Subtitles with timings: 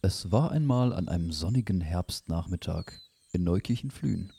[0.00, 2.92] Es war einmal an einem sonnigen Herbstnachmittag
[3.32, 4.32] in Neukirchen-Flühen.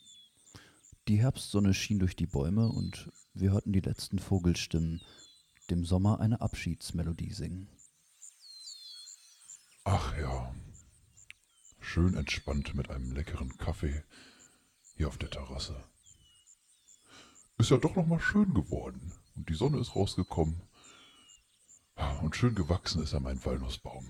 [1.10, 5.02] Die Herbstsonne schien durch die Bäume und wir hörten die letzten Vogelstimmen
[5.70, 7.68] dem Sommer eine Abschiedsmelodie singen.
[9.84, 10.56] Ach ja,
[11.82, 14.06] schön entspannt mit einem leckeren Kaffee
[14.96, 15.76] hier auf der Terrasse.
[17.58, 20.62] Ist ja doch noch mal schön geworden und die Sonne ist rausgekommen
[22.22, 24.10] und schön gewachsen ist ja mein Walnussbaum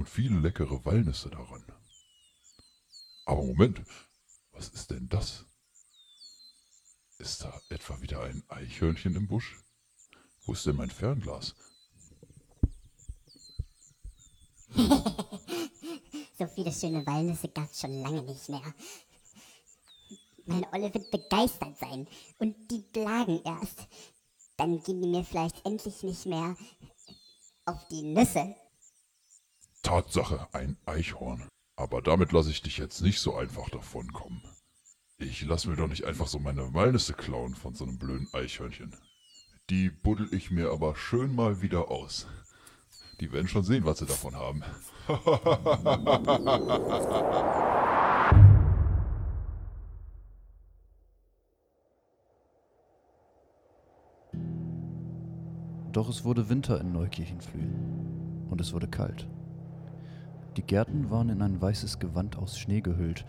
[0.00, 1.62] und viele leckere Walnüsse daran.
[3.26, 3.82] Aber Moment,
[4.50, 5.44] was ist denn das?
[7.18, 9.60] Ist da etwa wieder ein Eichhörnchen im Busch?
[10.46, 11.54] Wo ist denn mein Fernglas?
[14.74, 18.74] so viele schöne Walnüsse gab es schon lange nicht mehr.
[20.46, 22.08] Meine Olle wird begeistert sein
[22.38, 23.86] und die klagen erst.
[24.56, 26.56] Dann gehen die mir vielleicht endlich nicht mehr
[27.66, 28.56] auf die Nüsse.
[29.82, 31.48] Tatsache, ein Eichhorn.
[31.76, 34.42] Aber damit lasse ich dich jetzt nicht so einfach davonkommen.
[35.18, 38.94] Ich lasse mir doch nicht einfach so meine Walnüsse klauen von so einem blöden Eichhörnchen.
[39.70, 42.26] Die buddel ich mir aber schön mal wieder aus.
[43.20, 44.62] Die werden schon sehen, was sie davon haben.
[55.92, 59.28] Doch es wurde Winter in Neukirchenflühen und es wurde kalt.
[60.56, 63.24] Die Gärten waren in ein weißes Gewand aus Schnee gehüllt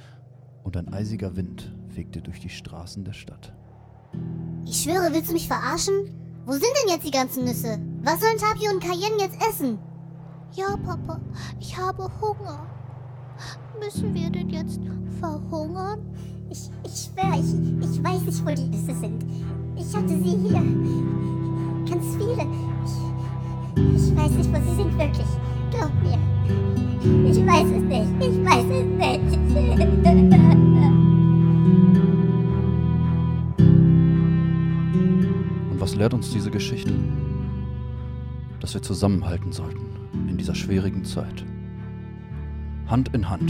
[0.63, 3.53] und ein eisiger Wind fegte durch die Straßen der Stadt.
[4.65, 5.93] Ich schwöre, willst du mich verarschen?
[6.45, 7.79] Wo sind denn jetzt die ganzen Nüsse?
[8.03, 9.77] Was sollen Tapio und Cayenne jetzt essen?
[10.53, 11.21] Ja, Papa,
[11.59, 12.65] ich habe Hunger.
[13.79, 14.79] Müssen wir denn jetzt
[15.19, 15.99] verhungern?
[16.49, 19.23] Ich, ich schwöre, ich, ich weiß nicht, wo die Nüsse sind.
[19.77, 20.61] Ich hatte sie hier.
[21.89, 22.45] Ganz viele.
[23.75, 25.27] Ich, ich weiß nicht, wo sie sind, wirklich.
[25.71, 26.19] Glaub mir.
[27.29, 28.11] Ich weiß es nicht.
[28.19, 29.41] Ich weiß es nicht.
[35.71, 36.93] Und was lehrt uns diese Geschichte?
[38.59, 39.87] Dass wir zusammenhalten sollten
[40.29, 41.45] in dieser schwierigen Zeit.
[42.87, 43.49] Hand in Hand,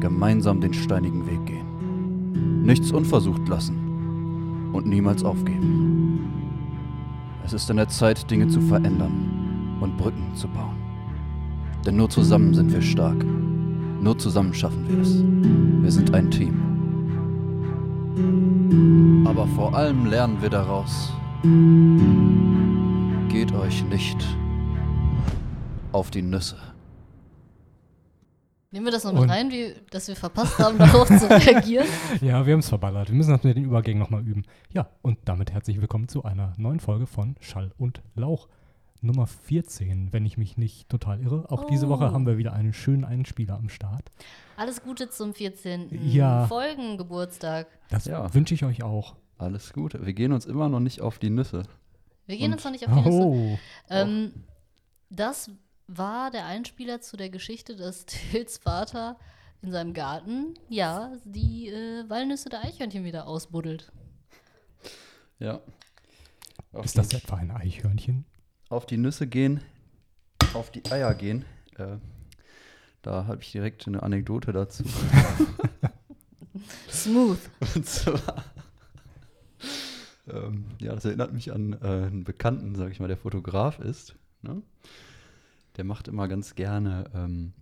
[0.00, 2.62] gemeinsam den steinigen Weg gehen.
[2.64, 6.20] Nichts unversucht lassen und niemals aufgeben.
[7.44, 10.77] Es ist an der Zeit, Dinge zu verändern und Brücken zu bauen.
[11.86, 13.24] Denn nur zusammen sind wir stark.
[13.24, 15.22] Nur zusammen schaffen wir es.
[15.82, 16.64] Wir sind ein Team.
[19.26, 21.12] Aber vor allem lernen wir daraus,
[23.28, 24.16] geht euch nicht
[25.92, 26.56] auf die Nüsse.
[28.70, 31.86] Nehmen wir das noch mit Und- rein, wie, dass wir verpasst haben, darauf zu reagieren?
[32.20, 33.08] Ja, wir haben es verballert.
[33.08, 34.42] Wir müssen das mit den Übergängen nochmal üben.
[34.74, 38.48] Ja, und damit herzlich willkommen zu einer neuen Folge von Schall und Lauch.
[39.02, 41.50] Nummer 14, wenn ich mich nicht total irre.
[41.50, 41.90] Auch diese Oh.
[41.90, 44.10] Woche haben wir wieder einen schönen Einspieler am Start.
[44.56, 45.88] Alles Gute zum 14.
[46.10, 46.46] Ja.
[46.46, 47.66] Folgengeburtstag.
[47.90, 48.32] Das Ja.
[48.34, 49.16] wünsche ich euch auch.
[49.38, 49.94] Alles gut.
[50.04, 51.62] Wir gehen uns immer noch nicht auf die Nüsse.
[52.26, 53.22] Wir gehen Und- uns noch nicht auf die Nüsse.
[53.22, 54.32] Oh, Ähm,
[55.10, 55.50] das
[55.86, 58.04] war der Einspieler zu der Geschichte, dass
[58.44, 59.16] Tills Vater
[59.62, 63.90] in seinem Garten, ja, die äh, Walnüsse der Eichhörnchen wieder ausbuddelt.
[65.38, 65.60] Ja.
[66.72, 68.24] Auf ist das etwa ein Eichhörnchen?
[68.68, 69.60] Auf die Nüsse gehen,
[70.54, 71.44] auf die Eier gehen.
[71.76, 71.96] Äh,
[73.02, 74.84] da habe ich direkt eine Anekdote dazu.
[76.90, 77.38] Smooth.
[77.74, 78.44] Und zwar,
[80.28, 84.16] ähm, ja, das erinnert mich an äh, einen Bekannten, sage ich mal, der Fotograf ist.
[84.42, 84.62] Ne?
[85.76, 87.52] Der macht immer ganz gerne ähm,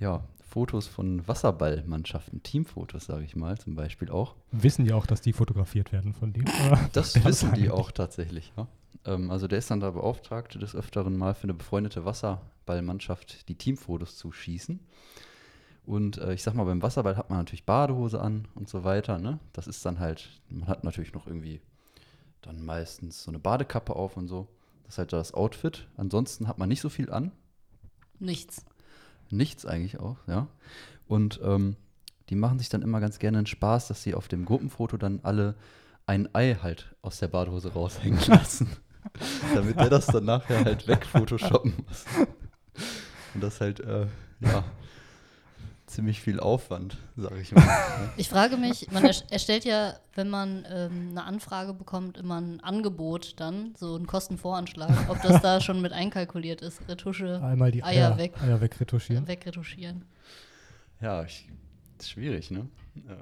[0.00, 4.34] ja, Fotos von Wasserballmannschaften, Teamfotos, sage ich mal, zum Beispiel auch.
[4.52, 6.44] Wissen die auch, dass die fotografiert werden von dem?
[6.66, 6.90] Oder?
[6.92, 8.52] Das wissen die auch tatsächlich.
[8.56, 8.68] Ja?
[9.04, 13.56] Ähm, also der ist dann da beauftragt, des Öfteren mal für eine befreundete Wasserballmannschaft die
[13.56, 14.80] Teamfotos zu schießen.
[15.86, 19.18] Und äh, ich sag mal, beim Wasserball hat man natürlich Badehose an und so weiter.
[19.18, 19.38] Ne?
[19.52, 21.60] Das ist dann halt, man hat natürlich noch irgendwie
[22.40, 24.48] dann meistens so eine Badekappe auf und so.
[24.84, 25.86] Das ist halt das Outfit.
[25.96, 27.32] Ansonsten hat man nicht so viel an.
[28.18, 28.64] Nichts.
[29.30, 30.46] Nichts eigentlich auch, ja.
[31.06, 31.76] Und ähm,
[32.30, 35.20] die machen sich dann immer ganz gerne einen Spaß, dass sie auf dem Gruppenfoto dann
[35.22, 35.54] alle
[36.06, 38.68] ein Ei halt aus der Badehose raushängen lassen.
[39.54, 42.04] Damit der das dann nachher halt wegphotoshoppen muss.
[43.34, 44.06] Und das halt, äh,
[44.40, 44.64] ja,
[45.86, 47.62] ziemlich viel Aufwand, sage ich mal.
[47.64, 48.10] ne?
[48.16, 52.60] Ich frage mich, man erst- erstellt ja, wenn man ähm, eine Anfrage bekommt, immer ein
[52.60, 56.80] Angebot dann, so einen Kostenvoranschlag, ob das da schon mit einkalkuliert ist.
[56.88, 58.32] Retusche, Einmal die Eier Eier, weg.
[58.42, 59.28] Eier wegretuschieren.
[59.28, 60.04] wegretuschieren.
[61.00, 61.48] Ja, ich,
[61.98, 62.66] ist schwierig, ne?
[63.08, 63.16] Ja.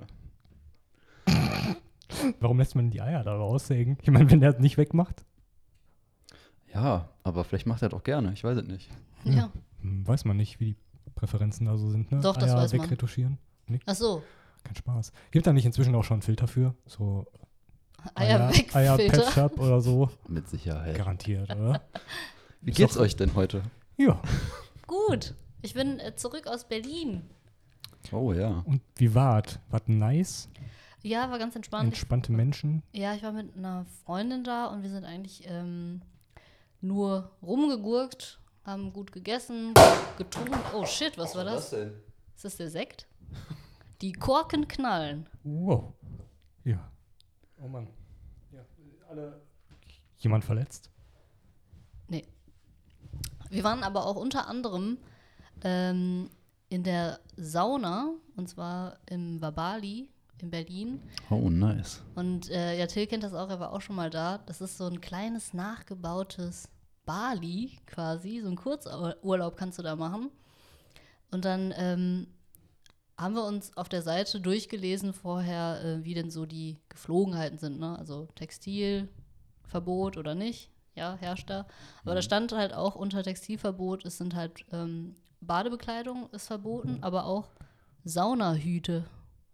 [2.40, 3.98] Warum lässt man die Eier da raussägen?
[4.02, 5.24] Ich meine, wenn der es nicht wegmacht,
[6.74, 8.88] ja, aber vielleicht macht er doch gerne, ich weiß es nicht.
[9.24, 9.50] Ja.
[9.80, 10.76] hm, weiß man nicht, wie die
[11.22, 12.20] Geschmackspräferenzen da so sind, ne?
[12.20, 12.82] Doch, das Eier weiß man.
[12.82, 13.38] wegretuschieren.
[13.86, 14.22] Ach so,
[14.64, 15.12] Kein Spaß.
[15.30, 16.74] Gibt da nicht inzwischen auch schon einen Filter für?
[16.86, 17.26] So
[18.14, 18.96] Eier, weg, Eier.
[18.96, 20.10] Ketchup oder so?
[20.28, 20.96] Mit Sicherheit.
[20.96, 21.82] Garantiert, oder?
[22.60, 23.62] Wie Ist geht's doch- euch denn heute?
[23.96, 24.20] Ja.
[24.86, 27.22] Gut, ich bin äh, zurück aus Berlin.
[28.10, 28.62] Oh ja.
[28.64, 29.60] Und wie war's?
[29.70, 30.48] War nice?
[31.02, 31.92] Ja, war ganz entspannt.
[31.92, 32.82] Ich, Entspannte Menschen?
[32.92, 36.02] ja, ich war mit einer Freundin da und wir sind eigentlich ähm,
[36.80, 39.74] nur rumgegurkt, haben gut gegessen,
[40.16, 40.58] getrunken.
[40.74, 41.70] Oh shit, was war das?
[41.70, 41.92] denn?
[42.36, 43.06] Ist das der Sekt?
[44.00, 45.28] Die Korken knallen.
[45.42, 45.92] Wow.
[46.64, 46.90] Ja.
[47.60, 47.88] Oh Mann.
[48.52, 48.64] Ja,
[49.08, 49.40] alle.
[50.18, 50.90] Jemand verletzt?
[52.08, 52.26] Nee.
[53.50, 54.98] Wir waren aber auch unter anderem
[55.64, 56.30] ähm,
[56.68, 60.08] in der Sauna, und zwar im Wabali
[60.42, 61.00] in Berlin.
[61.30, 62.02] Oh, nice.
[62.14, 64.38] Und äh, ja, Till kennt das auch, er war auch schon mal da.
[64.38, 66.68] Das ist so ein kleines, nachgebautes
[67.04, 68.40] Bali quasi.
[68.40, 70.30] So ein Kurzurlaub kannst du da machen.
[71.30, 72.26] Und dann ähm,
[73.16, 77.78] haben wir uns auf der Seite durchgelesen vorher, äh, wie denn so die Geflogenheiten sind.
[77.78, 77.98] Ne?
[77.98, 80.70] Also Textilverbot oder nicht.
[80.94, 81.66] Ja, herrscht da.
[82.04, 87.24] Aber da stand halt auch unter Textilverbot, es sind halt ähm, Badebekleidung ist verboten, aber
[87.24, 87.48] auch
[88.04, 89.04] Saunahüte.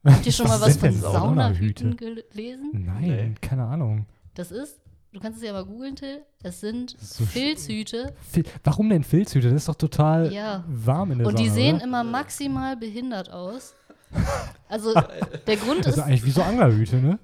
[0.05, 1.13] Habt ihr schon mal was Was sind von?
[1.13, 2.71] Saunahüten gelesen?
[2.73, 4.07] Nein, keine Ahnung.
[4.35, 4.79] Das ist,
[5.13, 6.23] du kannst es ja mal googeln, Till.
[6.43, 9.49] Es sind So Filzhüte Fil Warum denn Filzhüte?
[9.51, 10.65] Das ist doch total Ja.
[10.69, 11.85] warm in der und die Sonne, sehen oder?
[11.85, 13.75] immer maximal behindert aus.
[14.69, 14.95] Also
[15.47, 17.19] der Grund Das ist ist, eigentlich wie so Anglerhüte, ne?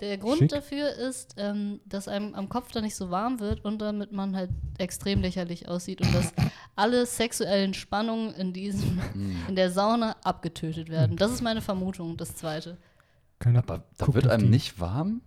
[0.00, 0.48] Der Grund schick.
[0.50, 4.34] dafür ist, ähm, dass einem am Kopf da nicht so warm wird und damit man
[4.34, 6.32] halt extrem lächerlich aussieht und dass
[6.76, 8.98] alle sexuellen Spannungen in diesem,
[9.48, 11.16] in der Sauna abgetötet werden.
[11.16, 12.78] Das ist meine Vermutung, das zweite.
[13.38, 15.20] Keine Aber da wird einem die- nicht warm,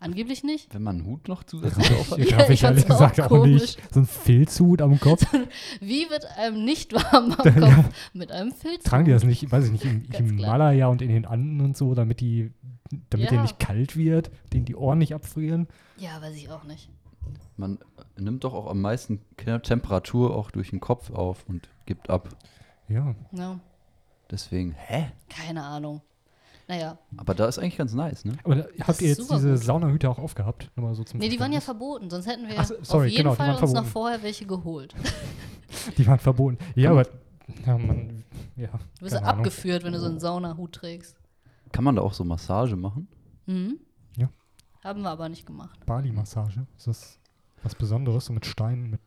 [0.00, 0.72] Angeblich nicht.
[0.72, 2.18] wenn man einen Hut noch zusätzlich auf hat?
[2.20, 3.60] Ja, Ja, darf ich ich ehrlich auch gesagt auch komisch.
[3.62, 3.80] nicht.
[3.92, 5.24] So ein Filzhut am Kopf.
[5.80, 7.36] Wie wird einem nicht warm am
[7.76, 8.84] Kopf mit einem Filz?
[8.84, 10.22] Tragen die das nicht, weiß ich nicht, im klar.
[10.22, 12.52] Himalaya und in den Anden und so, damit die,
[13.10, 13.30] damit Ja.
[13.30, 15.68] denen nicht kalt wird, denen die Ohren nicht abfrieren?
[15.96, 16.88] Ja, weiß ich auch nicht.
[17.56, 17.78] Man
[18.16, 22.28] nimmt doch auch am meisten Temperatur auch durch den Kopf auf und gibt ab.
[22.88, 23.14] Ja.
[23.32, 23.58] Ja,
[24.30, 25.10] Deswegen, hä?
[25.28, 26.00] keine Ahnung.
[26.68, 28.34] Naja, Aber da ist eigentlich ganz nice, ne?
[28.44, 29.58] Aber da, habt ihr jetzt diese gut.
[29.58, 30.70] Saunahüte auch aufgehabt?
[30.76, 33.06] Nur mal so zum nee, die waren ja verboten, sonst hätten wir Ach so, sorry,
[33.06, 33.86] auf jeden genau, Fall uns noch verboten.
[33.90, 34.94] vorher welche geholt.
[35.98, 36.58] Die waren verboten.
[36.74, 37.06] Ja, aber.
[37.66, 38.22] Ja, man.
[38.56, 38.68] Ja.
[38.98, 39.46] Du wirst ja keine Ahnung.
[39.46, 41.17] abgeführt, wenn du so einen Saunahut trägst.
[41.72, 43.08] Kann man da auch so Massage machen?
[43.46, 43.78] Mhm.
[44.16, 44.28] Ja.
[44.82, 45.84] Haben wir aber nicht gemacht.
[45.86, 46.66] Bali-Massage.
[46.76, 47.18] Ist das
[47.62, 48.26] was Besonderes?
[48.26, 49.00] So mit Steinen, mit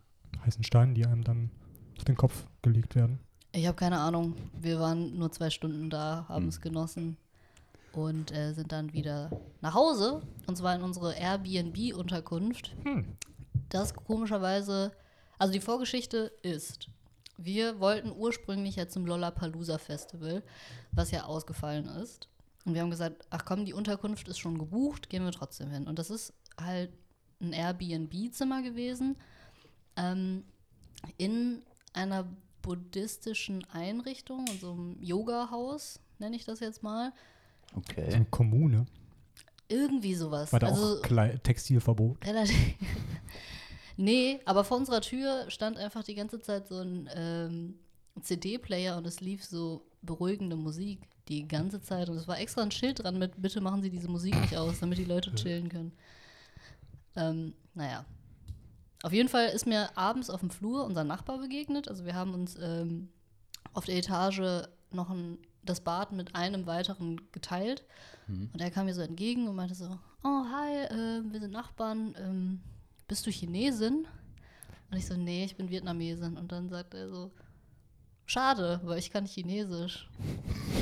[0.46, 1.52] heißen Steinen, die einem dann
[1.98, 3.19] auf den Kopf gelegt werden?
[3.54, 4.36] Ich habe keine Ahnung.
[4.60, 6.50] Wir waren nur zwei Stunden da, haben Hm.
[6.50, 7.18] es genossen
[7.94, 9.30] und äh, sind dann wieder
[9.62, 10.22] nach Hause.
[10.48, 12.75] Und zwar in unsere Airbnb-Unterkunft.
[12.84, 13.06] Hm.
[13.69, 14.92] Das komischerweise,
[15.38, 16.90] also die Vorgeschichte ist,
[17.38, 20.44] wir wollten ursprünglich ja zum Lollapalooza Festival,
[20.92, 22.28] was ja ausgefallen ist.
[22.66, 25.88] Und wir haben gesagt, ach komm, die Unterkunft ist schon gebucht, gehen wir trotzdem hin.
[25.88, 26.92] Und das ist halt
[27.42, 29.18] ein Airbnb-Zimmer gewesen
[29.98, 30.44] ähm,
[31.18, 31.63] in
[31.94, 32.28] einer
[32.62, 37.12] buddhistischen Einrichtung, in so einem Yoga-Haus, nenne ich das jetzt mal.
[37.72, 38.13] So Okay.
[38.13, 38.86] eine Kommune.
[39.68, 40.52] Irgendwie sowas.
[40.52, 42.25] War da also, auch Klei Textilverbot?
[42.25, 42.56] Relativ.
[43.98, 47.80] nee, aber vor unserer Tür stand einfach die ganze Zeit so ein ähm,
[48.21, 52.09] CD-Player und es lief so beruhigende Musik die ganze Zeit.
[52.09, 54.80] Und es war extra ein Schild dran mit, bitte machen Sie diese Musik nicht aus,
[54.80, 55.92] damit die Leute chillen können.
[57.16, 58.06] Ähm, naja.
[59.04, 61.87] Auf jeden Fall ist mir abends auf dem Flur unser Nachbar begegnet.
[61.87, 63.09] Also wir haben uns ähm,
[63.73, 67.83] auf der Etage noch ein, das Bad mit einem weiteren geteilt.
[68.54, 72.16] Und er kam mir so entgegen und meinte so, oh hi, äh, wir sind Nachbarn,
[72.18, 72.61] ähm,
[73.07, 74.07] bist du Chinesin?
[74.90, 76.37] Und ich so, nee, ich bin Vietnamesin.
[76.37, 77.31] Und dann sagt er so,
[78.25, 80.09] schade, weil ich kann Chinesisch.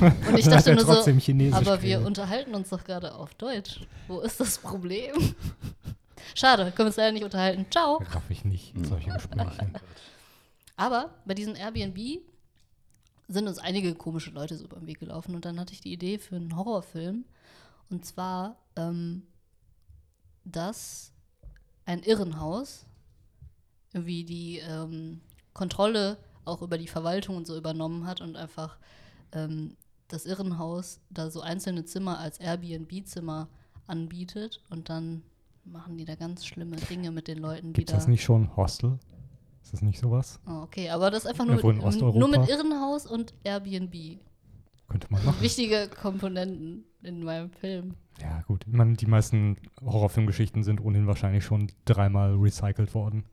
[0.00, 2.06] Und ich dachte nur so, aber wir geredet.
[2.06, 3.80] unterhalten uns doch gerade auf Deutsch.
[4.08, 5.34] Wo ist das Problem?
[6.34, 7.66] Schade, können wir uns leider nicht unterhalten.
[7.70, 8.02] Ciao.
[8.10, 9.70] Raff ich nicht, solche Gespräche.
[10.76, 12.22] Aber bei diesem Airbnb
[13.28, 15.92] sind uns einige komische Leute so über den Weg gelaufen und dann hatte ich die
[15.92, 17.24] Idee für einen Horrorfilm
[17.90, 19.24] und zwar ähm,
[20.44, 21.12] dass
[21.84, 22.86] ein Irrenhaus
[23.92, 25.20] irgendwie die ähm,
[25.52, 28.78] Kontrolle auch über die Verwaltung und so übernommen hat und einfach
[29.32, 29.76] ähm,
[30.08, 33.48] das Irrenhaus da so einzelne Zimmer als Airbnb-Zimmer
[33.86, 35.22] anbietet und dann
[35.64, 38.54] machen die da ganz schlimme Dinge mit den Leuten, die Gibt da das nicht schon
[38.56, 38.98] Hostel?
[39.62, 40.40] Ist das nicht sowas?
[40.46, 42.18] Oh, okay, aber das ist einfach nur in mit, Osteuropa?
[42.18, 44.18] nur mit Irrenhaus und Airbnb.
[44.88, 45.40] Könnte man machen.
[45.40, 47.94] Wichtige Komponenten in meinem Film.
[48.20, 48.64] Ja, gut.
[48.66, 53.24] Ich meine, die meisten Horrorfilmgeschichten sind ohnehin wahrscheinlich schon dreimal recycelt worden.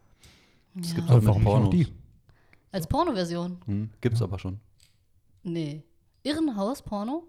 [0.79, 0.95] Es Ja.
[0.97, 1.69] gibt Also auch mit warum Pornos.
[1.71, 1.87] die?
[2.71, 3.57] Als Pornoversion?
[3.65, 4.59] Hm, gibt's aber schon.
[5.43, 5.83] Nee.
[6.23, 7.23] Irrenhaus-Porno?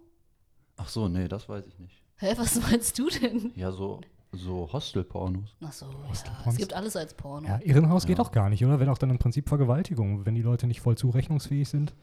[0.76, 2.02] Ach so, nee, das weiß ich nicht.
[2.16, 3.52] Hä, was meinst du denn?
[3.54, 4.00] Ja, so,
[4.32, 5.54] so Hostel-Pornos.
[5.64, 6.08] Ach so, ja.
[6.08, 6.52] Hostelpornos.
[6.54, 7.46] Es gibt alles als Porno.
[7.46, 8.24] Ja, Irrenhaus geht Ja.
[8.24, 8.80] auch gar nicht, oder?
[8.80, 11.94] Wenn auch dann im Prinzip Vergewaltigung, wenn die Leute nicht voll zurechnungsfähig sind,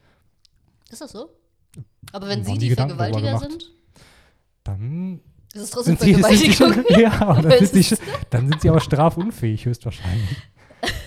[0.90, 1.30] Ist das so?
[2.14, 3.62] Aber wenn sie waren die die Gedanken darüber Vergewaltiger gemacht.
[3.62, 3.74] sind,
[4.64, 5.20] dann
[5.54, 6.86] ist es trotzdem sind sie, sind sie Vergewaltigung.
[6.96, 7.98] schon, ja, aber dann sind, sie, schon-
[8.30, 10.38] dann sind sie aber strafunfähig höchstwahrscheinlich.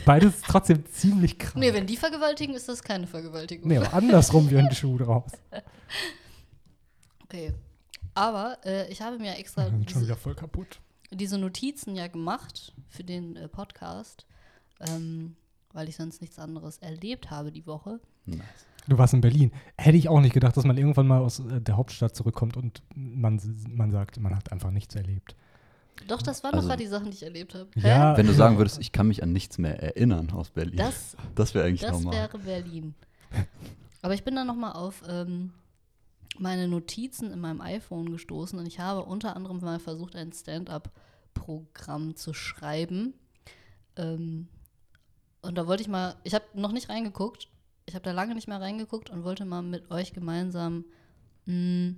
[0.04, 1.54] Beides ist trotzdem ziemlich krass.
[1.54, 3.68] Nee, wenn die vergewaltigen, ist das keine Vergewaltigung.
[3.68, 5.32] Nee, aber andersrum wie ein Schuh draus.
[7.30, 7.52] Okay.
[8.14, 10.80] Aber äh, ich habe mir extra wieder diese, voll kaputt.
[11.11, 14.26] diese Notizen ja gemacht für den äh, Podcast,
[14.80, 15.37] ähm,
[15.75, 18.00] weil ich sonst nichts anderes erlebt habe die Woche.
[18.25, 18.40] Nice.
[18.88, 19.52] Du warst in Berlin.
[19.76, 22.82] Hätte ich auch nicht gedacht, dass man irgendwann mal aus äh, der Hauptstadt zurückkommt und
[22.94, 25.37] man, man sagt, man hat einfach nichts erlebt.
[26.07, 27.69] Doch, das waren Also- doch gerade die Sachen, die ich erlebt habe.
[27.76, 30.76] Ja, Wenn du sagen würdest, ich kann mich an nichts mehr erinnern aus Berlin.
[30.76, 32.14] Das, das wäre eigentlich das normal.
[32.14, 32.95] wäre Berlin.
[34.02, 35.52] Aber ich bin dann nochmal auf ähm,
[36.38, 42.17] meine Notizen in meinem iPhone gestoßen und ich habe unter anderem mal versucht, ein Stand-up-Programm
[42.17, 43.14] zu schreiben.
[43.97, 44.49] Ähm,
[45.43, 47.49] und da wollte ich mal, ich habe noch nicht reingeguckt,
[47.87, 50.85] ich habe da lange nicht mehr reingeguckt und wollte mal mit euch gemeinsam
[51.47, 51.95] mh,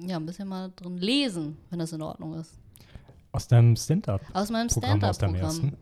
[0.00, 2.54] ja, ein bisschen mal drin lesen, wenn das in Ordnung ist.
[3.38, 4.20] Aus deinem Stand-up.
[4.32, 5.76] Aus meinem Programm aus deinem ersten.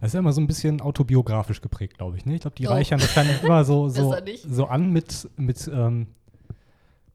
[0.00, 2.26] Das ist ja immer so ein bisschen autobiografisch geprägt, glaube ich.
[2.26, 2.34] Ne?
[2.34, 2.70] Ich glaube, die Oh.
[2.70, 4.14] reichern das dann immer so, so,
[4.46, 6.08] so an mit, mit, ähm,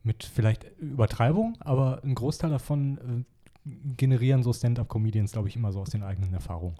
[0.01, 3.25] mit vielleicht Übertreibung, aber ein Großteil davon
[3.67, 6.77] äh, generieren so Stand-up-Comedians, glaube ich, immer so aus den eigenen Erfahrungen.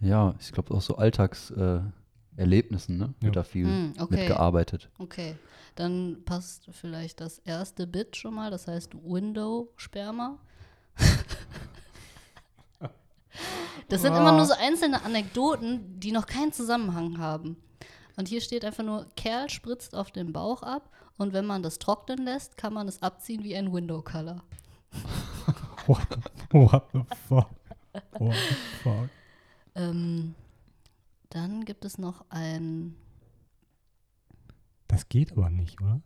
[0.00, 1.92] Ja, ich glaube auch so Alltagserlebnissen,
[2.38, 3.14] äh, Erlebnissen, ne?
[3.20, 3.26] Ja.
[3.26, 4.16] Wird da viel Hm, okay.
[4.16, 4.88] mitgearbeitet.
[4.98, 5.34] Okay,
[5.74, 10.38] dann passt vielleicht das erste Bit schon mal, das heißt Window-Sperma.
[13.88, 17.56] Das sind immer nur so einzelne Anekdoten, die noch keinen Zusammenhang haben.
[18.16, 21.78] Und hier steht einfach nur, Kerl spritzt auf den Bauch ab und wenn man das
[21.78, 24.42] trocknen lässt, kann man es abziehen wie ein Window-Color.
[25.86, 26.00] What,
[26.50, 27.50] what the fuck?
[28.18, 29.08] What the fuck?
[29.74, 30.34] Ähm,
[31.30, 32.96] dann gibt es noch ein,
[34.88, 36.02] Das geht aber nicht, oder?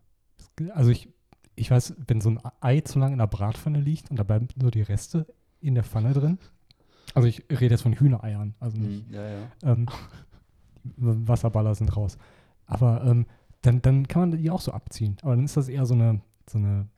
[0.75, 1.09] Also ich,
[1.57, 4.49] ich weiß, wenn so ein Ei zu lange in der Bratpfanne liegt und da bleiben
[4.57, 5.26] nur die Reste
[5.61, 6.38] in der Pfanne drin.
[7.14, 9.47] Also ich rede jetzt von Hühnereiern, also nicht Hm, ja, ja.
[9.62, 9.87] ähm,
[10.97, 12.18] Wasserballer sind raus.
[12.66, 13.26] Aber ähm,
[13.62, 15.16] dann, dann kann man die auch so abziehen.
[15.23, 16.88] Aber dann ist das eher so eine, so eine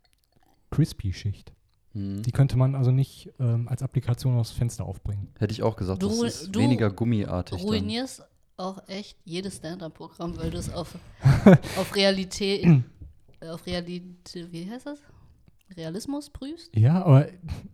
[0.71, 1.53] Crispy-Schicht.
[1.93, 2.23] Hm.
[2.23, 5.29] Die könnte man also nicht ähm, als Applikation aufs Fenster aufbringen.
[5.39, 7.59] Hätte ich auch gesagt, Du- das ist du weniger gummiartig.
[7.59, 7.69] Dann.
[7.69, 8.25] ruinierst
[8.57, 10.95] auch echt jedes Stand-up-Programm, weil du es auf,
[11.77, 12.65] auf Realität,
[13.41, 14.99] äh, auf Realität, wie heißt das?
[15.77, 16.75] Realismus prüfst?
[16.77, 17.27] Ja, aber,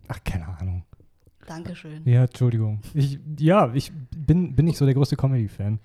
[0.07, 0.83] ach, keine Ahnung.
[1.47, 2.01] Dankeschön.
[2.07, 2.79] Ja, Entschuldigung.
[2.93, 5.79] Ich, ja, ich bin, bin nicht so der größte Comedy-Fan.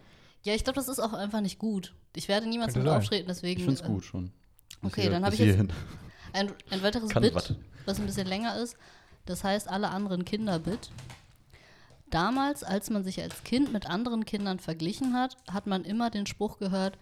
[0.45, 1.95] Ja, ich glaube, das ist auch einfach nicht gut.
[2.15, 2.99] Ich werde niemals Könnte mit sein.
[3.01, 3.61] auftreten, deswegen.
[3.61, 4.31] Ich finde es äh, gut schon.
[4.83, 5.73] Okay, hier- dann habe ich jetzt- hierhin.
[6.33, 7.57] Ein, ein weiteres Kann Bit, wat.
[7.87, 8.77] was ein bisschen länger ist.
[9.27, 10.91] Das heißt, alle anderen Kinder-Bit.
[12.11, 16.27] Damals, als man sich als Kind mit anderen Kindern verglichen hat, hat man immer den
[16.27, 16.97] Spruch gehört,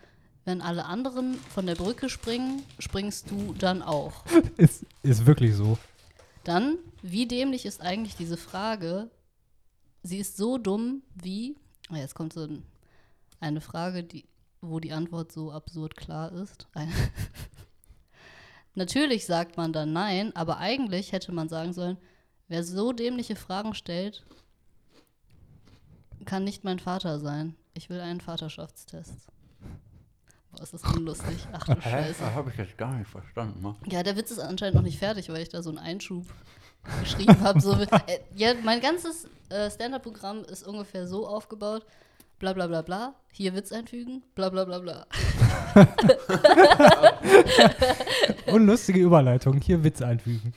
[0.45, 4.25] wenn alle anderen von der Brücke springen, springst du dann auch.
[4.57, 5.79] Ist, ist wirklich so.
[6.45, 6.77] Dann,
[7.11, 9.11] wie dämlich ist eigentlich diese Frage?
[10.03, 11.57] Sie ist so dumm wie,
[11.89, 12.65] ah, jetzt kommt so ein,
[13.41, 14.25] eine Frage, die,
[14.61, 16.67] wo die Antwort so absurd klar ist.
[18.75, 21.97] Natürlich sagt man dann nein, aber eigentlich hätte man sagen sollen,
[22.49, 24.25] wer so dämliche Fragen stellt,
[26.25, 27.55] kann nicht mein Vater sein.
[27.75, 29.29] Ich will einen Vaterschaftstest.
[30.51, 31.47] Boah, ist das unlustig.
[31.53, 32.35] Ach du Scheiße.
[32.35, 33.63] habe ich jetzt gar nicht verstanden.
[33.63, 33.77] Ne?
[33.91, 36.27] Ja, der Witz ist anscheinend noch nicht fertig, weil ich da so einen Einschub
[37.01, 37.61] geschrieben habe.
[37.61, 37.89] So, äh,
[38.35, 41.87] ja, mein ganzes äh, Stand-Up-Programm ist ungefähr so aufgebaut.
[42.39, 43.15] Bla bla bla bla.
[43.33, 44.23] Hier Witz einfügen.
[44.35, 45.07] Bla bla bla bla.
[48.53, 49.61] Unlustige Überleitung.
[49.61, 50.53] Hier Witz einfügen.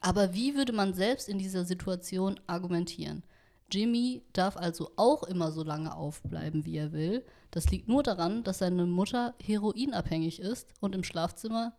[0.00, 3.24] Aber wie würde man selbst in dieser Situation argumentieren?
[3.70, 7.24] Jimmy darf also auch immer so lange aufbleiben, wie er will.
[7.50, 11.74] Das liegt nur daran, dass seine Mutter heroinabhängig ist und im Schlafzimmer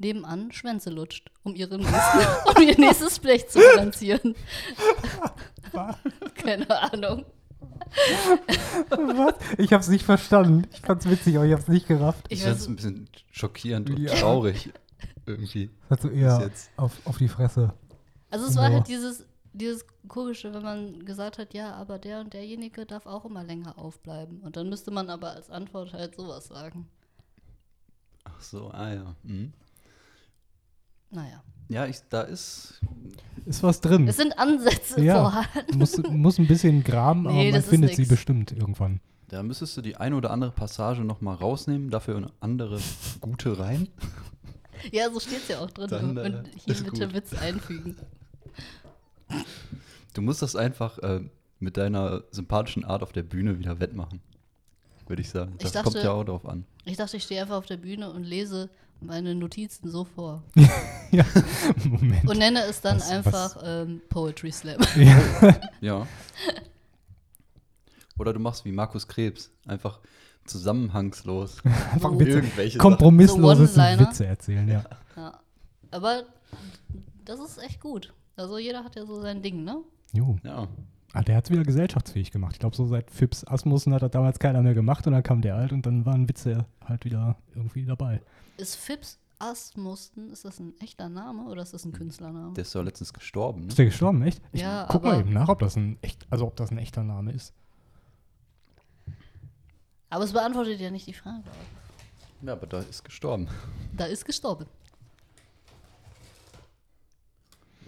[0.00, 2.18] nebenan Schwänze lutscht, um, ihren nächsten,
[2.56, 4.34] um ihr nächstes Blech zu finanzieren.
[6.34, 7.24] Keine Ahnung.
[8.90, 9.34] Was?
[9.58, 10.66] Ich hab's nicht verstanden.
[10.72, 12.26] Ich fand's witzig, aber ich hab's nicht gerafft.
[12.28, 14.14] Ich es ein bisschen schockierend und Ja.
[14.14, 14.70] traurig.
[15.26, 15.70] Irgendwie.
[15.88, 16.70] Also Bis eher jetzt.
[16.76, 17.72] auf, auf die Fresse.
[18.30, 18.76] also es war Ja.
[18.76, 23.24] halt dieses, dieses komische, wenn man gesagt hat, ja, aber der und derjenige darf auch
[23.24, 24.40] immer länger aufbleiben.
[24.40, 26.88] Und dann müsste man aber als Antwort halt sowas sagen.
[28.24, 29.14] Ach so, ah ja.
[29.22, 29.52] Mhm.
[31.10, 31.42] Naja.
[31.68, 32.80] Ja, ich, da ist.
[33.46, 34.08] Ist was drin.
[34.08, 35.22] Es sind Ansätze Ja.
[35.30, 35.78] vorhanden.
[35.78, 39.00] muss, muss ein bisschen graben, aber Nee, man das ist findet sie bestimmt irgendwann.
[39.28, 42.80] Da müsstest du die eine oder andere Passage nochmal rausnehmen, dafür eine andere
[43.20, 43.88] gute rein.
[44.92, 45.88] Ja, so steht es ja auch drin.
[45.88, 47.14] Dann, äh, und hier ist bitte gut.
[47.14, 47.96] Witz einfügen.
[50.14, 51.20] Du musst das einfach äh,
[51.60, 54.20] mit deiner sympathischen Art auf der Bühne wieder wettmachen.
[55.06, 55.52] Würde ich sagen.
[55.58, 56.64] Ich Das dachte- kommt ja auch drauf an.
[56.84, 60.42] Ich dachte, ich stehe einfach auf der Bühne und lese meine Notizen so vor.
[61.10, 61.24] ja,
[61.84, 62.28] Moment.
[62.28, 64.80] Und nenne es dann Was- einfach ähm, Poetry Slam.
[64.96, 65.20] ja.
[65.80, 66.06] Ja.
[68.18, 69.50] Oder du machst wie Markus Krebs.
[69.66, 70.00] Einfach
[70.44, 71.58] zusammenhangslos.
[71.92, 72.30] Einfach Witze.
[72.38, 73.80] Irgendwelche Kompromisslose So.
[73.80, 74.84] Witze erzählen, ja.
[75.16, 75.40] Ja.
[75.90, 76.24] Aber
[77.24, 78.12] das ist echt gut.
[78.36, 79.78] Also jeder hat ja so sein Ding, ne?
[80.12, 80.36] Jo.
[80.44, 80.68] Ja.
[81.12, 82.52] Ah, der hat es wieder gesellschaftsfähig gemacht.
[82.52, 85.42] Ich glaube, so seit Phipps Asmussen hat das damals keiner mehr gemacht und dann kam
[85.42, 88.22] der alt und dann waren Witze halt wieder irgendwie dabei.
[88.56, 92.54] Ist Phipps Asmussen, ist das ein echter Name oder ist das ein Künstlername?
[92.54, 93.62] Der ist doch letztens gestorben.
[93.62, 93.68] Ne?
[93.68, 94.40] Ist der gestorben, echt?
[94.52, 97.02] Ich Ja, guck mal eben nach, ob das ein echt, also ob das ein echter
[97.02, 97.54] Name ist.
[100.10, 101.42] Aber es beantwortet ja nicht die Frage.
[102.42, 103.48] Ja, aber da ist gestorben.
[103.96, 104.66] Da ist gestorben.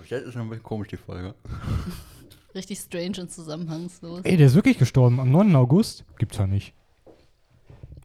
[0.09, 1.35] Jetzt ist noch ein bisschen komisch die Folge.
[2.55, 4.21] Richtig strange und zusammenhangslos.
[4.25, 5.55] Ey, der ist wirklich gestorben am 9.
[5.57, 6.05] August.
[6.19, 6.75] Gibt's ja nicht.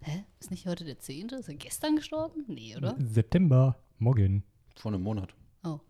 [0.01, 0.23] Hä?
[0.39, 1.29] Ist nicht heute der 10.?
[1.29, 2.45] Ist er gestern gestorben?
[2.47, 2.95] Nee, oder?
[2.99, 4.43] September, morgen.
[4.75, 5.33] Vor einem Monat.
[5.63, 5.79] Oh.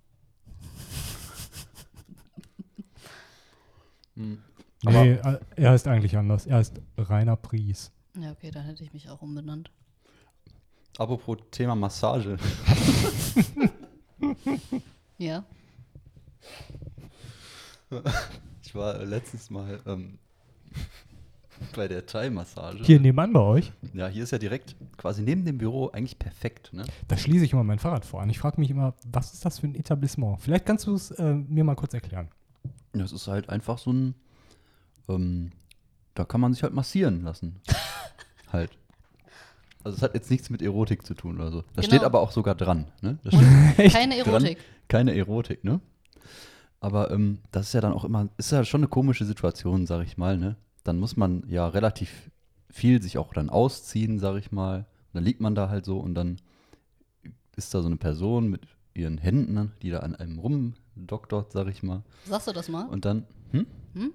[4.15, 4.39] Hm.
[4.85, 6.47] Aber- Nee, äh, er heißt eigentlich anders.
[6.47, 7.91] Er heißt Rainer Pries.
[8.19, 9.69] Ja, okay, dann hätte ich mich auch umbenannt.
[10.97, 12.37] Apropos Thema Massage.
[15.19, 15.45] Ja.
[18.63, 20.17] Ich war letztens mal ähm,
[21.75, 22.83] bei der Thai-Massage.
[22.83, 26.73] Hier nebenan bei euch, Ja, hier ist ja direkt quasi neben dem Büro eigentlich perfekt,
[26.73, 26.83] ne?
[27.07, 28.29] da schließe ich immer mein Fahrrad vor an.
[28.29, 30.41] Ich frage mich immer, was ist das für ein Etablissement?
[30.41, 32.27] Vielleicht kannst du es äh, mir mal kurz erklären.
[32.91, 34.15] Das ist halt einfach so ein,
[35.07, 35.51] ähm,
[36.13, 37.61] da kann man sich halt massieren lassen.
[38.51, 38.71] halt.
[39.83, 41.61] Also es hat jetzt nichts mit Erotik zu tun oder so.
[41.61, 41.85] Da Genau.
[41.87, 43.17] steht aber auch sogar dran, ne?
[43.77, 44.57] Keine dran, Erotik.
[44.89, 45.79] keine Erotik, ne?
[46.79, 50.05] Aber ähm, das ist ja dann auch immer, ist ja schon eine komische Situation, sag
[50.05, 50.55] ich mal, ne?
[50.83, 52.29] Dann muss man ja relativ
[52.69, 54.79] viel sich auch dann ausziehen, sag ich mal.
[54.79, 56.37] Und dann liegt man da halt so und dann
[57.55, 58.61] ist da so eine Person mit
[58.93, 62.03] ihren Händen, ne, die da an einem rumdoktort, sag ich mal.
[62.25, 62.87] Sagst du das mal?
[62.87, 63.65] Und dann, hm?
[63.93, 64.13] Hm?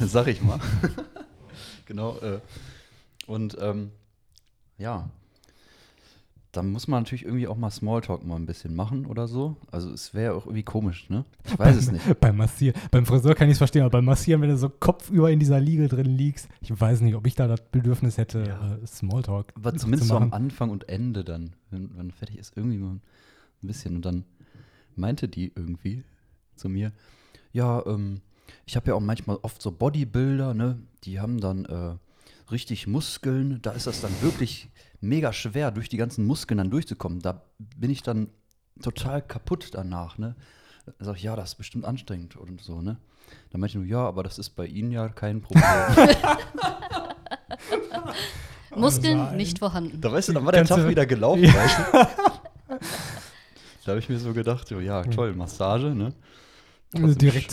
[0.00, 0.60] Sag ich mal.
[1.86, 2.18] genau.
[2.18, 2.40] Äh,
[3.26, 3.90] und ähm,
[4.78, 5.10] ja,
[6.52, 9.56] da muss man natürlich irgendwie auch mal Smalltalk mal ein bisschen machen oder so.
[9.70, 11.24] Also es wäre auch irgendwie komisch, ne?
[11.46, 12.04] Ich weiß es nicht.
[12.20, 12.78] Beim Massieren.
[12.90, 15.60] Beim Friseur kann ich es verstehen, aber beim Massieren, wenn du so kopfüber in dieser
[15.60, 18.74] Liege drin liegst, ich weiß nicht, ob ich da das Bedürfnis hätte, Ja.
[18.76, 20.32] äh, Smalltalk Aber zumindest zu so am machen.
[20.44, 23.00] Anfang und Ende dann, wenn, wenn fertig ist, irgendwie mal ein
[23.62, 23.96] bisschen.
[23.96, 24.24] Und dann
[24.94, 26.04] meinte die irgendwie
[26.56, 26.92] zu mir,
[27.52, 28.20] ja, ähm,
[28.66, 30.78] ich habe ja auch manchmal oft so Bodybuilder, ne?
[31.04, 31.94] Die haben dann äh,
[32.52, 33.60] richtig Muskeln.
[33.62, 37.20] Da ist das dann wirklich mega schwer, durch die ganzen Muskeln dann durchzukommen.
[37.20, 38.28] Da bin ich dann
[38.82, 40.36] total kaputt danach, ne?
[40.98, 42.98] Da sag ich, ja, das ist bestimmt anstrengend und so, ne?
[43.50, 45.64] Dann meinte ich nur, ja, aber das ist bei Ihnen ja kein Problem.
[48.74, 49.36] Muskeln nein.
[49.36, 50.00] nicht vorhanden.
[50.00, 51.54] Da weißt du, dann war der Tag wieder gelaufen, Ja.
[51.54, 52.78] weißt du?
[53.84, 56.14] Da habe ich mir so gedacht, ja, toll, Massage, ne?
[56.94, 57.52] Also direkt,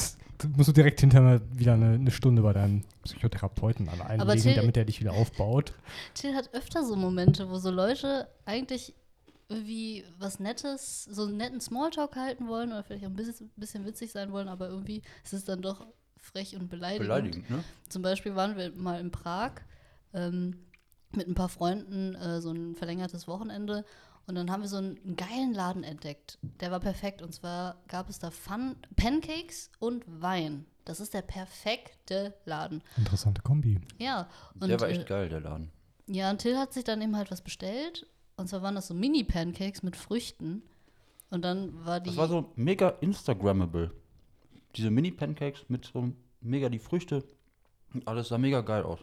[0.56, 4.78] musst du direkt hinterher wieder eine, eine Stunde bei deinem Psychotherapeuten an einlegen, Till- damit
[4.78, 5.74] er dich wieder aufbaut.
[6.14, 8.94] Till hat öfter so Momente, wo so Leute eigentlich
[9.50, 13.86] irgendwie was Nettes, so einen netten Smalltalk halten wollen oder vielleicht auch ein bisschen, bisschen
[13.86, 17.08] witzig sein wollen, aber irgendwie ist es dann doch frech und beleidigend.
[17.08, 17.64] Beleidigend, ne?
[17.90, 19.54] Zum Beispiel waren wir mal in Prag
[20.14, 20.56] ähm,
[21.16, 23.84] mit ein paar Freunden äh, so ein verlängertes Wochenende
[24.30, 26.38] und dann haben wir so einen, einen geilen Laden entdeckt.
[26.62, 30.66] Der war perfekt und zwar gab es da Fun Pancakes und Wein.
[30.86, 32.82] Das ist der perfekte Laden.
[32.96, 33.82] Interessante Kombi.
[33.98, 35.72] Ja, und Der war echt äh, geil, der Laden.
[36.08, 38.08] ja, und Till hat sich dann eben halt was bestellt.
[38.38, 40.64] Und zwar waren das so Mini-Pancakes mit Früchten.
[41.30, 42.10] Und dann war die.
[42.10, 43.92] Das war so mega Instagrammable.
[44.76, 47.24] Diese Mini-Pancakes mit so mega die Früchte.
[47.94, 49.00] Und Alles sah mega geil aus.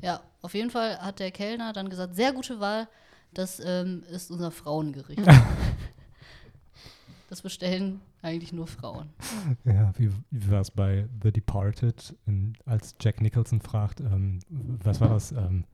[0.00, 2.88] Ja, auf jeden Fall hat der Kellner dann gesagt: sehr gute Wahl,
[3.34, 5.26] das ähm, ist unser Frauengericht.
[7.28, 9.10] das bestellen eigentlich nur Frauen.
[9.64, 15.00] Ja, wie, wie war es bei The Departed, in, als Jack Nicholson fragt, ähm, was
[15.00, 15.32] war das?
[15.32, 15.64] Ähm,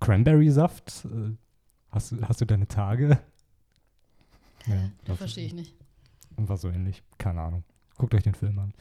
[0.00, 1.04] Cranberry-Saft?
[1.04, 1.36] Äh,
[1.90, 3.18] hast, du, hast du deine Tage?
[4.66, 5.74] Ja, das das verstehe ich nicht.
[6.36, 7.02] War so ähnlich.
[7.18, 7.64] Keine Ahnung.
[7.98, 8.72] Guckt euch den Film an.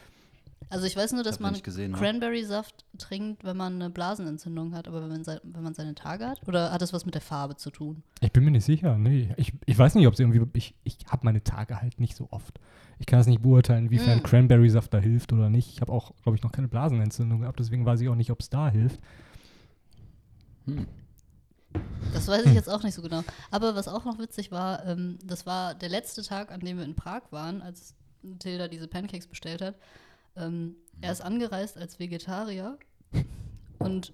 [0.69, 1.91] Also ich weiß nur, dass man ne?
[1.91, 6.27] Cranberry-Saft trinkt, wenn man eine Blasenentzündung hat, aber wenn man, sei, wenn man seine Tage
[6.27, 6.41] hat?
[6.47, 8.03] Oder hat das was mit der Farbe zu tun?
[8.21, 8.97] Ich bin mir nicht sicher.
[8.97, 10.41] Nee, ich, ich weiß nicht, ob es irgendwie.
[10.53, 12.59] Ich, ich habe meine Tage halt nicht so oft.
[12.99, 14.23] Ich kann es nicht beurteilen, inwiefern Mm.
[14.23, 15.69] Cranberry-Saft da hilft oder nicht.
[15.69, 18.39] Ich habe auch, glaube ich, noch keine Blasenentzündung gehabt, deswegen weiß ich auch nicht, ob
[18.39, 18.99] es da hilft.
[20.65, 20.87] Hm.
[22.13, 23.23] Das weiß ich jetzt auch nicht so genau.
[23.49, 26.85] Aber was auch noch witzig war, ähm, das war der letzte Tag, an dem wir
[26.85, 27.95] in Prag waren, als
[28.39, 29.75] Tilda diese Pancakes bestellt hat.
[30.35, 32.77] Ähm, er ist angereist als Vegetarier
[33.79, 34.13] und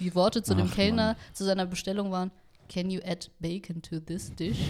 [0.00, 1.16] die Worte zu dem Ach, Kellner Mann.
[1.32, 2.30] zu seiner Bestellung waren:
[2.68, 4.58] Can you add bacon to this dish?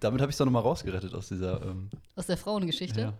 [0.00, 1.62] Damit habe ich es doch nochmal rausgerettet aus dieser.
[1.64, 3.00] Ähm, Aus der Frauengeschichte.
[3.00, 3.12] ja.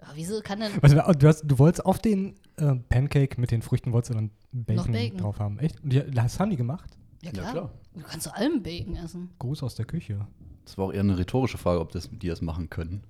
[0.00, 0.72] Aber wieso kann denn.
[0.82, 4.30] Also, du, hast, du wolltest auf den äh, Pancake mit den Früchten wolltest du dann
[4.52, 5.18] Bacon, Bacon.
[5.18, 5.58] drauf haben.
[5.58, 5.82] Echt?
[5.82, 6.96] Und die, das haben die gemacht?
[7.22, 7.52] Ja, Ja, klar.
[7.52, 7.70] klar.
[7.94, 9.30] Du kannst zu allem Bacon essen.
[9.38, 10.26] Gruß aus der Küche.
[10.64, 13.02] Das war auch eher eine rhetorische Frage, ob das, die das machen können.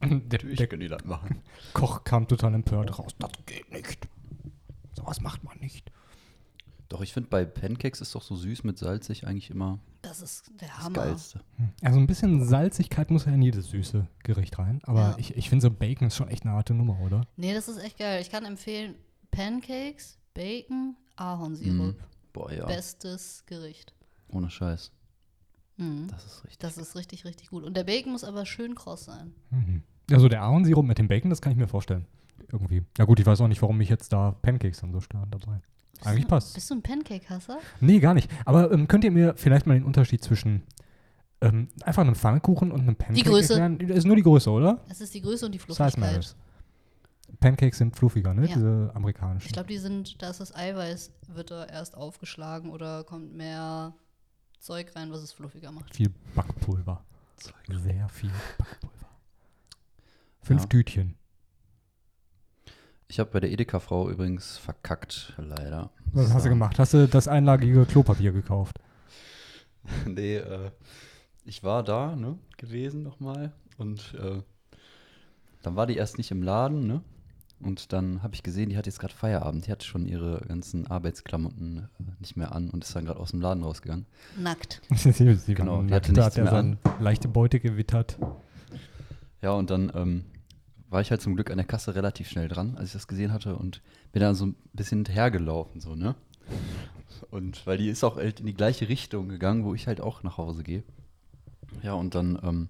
[0.02, 1.42] Der, der können die das machen.
[1.72, 3.12] Koch kam total empört raus.
[3.18, 4.08] Das geht nicht.
[4.94, 5.90] Sowas macht man nicht.
[6.88, 10.50] Doch, ich finde bei Pancakes ist doch so süß mit salzig eigentlich immer Das ist
[10.60, 10.94] der das Hammer.
[10.94, 11.40] Geilste.
[11.82, 14.80] Also ein bisschen Salzigkeit muss ja in jedes süße Gericht rein.
[14.84, 15.14] Aber Ja.
[15.18, 17.26] ich, ich finde so Bacon ist schon echt eine harte Nummer, oder?
[17.36, 18.22] Nee, das ist echt geil.
[18.22, 18.94] Ich kann empfehlen:
[19.30, 21.96] Pancakes, Bacon, Ahornsirup.
[21.96, 21.96] Mhm.
[22.32, 22.64] Boah, ja.
[22.66, 23.92] Bestes Gericht.
[24.28, 24.90] Ohne Scheiß.
[25.78, 26.08] Mhm.
[26.08, 26.58] Das ist richtig.
[26.58, 27.64] Das ist richtig, richtig gut.
[27.64, 29.32] Und der Bacon muss aber schön kross sein.
[29.50, 29.82] Mhm.
[30.10, 32.06] Also der Ahornsirup mit dem Bacon, das kann ich mir vorstellen.
[32.52, 32.82] Irgendwie.
[32.96, 35.60] Ja gut, ich weiß auch nicht, warum mich jetzt da Pancakes dann so stören dabei.
[36.04, 36.54] Eigentlich passt.
[36.54, 37.58] Bist du ein Pancake-Hasser?
[37.80, 38.30] Nee, gar nicht.
[38.44, 40.62] Aber ähm, könnt ihr mir vielleicht mal den Unterschied zwischen
[41.40, 43.54] ähm, einfach einem Pfannkuchen und einem Pancake Größe.
[43.54, 43.78] erklären?
[43.88, 44.80] Das ist nur die Größe, oder?
[44.88, 45.98] Es ist die Größe und die Size Fluffigkeit.
[45.98, 46.36] matters.
[47.40, 48.46] Pancakes sind fluffiger, ne?
[48.46, 48.54] Ja.
[48.54, 49.46] Diese amerikanischen.
[49.46, 53.94] Ich glaube, die sind, da ist das Eiweiß, wird da erst aufgeschlagen oder kommt mehr
[54.58, 55.94] Zeug rein, was es fluffiger macht.
[55.94, 57.04] viel Backpulver.
[57.36, 59.08] Sehr viel Backpulver.
[60.42, 60.68] Fünf Ja.
[60.68, 61.14] Tütchen.
[63.10, 65.90] Ich habe bei der Edeka-Frau übrigens verkackt, leider.
[66.12, 66.78] Was hast du gemacht?
[66.78, 68.78] Hast du das einlagige Klopapier gekauft?
[70.06, 70.70] nee, äh,
[71.44, 73.52] ich war da, ne, gewesen nochmal.
[73.78, 74.42] Und äh,
[75.62, 77.02] dann war die erst nicht im Laden, ne?
[77.60, 79.66] Und dann habe ich gesehen, die hat jetzt gerade Feierabend.
[79.66, 83.32] Die hat schon ihre ganzen Arbeitsklamotten äh, nicht mehr an und ist dann gerade aus
[83.32, 84.06] dem Laden rausgegangen.
[84.36, 84.80] Nackt.
[84.94, 88.18] Sie Genau, die nackt, hatte da nichts hat er mehr seine leichte Beute gewittert.
[89.42, 90.24] Ja, und dann ähm,
[90.88, 93.32] war ich halt zum Glück an der Kasse relativ schnell dran, als ich das gesehen
[93.32, 96.14] hatte und bin dann so ein bisschen hinterhergelaufen, so, ne?
[97.30, 100.22] Und weil die ist auch halt in die gleiche Richtung gegangen, wo ich halt auch
[100.22, 100.82] nach Hause gehe.
[101.82, 102.68] Ja, und dann ähm,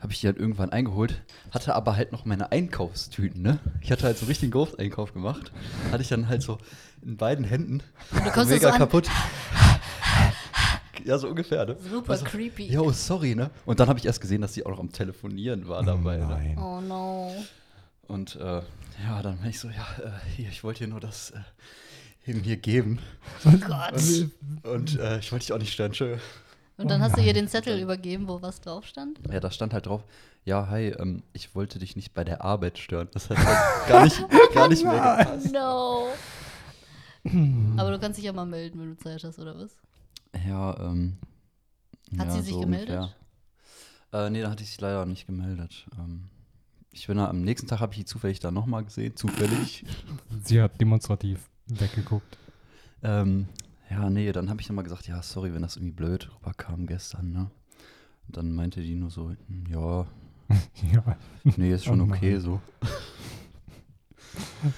[0.00, 3.58] habe ich die halt irgendwann eingeholt, hatte aber halt noch meine Einkaufstüten, ne?
[3.80, 5.52] Ich hatte halt so richtig einen Großeinkauf gemacht.
[5.90, 6.58] Hatte ich dann halt so
[7.02, 7.82] in beiden Händen.
[8.12, 9.08] Und du kommst mega so an, kaputt.
[11.04, 11.76] Ja, so ungefähr, ne?
[11.90, 12.66] super Also, creepy.
[12.70, 13.50] Jo, sorry, ne?
[13.64, 16.18] Und dann habe ich erst gesehen, dass sie auch noch am Telefonieren war dabei.
[16.18, 16.26] Ne?
[16.26, 16.58] Nein.
[16.58, 17.32] Oh no.
[18.06, 18.62] Und äh,
[19.04, 22.40] ja, dann bin ich so, ja, äh, hier, ich wollte dir nur das äh, eben
[22.40, 22.98] hier geben.
[23.42, 23.94] Gott.
[24.64, 26.16] Und äh, ich wollte dich auch nicht stören, tschö.
[26.78, 29.18] Und dann hast du ihr den Zettel übergeben, wo was drauf stand?
[29.30, 30.04] Ja, da stand halt drauf,
[30.44, 33.08] ja, hi, ähm, ich wollte dich nicht bei der Arbeit stören.
[33.12, 35.52] Das hat halt gar nicht, gar nicht mehr gepasst.
[35.52, 36.08] No.
[37.76, 39.76] Aber du kannst dich ja mal melden, wenn du Zeit hast, oder was?
[40.46, 41.18] Ja, ähm.
[42.16, 42.96] Hat ja, sie sich so gemeldet?
[42.96, 43.14] ungefähr.
[44.12, 45.86] Äh, nee, da hatte ich sich leider nicht gemeldet.
[45.98, 46.30] Ähm,
[46.92, 49.84] ich bin da, am nächsten Tag habe ich die zufällig da nochmal gesehen, zufällig.
[50.44, 52.38] Sie hat demonstrativ weggeguckt.
[53.02, 53.48] Ähm,
[53.90, 57.32] ja, nee, dann habe ich nochmal gesagt, ja, sorry, wenn das irgendwie blöd rüberkam gestern,
[57.32, 57.50] ne?
[58.26, 60.06] Und dann meinte die nur so, hm, ja,
[60.92, 61.16] ja.
[61.56, 62.60] nee, ist schon Oh okay so.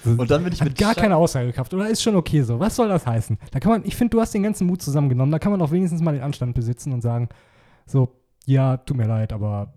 [0.05, 1.73] Und dann bin ich Hat mit gar Scha- keine Aussagekraft.
[1.73, 2.59] Oder ist schon okay so?
[2.59, 3.37] Was soll das heißen?
[3.51, 5.31] Da kann man, ich finde, du hast den ganzen Mut zusammengenommen.
[5.31, 7.29] Da kann man auch wenigstens mal den Anstand besitzen und sagen,
[7.85, 9.73] so, ja, tut mir leid, aber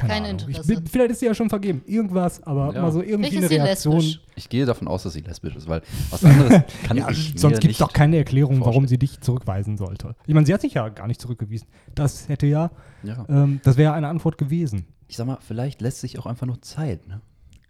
[0.00, 0.36] keine Kein Ahnung.
[0.48, 0.74] Ich Interesse.
[0.74, 1.82] bin, vielleicht ist sie ja schon vergeben.
[1.86, 2.82] Irgendwas, aber Ja.
[2.82, 3.96] mal so irgendwie eine ist sie Reaktion.
[3.96, 4.20] lesbisch.
[4.36, 7.60] Ich gehe davon aus, dass sie lesbisch ist, weil was anderes kann Ja, ich sonst
[7.60, 8.88] gibt es doch keine Erklärung, warum vorstellen.
[8.88, 10.14] sie dich zurückweisen sollte.
[10.26, 11.68] Ich meine, sie hat sich ja gar nicht zurückgewiesen.
[11.94, 12.70] Das hätte ja,
[13.02, 13.24] Ja.
[13.28, 14.86] ähm, das wäre eine Antwort gewesen.
[15.08, 17.20] Ich sag mal, vielleicht lässt sich auch einfach nur Zeit, ne?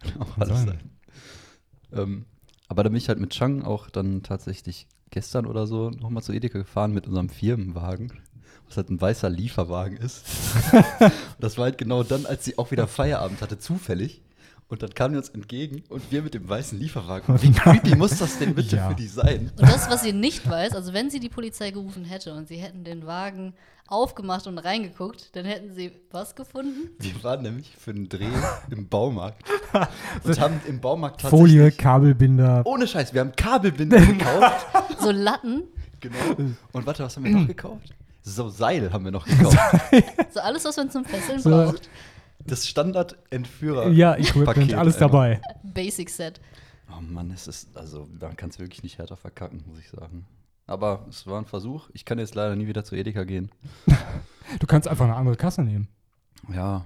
[0.00, 0.66] Kann auch Kann alles sein.
[0.66, 0.90] sein.
[1.92, 2.24] Ähm,
[2.68, 6.32] aber da bin ich halt mit Chang auch dann tatsächlich gestern oder so nochmal zu
[6.32, 8.12] Edeka gefahren mit unserem Firmenwagen,
[8.70, 10.22] was halt ein weißer Lieferwagen ist.
[11.40, 14.22] das war halt genau dann, als sie auch wieder Feierabend hatte, zufällig.
[14.68, 17.42] Und dann kamen die uns entgegen und wir mit dem weißen Lieferwagen.
[17.42, 18.88] Wie creepy muss das denn bitte Ja.
[18.88, 19.50] für die sein?
[19.61, 22.56] Und das, was sie nicht weiß, also wenn sie die Polizei gerufen hätte und sie
[22.59, 23.54] hätten den Wagen
[23.88, 26.90] aufgemacht und reingeguckt, dann hätten sie was gefunden?
[27.00, 28.28] Wir waren nämlich für einen Dreh
[28.70, 29.42] im Baumarkt
[30.22, 32.62] und haben im Baumarkt tatsächlich Folie, Kabelbinder.
[32.64, 34.66] Ohne Scheiß, wir haben Kabelbinder gekauft.
[35.00, 35.64] So Latten,
[35.98, 36.16] Genau.
[36.72, 37.90] Und warte, was haben wir noch gekauft?
[38.22, 39.56] So, Seil haben wir noch gekauft.
[40.30, 41.50] so alles, was man zum Fesseln So.
[41.50, 41.88] braucht.
[42.46, 43.88] Das Standard-Entführer.
[43.90, 45.40] Ja, Equipment, Paket alles dabei.
[45.62, 46.40] Basic Set.
[46.90, 50.26] Oh Mann, es ist, also, man kann es wirklich nicht härter verkacken, muss ich sagen.
[50.66, 51.90] Aber es war ein Versuch.
[51.92, 53.50] Ich kann jetzt leider nie wieder zu Edeka gehen.
[54.59, 55.87] Du kannst einfach eine andere Kasse nehmen.
[56.52, 56.85] Ja,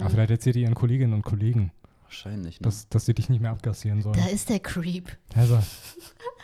[0.00, 1.70] Aber vielleicht erzählt ihr ihren Kolleginnen und Kollegen.
[2.06, 2.64] Wahrscheinlich, ne?
[2.64, 4.16] dass, dass sie dich nicht mehr abkassieren sollen.
[4.16, 5.10] Da ist der Creep.
[5.34, 5.58] Also,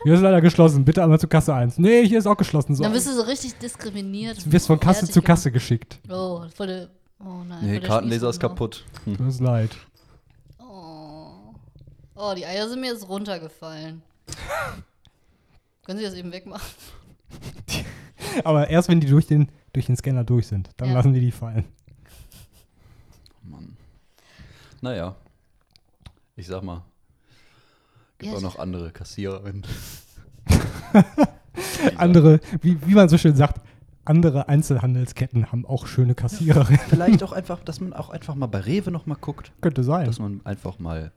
[0.03, 0.85] hier ist leider geschlossen.
[0.85, 1.79] Bitte einmal zu Kasse 1.
[1.79, 2.75] Nee, hier ist auch geschlossen.
[2.75, 4.45] So, Dann wirst du so richtig diskriminiert.
[4.45, 5.23] du wirst von Kasse zu.
[5.23, 6.01] Kasse geschickt.
[6.09, 6.91] Oh, voll der.
[7.21, 7.65] Oh nein.
[7.65, 8.85] nee, Kartenleser ist kaputt.
[9.05, 9.17] Hm.
[9.17, 9.71] Tut leid.
[10.59, 11.55] Oh.
[12.17, 14.03] oh, die Eier sind mir jetzt runtergefallen.
[15.87, 16.67] Können Sie das eben wegmachen?
[18.45, 20.95] Aber erst wenn die durch den, durch den Scanner durch sind, dann Ja.
[20.95, 21.65] lassen die die fallen.
[23.45, 23.77] Mann.
[24.81, 25.15] Naja.
[26.37, 26.85] Ich sag mal.
[28.19, 29.65] Gibt Ja, auch noch andere Kassiererinnen.
[31.97, 33.61] Andere, wie, wie man so schön sagt,
[34.05, 36.81] andere Einzelhandelsketten haben auch schöne Kassiererinnen.
[36.89, 39.53] Vielleicht auch einfach, dass man auch einfach mal bei Rewe noch mal guckt.
[39.61, 40.07] Könnte sein.
[40.07, 41.13] Dass man einfach mal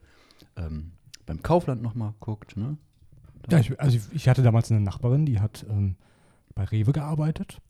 [0.56, 0.92] ähm,
[1.26, 2.78] beim Kaufland noch mal guckt, ne?
[3.50, 5.96] Ja, ich, also ich, ich hatte damals eine Nachbarin, die hat ähm,
[6.56, 7.62] bei Rewe gearbeitet.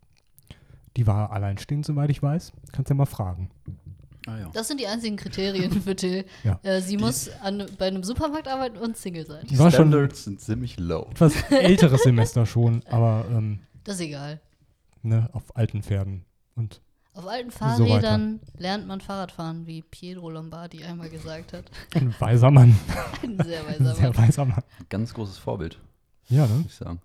[0.96, 2.54] Die war alleinstehend, soweit ich weiß.
[2.72, 3.50] Kannst ja mal fragen.
[4.28, 4.50] Ah ja.
[4.54, 6.26] Das sind die einzigen Kriterien für Till.
[6.44, 6.60] Ja.
[6.64, 9.46] Äh, sie muss an, bei einem Supermarkt arbeiten und Single sein.
[9.48, 11.08] Die war schon Standards sind ziemlich low.
[11.12, 14.40] etwas älteres Semester schon, aber ähm, Das ist egal.
[15.04, 16.26] ne, auf alten Pferden.
[16.56, 16.82] Und
[17.14, 17.58] Auf alten So.
[17.60, 21.66] Fahrrädern lernt man Fahrradfahren, wie Pietro Lombardi einmal gesagt hat.
[21.94, 22.76] ein weiser Mann.
[23.22, 24.18] Ein sehr Ein weiser sehr Mann.
[24.18, 24.64] weiser Mann.
[24.90, 25.80] Ganz großes Vorbild,
[26.30, 26.54] Ja, ne?
[26.56, 27.00] muss ich sagen.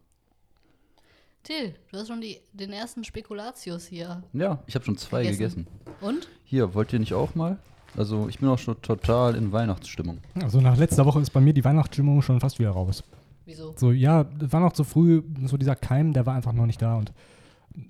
[1.42, 4.22] Till, du hast schon die, den ersten Spekulatius hier.
[4.33, 5.64] Ja, ich habe schon zwei Gegessen.
[5.64, 5.66] gegessen.
[6.00, 6.29] Und?
[6.44, 7.59] Hier, wollt ihr nicht auch mal?
[7.96, 10.18] Also, ich bin auch schon total in Weihnachtsstimmung.
[10.40, 13.03] Also nach letzter Woche ist bei mir die Weihnachtsstimmung schon fast wieder raus.
[13.46, 13.74] Wieso?
[13.76, 16.96] So, ja, war noch zu früh, so dieser Keim, der war einfach noch nicht da
[16.96, 17.12] und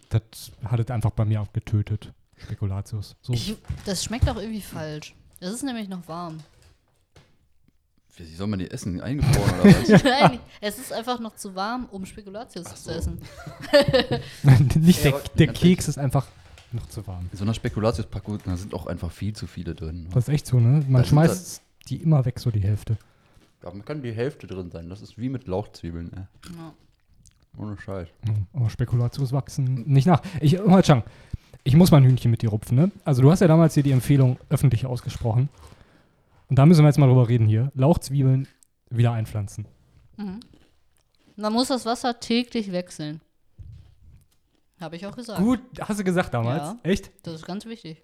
[0.08, 2.12] das hat es einfach bei mir auch getötet.
[2.36, 3.16] Spekulatius.
[3.20, 5.14] So, Ich, das schmeckt auch irgendwie falsch.
[5.40, 6.38] Das ist nämlich noch warm.
[8.28, 9.00] Wie soll man die essen?
[9.00, 10.04] Eingefroren oder was?
[10.04, 12.90] Nein, es ist einfach noch zu warm, um Spekulatius Ach zu so.
[12.90, 13.18] essen.
[14.80, 16.26] nicht der, Ja, der Keks ist einfach
[16.72, 17.28] noch zu warm.
[17.32, 20.08] In so einer Spekulatiuspackung, da sind auch einfach viel zu viele drin.
[20.12, 20.84] Das ist echt so, ne?
[20.88, 22.96] Man Da sind schmeißt die immer weg, so die Hälfte.
[23.60, 24.88] Da kann die Hälfte drin sein.
[24.88, 26.54] Das ist wie mit Lauchzwiebeln, ey.
[26.56, 26.72] Ja.
[27.58, 28.08] Ohne Scheiß.
[28.26, 28.46] Mhm.
[28.52, 30.22] Aber Spekulatius wachsen nicht nach.
[30.40, 31.02] Ich, hör Chang,
[31.64, 32.90] ich muss mal ein Hühnchen mit dir rupfen, ne?
[33.04, 35.48] Also du hast ja damals hier die Empfehlung öffentlich ausgesprochen.
[36.50, 37.70] Und da müssen wir jetzt mal drüber reden hier.
[37.74, 38.48] Lauchzwiebeln
[38.90, 39.66] wieder einpflanzen.
[40.16, 40.40] Mhm.
[41.36, 43.20] Man muss das Wasser täglich wechseln.
[44.80, 45.38] Habe ich auch gesagt.
[45.40, 46.62] Gut, hast du gesagt damals.
[46.62, 46.78] Ja.
[46.82, 47.10] Echt?
[47.22, 48.02] Das ist ganz wichtig.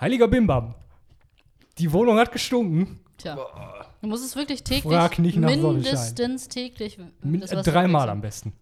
[0.00, 0.74] Heiliger Bimbam.
[1.78, 3.00] Die Wohnung hat gestunken.
[3.16, 3.36] Tja.
[4.02, 5.72] Du musst es wirklich täglich, Frag nicht nach Sonnenschein.
[5.72, 8.52] mindestens täglich äh, dreimal am besten.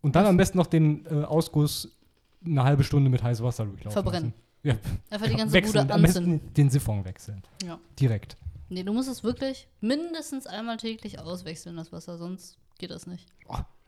[0.00, 1.96] Und dann am besten noch den äh, Ausguss
[2.44, 4.32] eine halbe Stunde mit heißem Wasser durchlaufen Verbrennen.
[4.32, 4.46] lassen.
[4.62, 5.82] Ja, Einfach die ganze wechseln.
[5.86, 6.38] Bude Am anzünden.
[6.40, 7.42] besten den Siphon wechseln.
[7.64, 7.78] Ja.
[8.00, 8.36] Direkt.
[8.68, 13.26] Nee, du musst es wirklich mindestens einmal täglich auswechseln, das Wasser, sonst geht das nicht.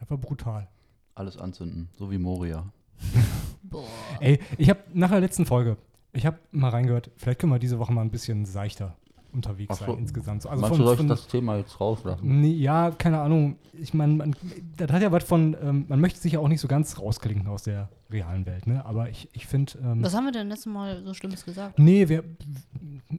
[0.01, 0.69] Einfach brutal.
[1.15, 2.73] Alles anzünden, so wie Moria.
[3.63, 3.85] Boah.
[4.21, 5.77] Ey, ich habe nach der letzten Folge,
[6.13, 8.97] ich habe mal reingehört, vielleicht können wir diese Woche mal ein bisschen seichter
[9.33, 9.93] unterwegs Ach so.
[9.93, 10.43] sein insgesamt.
[10.43, 12.41] So, Also Manche von, soll ich von, das Thema jetzt rauslassen.
[12.41, 13.57] Nee, ja, keine Ahnung.
[13.73, 14.37] Ich meine, man,
[14.77, 17.47] das hat ja was von, ähm, man möchte sich ja auch nicht so ganz rausklinken
[17.47, 18.85] aus der realen Welt, ne?
[18.87, 21.79] Aber ich, ich finde, ähm, Was haben wir denn letztes Mal so Schlimmes gesagt?
[21.79, 22.25] nee, wir,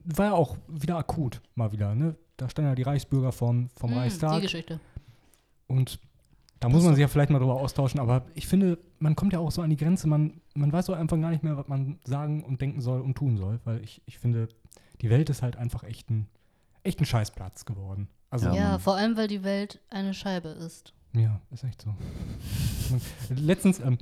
[0.05, 2.15] war ja auch wieder akut, mal wieder, ne?
[2.37, 4.79] Da standen ja die Reichsbürger vom, vom Hm, die Reichstag Geschichte.
[5.67, 5.99] und
[6.59, 9.39] da muss man sich ja vielleicht mal drüber austauschen, aber ich finde, man kommt ja
[9.39, 11.99] auch so an die Grenze, man, man weiß so einfach gar nicht mehr, was man
[12.03, 14.49] sagen und denken soll und tun soll, weil ich, ich finde,
[15.01, 16.27] die Welt ist halt einfach echt ein,
[16.83, 18.09] echt ein Scheißplatz geworden.
[18.29, 20.93] Also, Ja, vor allem, weil die Welt eine Scheibe ist.
[21.13, 21.95] Ja, ist echt so.
[23.35, 23.97] Letztens ähm,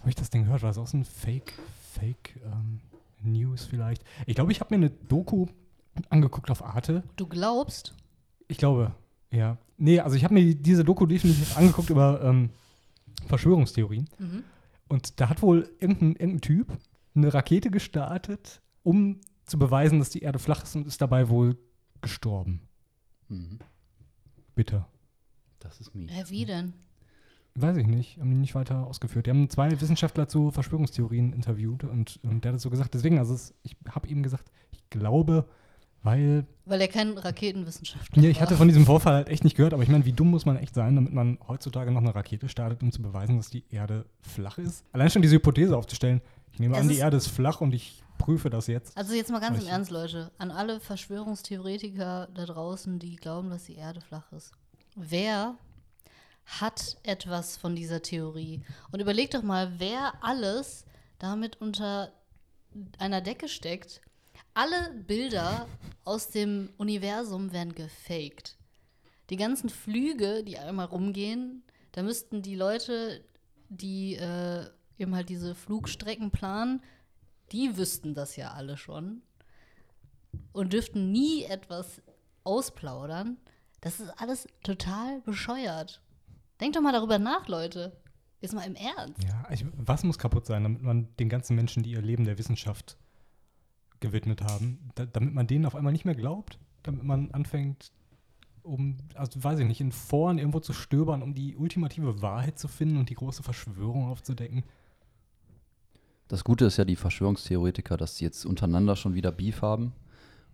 [0.00, 1.52] habe ich das Ding gehört, war das auch so ein Fake,
[1.92, 2.80] Fake ähm,
[3.20, 4.04] News vielleicht?
[4.26, 5.46] Ich glaube, ich habe mir eine Doku
[6.10, 7.02] angeguckt auf Arte.
[7.16, 7.94] Du glaubst?
[8.48, 8.94] Ich glaube,
[9.30, 9.58] ja.
[9.78, 12.50] Nee, also ich habe mir die- diese Doku definitiv angeguckt über ähm,
[13.26, 14.08] Verschwörungstheorien.
[14.18, 14.44] Mhm.
[14.88, 16.72] Und da hat wohl irgendein, irgendein Typ
[17.14, 21.56] eine Rakete gestartet, um zu beweisen, dass die Erde flach ist und ist dabei wohl
[22.02, 22.60] gestorben.
[23.28, 23.58] Mhm.
[24.54, 24.84] Bitte.
[25.58, 26.10] Das ist mies.
[26.12, 26.74] Hä, wie denn?
[27.58, 29.26] Weiß ich nicht, haben die nicht weiter ausgeführt.
[29.26, 32.92] Die haben zwei Wissenschaftler zu Verschwörungstheorien interviewt und, und der hat das so gesagt.
[32.94, 35.46] Deswegen, also es, ich habe ihm gesagt, ich glaube,
[36.02, 36.46] weil.
[36.66, 39.82] Weil er kein Raketenwissenschaftler Ja, ich hatte von diesem Vorfall halt echt nicht gehört, aber
[39.82, 42.82] ich meine, wie dumm muss man echt sein, damit man heutzutage noch eine Rakete startet,
[42.82, 44.84] um zu beweisen, dass die Erde flach ist?
[44.92, 46.20] Allein schon diese Hypothese aufzustellen,
[46.52, 48.96] ich nehme Es an, die ist- Erde ist flach und ich prüfe das jetzt.
[48.96, 50.30] Also jetzt mal ganz im Ernst, Leute.
[50.38, 54.52] An alle Verschwörungstheoretiker da draußen, die glauben, dass die Erde flach ist.
[54.94, 55.54] Wer
[56.46, 58.62] hat etwas von dieser Theorie?
[58.90, 60.84] Und überlegt doch mal, wer alles
[61.18, 62.12] damit unter
[62.98, 64.00] einer Decke steckt.
[64.54, 65.68] Alle Bilder
[66.04, 68.56] aus dem Universum werden gefaked.
[69.30, 73.24] Die ganzen Flüge, die einmal rumgehen, da müssten die Leute,
[73.68, 74.66] die äh,
[74.98, 76.82] eben halt diese Flugstrecken planen,
[77.52, 79.22] die wüssten das ja alle schon.
[80.52, 82.02] und dürften nie etwas
[82.44, 83.36] ausplaudern.
[83.80, 86.00] Das ist alles total bescheuert.
[86.60, 87.92] Denkt doch mal darüber nach, Leute.
[88.40, 89.22] Jetzt mal im Ernst.
[89.24, 92.38] Ja, ich, was muss kaputt sein, damit man den ganzen Menschen, die ihr Leben der
[92.38, 92.96] Wissenschaft
[94.00, 96.58] gewidmet haben, da, damit man denen auf einmal nicht mehr glaubt?
[96.82, 97.92] Damit man anfängt,
[98.62, 102.68] um, also weiß ich nicht, in Foren irgendwo zu stöbern, um die ultimative Wahrheit zu
[102.68, 104.64] finden und die große Verschwörung aufzudecken?
[106.28, 109.92] Das Gute ist ja die Verschwörungstheoretiker, dass sie jetzt untereinander schon wieder Beef haben.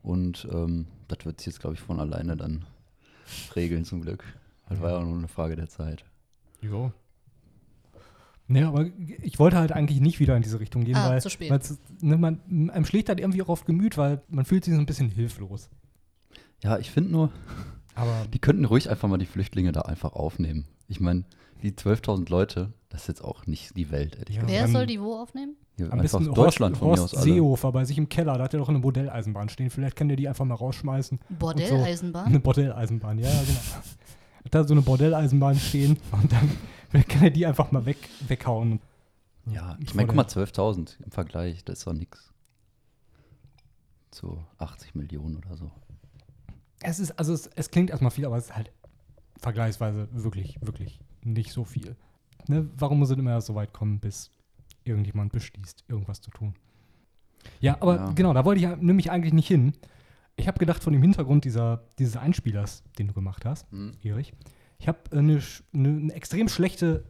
[0.03, 2.67] Und ähm, das wird sich jetzt, glaube ich, von alleine dann
[3.57, 4.25] regeln zum Glück.
[4.69, 6.05] Das war ja auch nur eine Frage der Zeit.
[6.61, 6.93] Jo.
[8.49, 8.87] Ne, aber
[9.23, 11.51] ich wollte halt eigentlich nicht wieder in diese Richtung gehen, Ah, weil zu spät.
[12.01, 14.87] ne, man, einem schlägt halt irgendwie auch auf Gemüt, weil man fühlt sich so ein
[14.87, 15.71] bisschen hilflos.
[16.63, 17.31] Ja, ich finde nur,
[17.95, 20.67] Aber die könnten ruhig einfach mal die Flüchtlinge da einfach aufnehmen.
[20.89, 21.25] Ich meine,
[21.63, 24.43] die 12.000 Leute, das ist jetzt auch nicht die Welt, ehrlich Ja.
[24.43, 24.59] gesagt.
[24.61, 25.57] Wer soll die wo aufnehmen?
[25.77, 27.33] Hier am einfach besten Deutschland Horst, von mir Horst aus alle.
[27.33, 29.71] Seehofer bei sich im Keller, da hat er doch eine Modelleisenbahn stehen.
[29.71, 31.19] Vielleicht kann der die einfach mal rausschmeißen.
[31.39, 32.27] Bordelleisenbahn?
[32.27, 33.61] Eine Bordelleisenbahn, ja, ja, genau.
[34.51, 36.51] Da so eine Bordelleisenbahn stehen und dann
[37.09, 38.81] kann er die einfach mal weg, weghauen.
[39.47, 42.33] Ja, ich meine, guck mal, der- 12.000 im Vergleich, das ist doch nix.
[44.11, 45.71] Zu 80 Millionen oder so.
[46.81, 48.71] Es ist, also es, es klingt erstmal viel, aber es ist halt
[49.39, 51.97] vergleichsweise wirklich, wirklich nicht so viel.
[52.49, 52.69] Ne?
[52.77, 54.31] Warum muss es immer so weit kommen, bis
[54.85, 56.55] irgendjemand beschließt, irgendwas zu tun?
[57.61, 58.11] Ja, aber Ja.
[58.13, 59.73] genau, da wollte ich nämlich eigentlich nicht hin.
[60.37, 63.93] Ich habe gedacht, von dem Hintergrund dieser, dieses Einspielers, den du gemacht hast, Mhm.
[64.03, 64.33] Erich,
[64.79, 67.05] ich habe eine, sch- eine, eine extrem schlechte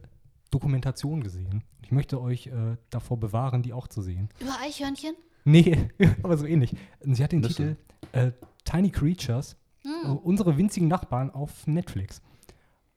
[0.51, 1.63] Dokumentation gesehen.
[1.81, 4.29] Ich möchte euch äh, davor bewahren, die auch zu sehen.
[4.39, 5.15] Über Eichhörnchen?
[5.45, 5.89] Nee,
[6.23, 6.75] aber so ähnlich.
[7.01, 7.53] Sie hat den Nüsse.
[7.55, 7.75] Titel
[8.11, 8.31] äh,
[8.65, 9.91] Tiny Creatures, Hm.
[10.05, 12.21] äh, unsere winzigen Nachbarn auf Netflix.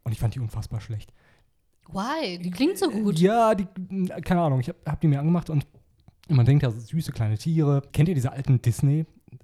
[0.05, 1.13] Und ich fand die unfassbar schlecht.
[1.89, 2.39] Why?
[2.39, 3.19] Die klingt so gut.
[3.19, 3.67] Ja, die,
[4.23, 5.67] keine Ahnung, ich habe hab die mir angemacht und
[6.29, 7.83] man denkt ja, süße kleine Tiere.
[7.93, 8.61] Kennt ihr diese alten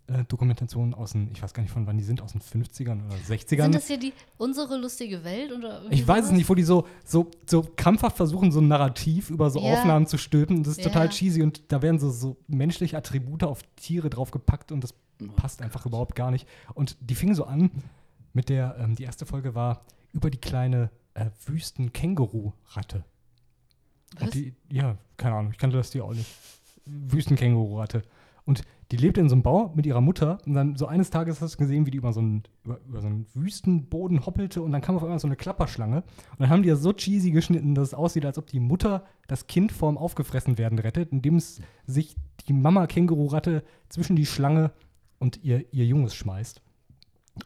[0.09, 3.15] Disney-Dokumentationen aus den, ich weiß gar nicht von wann die sind, aus den 50ern oder
[3.17, 3.63] 60ern?
[3.63, 5.53] Sind das hier die unsere lustige Welt?
[5.53, 9.31] Oder Ich weiß es nicht, wo die so, so, so krampfhaft versuchen, so ein Narrativ
[9.31, 9.75] über so Ja.
[9.75, 10.63] Aufnahmen zu stülpen.
[10.63, 10.91] Das ist Ja.
[10.91, 14.95] total cheesy und da werden so, so menschliche Attribute auf Tiere draufgepackt und das
[15.37, 16.49] passt einfach überhaupt gar nicht.
[16.75, 17.71] Und die fing so an
[18.33, 23.05] mit der, ähm, die erste Folge war über die kleine äh, Wüsten-Känguru-Ratte.
[24.19, 24.31] Was?
[24.31, 26.27] Die, ja, keine Ahnung, ich kannte das Tier auch nicht.
[26.85, 28.03] Wüstenkänguru-Ratte.
[28.45, 30.37] Und die lebte in so einem Bau mit ihrer Mutter.
[30.45, 33.01] Und dann so eines Tages hast du gesehen, wie die über so einen, über, über
[33.01, 34.61] so einen Wüstenboden hoppelte.
[34.61, 35.97] Und dann kam auf einmal so eine Klapperschlange.
[36.03, 39.07] Und dann haben die das so cheesy geschnitten, dass es aussieht, als ob die Mutter
[39.29, 44.73] das Kind vorm Aufgefressenwerden rettet, indem es sich die Mama-Känguru-Ratte zwischen die Schlange
[45.19, 46.61] und ihr, ihr Junges schmeißt.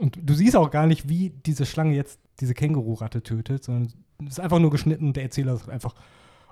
[0.01, 4.33] Und du siehst auch gar nicht, wie diese Schlange jetzt diese Känguru-Ratte tötet, sondern es
[4.33, 5.95] ist einfach nur geschnitten und der Erzähler sagt einfach,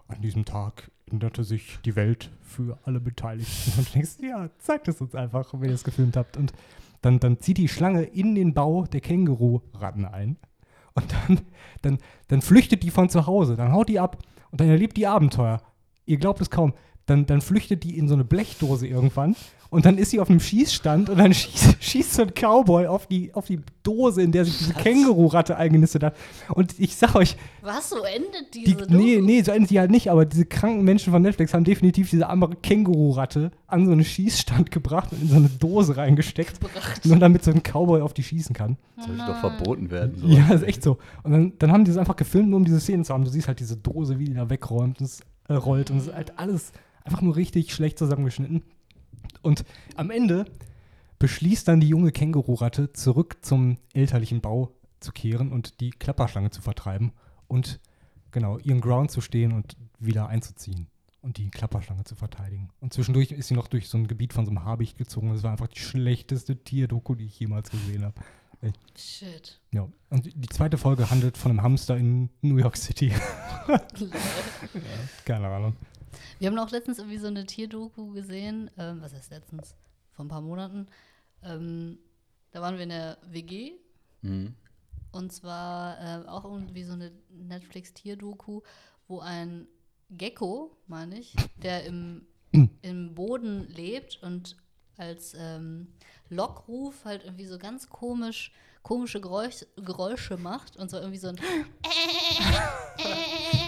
[0.08, 3.72] an diesem Tag änderte sich die Welt für alle Beteiligten.
[3.78, 6.36] Und du denkst, ja, zeigt es uns einfach, wenn ihr es gefilmt habt.
[6.36, 6.52] Und
[7.02, 10.36] dann, dann zieht die Schlange in den Bau der Känguru-Ratten ein.
[10.94, 11.40] Und dann,
[11.82, 13.56] dann, dann flüchtet die von zu Hause.
[13.56, 14.18] Dann haut die ab
[14.50, 15.60] und dann erlebt die Abenteuer.
[16.06, 16.74] Ihr glaubt es kaum.
[17.06, 19.36] Dann, dann flüchtet die in so eine Blechdose irgendwann
[19.74, 23.08] und dann ist sie auf einem Schießstand und dann schießt, schießt so ein Cowboy auf
[23.08, 26.16] die, auf die Dose, in der sich diese Känguru-Ratte eingenistet hat.
[26.50, 29.90] Und ich sag euch, Was, so endet die, diese nee, nee, so endet die halt
[29.90, 34.04] nicht, aber diese kranken Menschen von Netflix haben definitiv diese arme Känguru-Ratte an so einen
[34.04, 37.04] Schießstand gebracht und in so eine Dose reingesteckt, Gebracht.
[37.04, 38.76] nur damit so ein Cowboy auf die schießen kann.
[38.94, 40.14] Das sollte doch verboten werden.
[40.18, 40.28] So.
[40.28, 40.98] Ja, ist echt so.
[41.24, 43.24] Und dann, dann haben die es einfach gefilmt, nur um diese Szenen zu haben.
[43.24, 46.06] Du siehst halt diese Dose, wie die da wegräumt und es äh, rollt und es
[46.06, 46.72] ist halt alles
[47.04, 48.62] einfach nur richtig schlecht zusammengeschnitten.
[49.42, 49.64] Und
[49.94, 50.46] am Ende
[51.18, 56.62] beschließt dann die junge Känguru-Ratte, zurück zum elterlichen Bau zu kehren und die Klapperschlange zu
[56.62, 57.12] vertreiben
[57.46, 57.80] und
[58.30, 60.88] genau ihren Ground zu stehen und wieder einzuziehen
[61.22, 62.68] und die Klapperschlange zu verteidigen.
[62.80, 65.30] Und zwischendurch ist sie noch durch so ein Gebiet von so einem Habicht gezogen.
[65.30, 68.14] Das war einfach die schlechteste Tierdoku, die ich jemals gesehen habe.
[68.96, 69.60] Shit.
[69.72, 73.12] Ja, und die zweite Folge handelt von einem Hamster in New York City.
[75.24, 75.76] Keine Ahnung.
[76.38, 78.70] Wir haben auch letztens irgendwie so eine Tierdoku gesehen.
[78.78, 79.74] Ähm, was heißt letztens?
[80.12, 80.86] Vor ein paar Monaten.
[81.42, 81.98] Ähm,
[82.52, 83.72] da waren wir in der WG.
[84.22, 84.54] Mhm.
[85.12, 88.62] Und zwar äh, auch irgendwie so eine Netflix-Tierdoku,
[89.06, 89.68] wo ein
[90.10, 92.26] Gecko, meine ich, der im,
[92.82, 94.56] im Boden lebt und
[94.96, 95.88] als ähm,
[96.30, 98.52] Lockruf halt irgendwie so ganz komisch,
[98.82, 101.36] komische Geräusch, Geräusche macht und so irgendwie so ein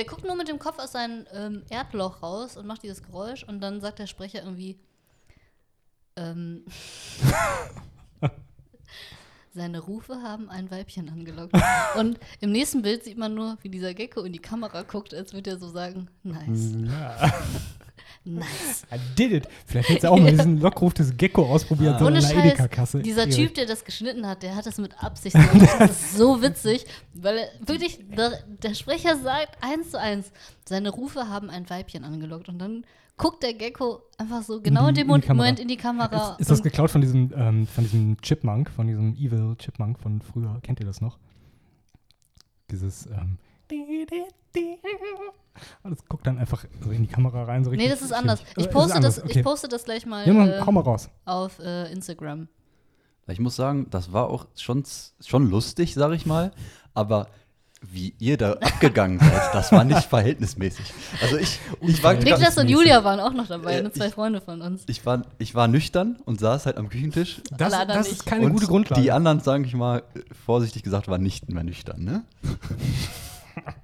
[0.00, 3.02] Und er guckt nur mit dem Kopf aus seinem ähm, Erdloch raus und macht dieses
[3.02, 4.78] Geräusch und dann sagt der Sprecher irgendwie
[6.16, 6.64] ähm,
[9.52, 11.52] Seine Rufe haben ein Weibchen angelockt.
[11.98, 15.34] Und im nächsten Bild sieht man nur, wie dieser Gecko in die Kamera guckt, als
[15.34, 16.72] würde er so sagen, nice.
[16.78, 17.30] Ja.
[18.22, 18.84] Nice.
[18.92, 19.48] I did it.
[19.66, 22.44] Vielleicht hättest du auch mal diesen Lockruf des Gecko ausprobiert, so Ohne in der Scheiß,
[22.44, 23.00] Edeka-Kasse.
[23.00, 23.34] dieser Erik.
[23.34, 25.70] Typ, der das geschnitten hat, der hat das mit Absicht gemacht.
[25.78, 30.32] Das ist so witzig, weil er wirklich, der, der Sprecher sagt eins zu eins,
[30.68, 32.84] seine Rufe haben ein Weibchen angelockt und dann
[33.16, 35.34] guckt der Gecko einfach so genau in, die- dem in die Kamera.
[35.42, 36.32] Moment in die Kamera.
[36.32, 40.20] Ist, ist das geklaut von diesem, ähm, von diesem Chipmunk, von diesem Evil Chipmunk von
[40.20, 40.58] früher?
[40.62, 41.18] Kennt ihr das noch?
[42.70, 43.38] Dieses, ähm,
[45.82, 47.64] und es guckt dann einfach so in die Kamera rein.
[47.64, 48.40] So nee, richtig das ist anders.
[48.40, 49.38] Äh, Ich ist poste, anders, das, okay.
[49.38, 51.08] ich poste das gleich mal Ja, Mann, äh, mal raus.
[51.24, 52.48] auf äh, Instagram.
[53.28, 54.82] Ich muss sagen, das war auch schon,
[55.24, 56.50] schon lustig, sag ich mal,
[56.94, 57.28] aber
[57.82, 60.92] wie ihr da abgegangen seid, das war nicht verhältnismäßig.
[61.22, 62.12] Also ich, ich war.
[62.12, 64.82] Niklas und Julia waren auch noch dabei, Äh, ne, zwei ich- Freunde von uns.
[64.86, 67.40] ich war, ich war nüchtern und saß halt am Küchentisch.
[67.56, 68.26] Das, das ist nicht.
[68.26, 69.00] keine und gute Grundlage.
[69.00, 70.02] Die anderen, sage ich mal,
[70.44, 72.24] vorsichtig gesagt, waren nicht mehr nüchtern, ne?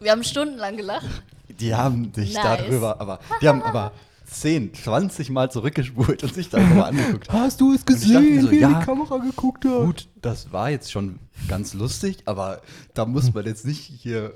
[0.00, 1.06] Wir haben stundenlang gelacht.
[1.48, 2.42] Die haben sich Nice.
[2.42, 3.92] darüber, aber die haben aber
[4.24, 7.30] 10, 20 Mal zurückgespult und sich darüber angeguckt.
[7.30, 9.84] Hast du es gesehen, so, wie er in ja, die Kamera geguckt hat?
[9.84, 12.62] Gut, das war jetzt schon ganz lustig, aber
[12.94, 14.32] da muss man jetzt nicht hier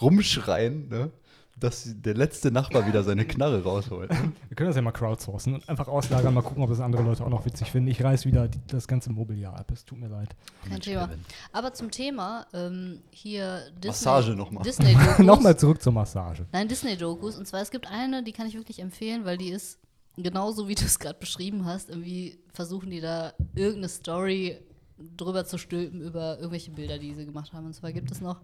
[0.00, 1.10] rumschreien, ne?
[1.58, 4.10] Dass der letzte Nachbar wieder seine Knarre rausholt.
[4.10, 4.32] ne?
[4.48, 7.24] Wir können das ja mal crowdsourcen und einfach auslagern, mal gucken, ob das andere Leute
[7.24, 7.88] auch noch witzig finden.
[7.88, 9.70] Ich reiß wieder die, das ganze Mobiliar ab.
[9.70, 10.30] Es tut mir leid.
[10.68, 11.10] Kein Thema.
[11.52, 14.62] Aber zum Thema ähm, hier Disney, Massage noch mal.
[14.62, 15.18] Disney-Dokus.
[15.24, 16.46] Nochmal zurück zur Massage.
[16.52, 17.38] Nein, Disney-Dokus.
[17.38, 19.78] Und zwar, es gibt eine, die kann ich wirklich empfehlen, weil die ist
[20.16, 21.90] genauso, wie du es gerade beschrieben hast.
[21.90, 24.58] Irgendwie versuchen die da irgendeine Story
[25.16, 27.66] drüber zu stülpen über irgendwelche Bilder, die sie gemacht haben.
[27.66, 28.40] Und zwar gibt es noch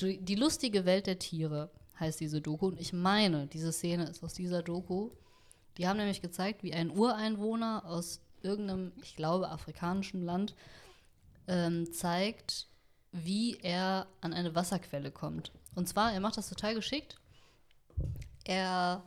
[0.00, 2.68] die, die lustige Welt der Tiere, heißt diese Doku.
[2.68, 5.10] Und ich meine, diese Szene ist aus dieser Doku.
[5.76, 10.54] Die haben nämlich gezeigt, wie ein Ureinwohner aus irgendeinem, ich glaube, afrikanischen Land
[11.48, 12.66] ähm, zeigt,
[13.12, 15.52] wie er an eine Wasserquelle kommt.
[15.74, 17.16] Und zwar, er macht das total geschickt.
[18.44, 19.02] Er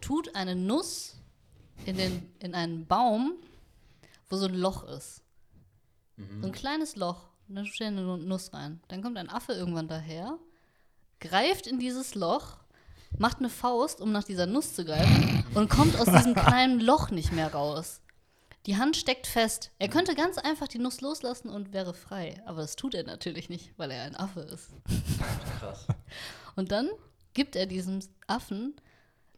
[0.00, 1.16] tut eine Nuss
[1.86, 3.34] in, den, in einen Baum,
[4.28, 5.22] wo so ein Loch ist.
[6.40, 7.28] So ein kleines Loch.
[7.48, 8.80] Und dann steht eine Nuss rein.
[8.88, 10.38] Dann kommt ein Affe irgendwann daher,
[11.24, 12.58] greift in dieses Loch,
[13.18, 17.10] macht eine Faust, um nach dieser Nuss zu greifen und kommt aus diesem kleinen Loch
[17.10, 18.02] nicht mehr raus.
[18.66, 19.70] Die Hand steckt fest.
[19.78, 22.42] Er könnte ganz einfach die Nuss loslassen und wäre frei.
[22.46, 24.70] Aber das tut er natürlich nicht, weil er ein Affe ist.
[25.58, 25.86] Krass.
[26.56, 26.88] Und dann
[27.34, 28.74] gibt er diesem Affen,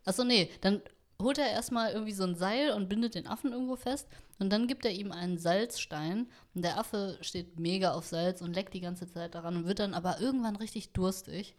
[0.05, 0.81] achso, nee, dann
[1.21, 4.09] holt er erstmal irgendwie so ein Seil und bindet den Affen irgendwo fest.
[4.39, 6.29] Und dann gibt er ihm einen Salzstein.
[6.55, 9.79] Und der Affe steht mega auf Salz und leckt die ganze Zeit daran und wird
[9.79, 11.57] dann aber irgendwann richtig durstig.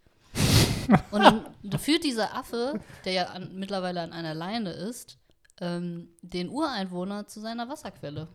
[1.11, 1.21] Und
[1.63, 5.17] dann führt dieser Affe, der ja an, mittlerweile an einer Leine ist,
[5.59, 8.27] ähm, den Ureinwohner zu seiner Wasserquelle.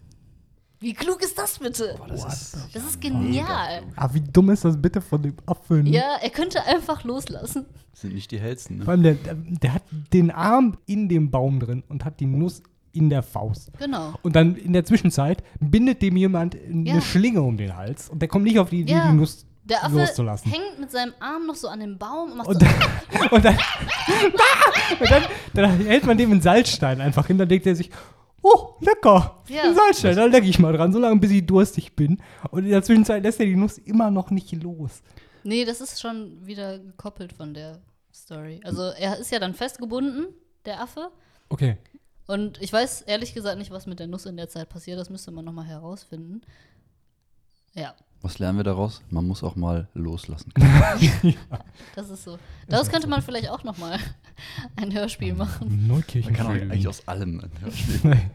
[0.80, 1.94] Wie klug ist das bitte?
[1.96, 3.82] Boah, das ist, Das ist genial.
[3.94, 5.86] Ah, wie dumm ist das bitte von dem Affen?
[5.86, 7.66] Ja, er könnte einfach loslassen.
[7.92, 8.82] sind nicht die hellsten.
[8.82, 9.08] Vor Ne?
[9.10, 9.82] allem, der, der, der hat
[10.12, 13.70] den Arm in dem Baum drin und hat die Nuss in der Faust.
[13.78, 14.14] Genau.
[14.22, 17.00] Und dann in der Zwischenzeit bindet dem jemand eine Ja.
[17.00, 19.10] Schlinge um den Hals und der kommt nicht auf die Idee, Ja.
[19.12, 20.50] die Nuss Der Affe loszulassen.
[20.50, 22.60] hängt mit seinem Arm noch so an dem Baum und macht Und so.
[22.66, 23.56] dann, und dann,
[25.00, 25.22] und dann,
[25.54, 27.90] dann hält man dem einen Salzstein einfach hin, dann denkt er sich,
[28.42, 29.62] oh, lecker, Ja.
[29.62, 32.20] ein Salzstein, da lecke ich mal dran, solange bis ich durstig bin.
[32.50, 35.02] Und in der Zwischenzeit lässt er die Nuss immer noch nicht los.
[35.44, 37.80] Nee, das ist schon wieder gekoppelt von der
[38.12, 38.60] Story.
[38.64, 40.26] Also er ist ja dann festgebunden,
[40.64, 41.10] der Affe.
[41.48, 41.76] Okay,
[42.26, 44.98] Und ich weiß ehrlich gesagt nicht, was mit der Nuss in der Zeit passiert.
[44.98, 46.42] Das müsste man nochmal herausfinden.
[47.74, 49.02] Ja, Was lernen wir daraus?
[49.10, 50.52] Man muss auch mal loslassen.
[50.54, 51.36] können.
[51.96, 52.38] das ist so.
[52.68, 53.98] Daraus könnte man vielleicht auch nochmal
[54.76, 55.68] ein Hörspiel machen.
[55.68, 56.32] Man Neukirchen.
[56.32, 58.16] kann auch eigentlich aus allem ein Hörspiel.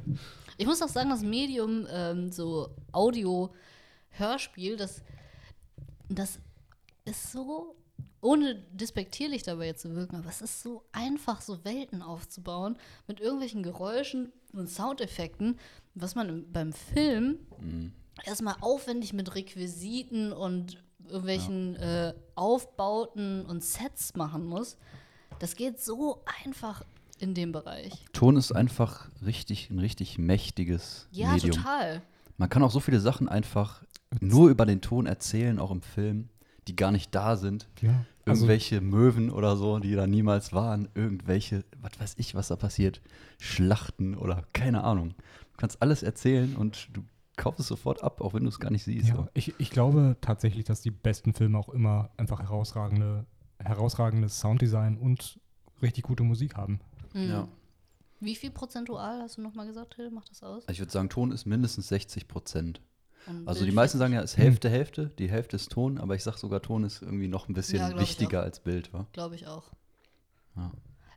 [0.59, 5.03] Ich muss auch sagen, das Medium, ähm, so Audio-Hörspiel, das,
[6.09, 6.39] das
[7.05, 7.75] ist so,
[8.21, 12.75] ohne despektierlich dabei zu wirken, aber es ist so einfach, so Welten aufzubauen
[13.05, 15.59] mit irgendwelchen Geräuschen und Soundeffekten,
[15.93, 17.37] was man im, beim Film
[18.25, 24.77] erstmal aufwendig mit Requisiten und irgendwelchen äh, Aufbauten und Sets machen muss.
[25.39, 26.83] Das geht so einfach
[27.19, 27.93] in dem Bereich.
[28.13, 31.55] Ton ist einfach richtig, ein richtig mächtiges Ja, Medium.
[31.57, 32.01] total.
[32.37, 33.83] Man kann auch so viele Sachen einfach
[34.19, 36.29] nur über den Ton erzählen, auch im Film,
[36.67, 37.67] die gar nicht da sind.
[37.81, 40.89] Ja, also- Irgendwelche Möwen oder so, die da niemals waren.
[40.93, 43.01] Irgendwelche, was weiß ich, was da passiert.
[43.39, 45.09] Schlachten oder keine Ahnung.
[45.53, 47.03] Du kannst alles erzählen und du
[47.37, 49.09] kaufst es sofort ab, auch wenn du es gar nicht siehst.
[49.09, 53.25] Ja, ich, ich glaube tatsächlich, dass die besten Filme auch immer einfach herausragende,
[53.59, 55.39] herausragendes Sounddesign und
[55.81, 56.79] richtig gute Musik haben.
[57.13, 57.29] Mhm.
[57.29, 57.47] Ja.
[58.19, 60.09] Wie viel prozentual hast du nochmal gesagt, Till?
[60.09, 60.63] Macht das aus?
[60.63, 62.81] Also ich würde sagen, Ton ist mindestens 60 Prozent.
[63.27, 63.99] Und Also die meisten 40?
[63.99, 65.09] sagen ja, es ist Hälfte, Hälfte.
[65.19, 67.99] Die Hälfte ist Ton, aber ich sag sogar, Ton ist irgendwie noch ein bisschen Ja,
[67.99, 69.05] wichtiger als Bild, wa?
[69.11, 69.65] Glaube ich auch.
[70.55, 70.71] Ja.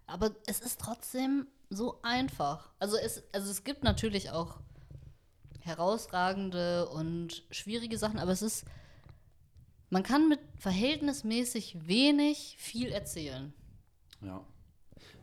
[0.06, 2.70] Aber es ist trotzdem so einfach.
[2.78, 4.58] Also es, also es gibt natürlich auch
[5.60, 8.64] herausragende und schwierige Sachen, aber es ist,
[9.90, 13.52] man kann mit verhältnismäßig wenig viel erzählen.
[14.22, 14.44] Ja.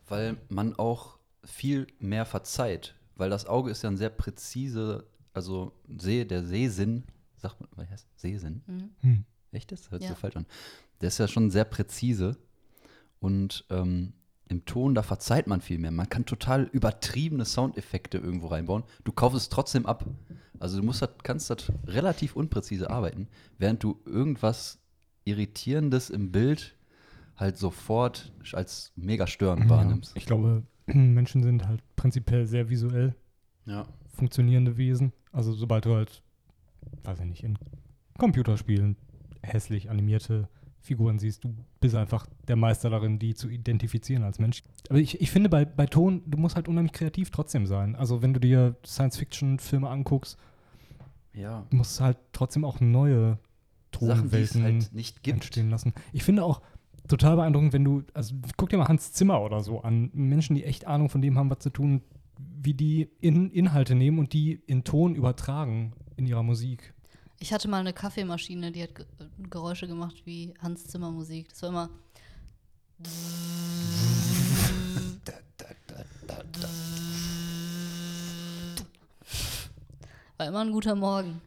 [0.07, 2.95] Weil man auch viel mehr verzeiht.
[3.15, 7.03] Weil das Auge ist ja ein sehr präzise, also Seh, der Sehsinn,
[7.37, 8.91] sagt man, was heißt Sehsinn?
[9.01, 9.25] Hm.
[9.51, 9.71] Echt?
[9.71, 10.15] Das hört sich Ja.
[10.15, 10.45] so falsch an.
[11.01, 12.37] Der ist ja schon sehr präzise.
[13.19, 14.13] Und ähm,
[14.49, 15.91] im Ton, da verzeiht man viel mehr.
[15.91, 18.83] Man kann total übertriebene Soundeffekte irgendwo reinbauen.
[19.03, 20.05] Du kaufst es trotzdem ab.
[20.59, 23.27] Also du musst das, kannst das relativ unpräzise arbeiten,
[23.57, 24.79] während du irgendwas
[25.25, 26.75] Irritierendes im Bild
[27.35, 30.15] halt sofort als mega störend Ja, wahrnimmst.
[30.15, 33.13] ich glaube, Menschen sind halt prinzipiell sehr visuell
[33.65, 33.85] Ja.
[34.15, 35.13] funktionierende Wesen.
[35.31, 36.23] Also sobald du halt,
[37.03, 37.59] weiß ich nicht, in
[38.17, 38.95] Computerspielen
[39.43, 40.49] hässlich animierte
[40.87, 44.63] Figuren siehst, du bist einfach der Meister darin, die zu identifizieren als Mensch.
[44.89, 47.95] Aber ich, ich finde, bei, bei Ton, du musst halt unheimlich kreativ trotzdem sein.
[47.95, 50.37] Also wenn du dir Science-Fiction-Filme anguckst,
[51.33, 51.65] Ja.
[51.71, 53.37] musst du halt trotzdem auch neue
[53.91, 55.35] es Tonwelten halt nicht gibt.
[55.37, 55.93] entstehen lassen.
[56.13, 56.61] Ich finde auch
[57.07, 60.63] total beeindruckend, wenn du, also guck dir mal Hans Zimmer oder so an, Menschen, die
[60.65, 62.01] echt Ahnung von dem haben, was zu tun,
[62.59, 66.93] wie die in Inhalte nehmen und die in Ton übertragen in ihrer Musik.
[67.39, 69.05] Ich hatte mal eine Kaffeemaschine, die hat Ge
[69.49, 71.49] Geräusche gemacht wie Hans Zimmer Musik.
[71.49, 71.89] Das war immer.
[80.37, 81.41] War immer ein guter Morgen.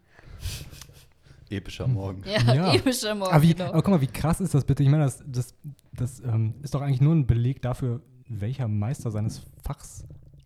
[1.49, 2.23] Epischer Morgen.
[2.25, 2.75] Ja, Ja.
[2.75, 3.33] epischer Morgen.
[3.33, 3.71] Aber, wie, genau.
[3.71, 4.83] aber guck mal, wie krass ist das bitte?
[4.85, 5.55] Ich meine, das, das,
[5.93, 10.05] das ähm, ist doch eigentlich nur ein Beleg dafür, welcher Meister seines Fachs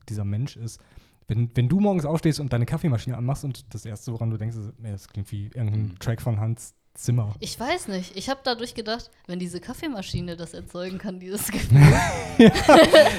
[0.08, 0.80] dieser Mensch ist.
[1.26, 4.56] Wenn, wenn du morgens aufstehst und deine Kaffeemaschine anmachst und das Erste, woran du denkst,
[4.56, 5.98] ist, ja, das klingt wie irgendein Mhm.
[5.98, 7.34] Track von Hans Zimmer.
[7.40, 8.16] Ich weiß nicht.
[8.16, 11.80] Ich habe dadurch gedacht, wenn diese Kaffeemaschine das erzeugen kann, dieses Gefühl.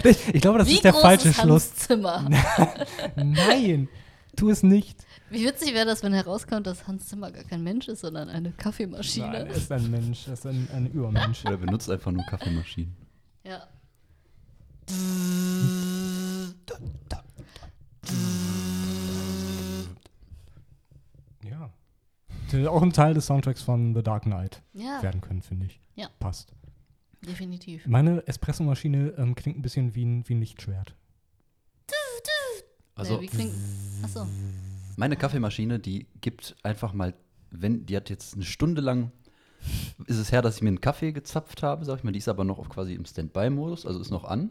[0.04, 1.70] Ich, ich glaube, das wie ist der groß falsche ist Schluss.
[1.72, 2.30] Hans Zimmer?
[3.18, 3.90] Nein,
[4.38, 5.06] tu es nicht.
[5.30, 8.52] Wie witzig wäre das, wenn herauskommt, dass Hans Zimmer gar kein Mensch ist, sondern eine
[8.52, 9.28] Kaffeemaschine.
[9.28, 11.44] Nein, er ist ein Mensch, er ist ein, ein Übermensch.
[11.46, 12.96] Oder benutzt einfach nur Kaffeemaschinen.
[13.44, 13.68] Ja.
[21.44, 21.72] Ja.
[22.48, 25.80] Hätte Auch ein Teil des Soundtracks von The Dark Knight Ja, werden können, finde ich.
[25.96, 26.10] Ja.
[26.20, 26.54] Passt.
[27.26, 27.86] definitiv.
[27.88, 30.96] Meine Espressomaschine ähm, klingt ein bisschen wie ein, wie ein Lichtschwert.
[32.98, 33.54] Also nee, wie klingt.
[34.04, 34.26] Achso.
[34.96, 37.14] meine Kaffeemaschine, die gibt einfach mal,
[37.52, 39.12] wenn, die hat jetzt eine Stunde lang,
[40.08, 42.30] ist es her, dass ich mir einen Kaffee gezapft habe, sag ich mal, die ist
[42.30, 44.50] aber noch auf quasi im Standby-Modus, also ist noch an.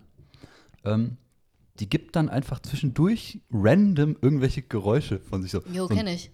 [0.84, 1.16] Ähm,
[1.80, 5.60] die gibt dann einfach zwischendurch random irgendwelche Geräusche von sich so.
[5.72, 6.30] Jo, so kenne ich.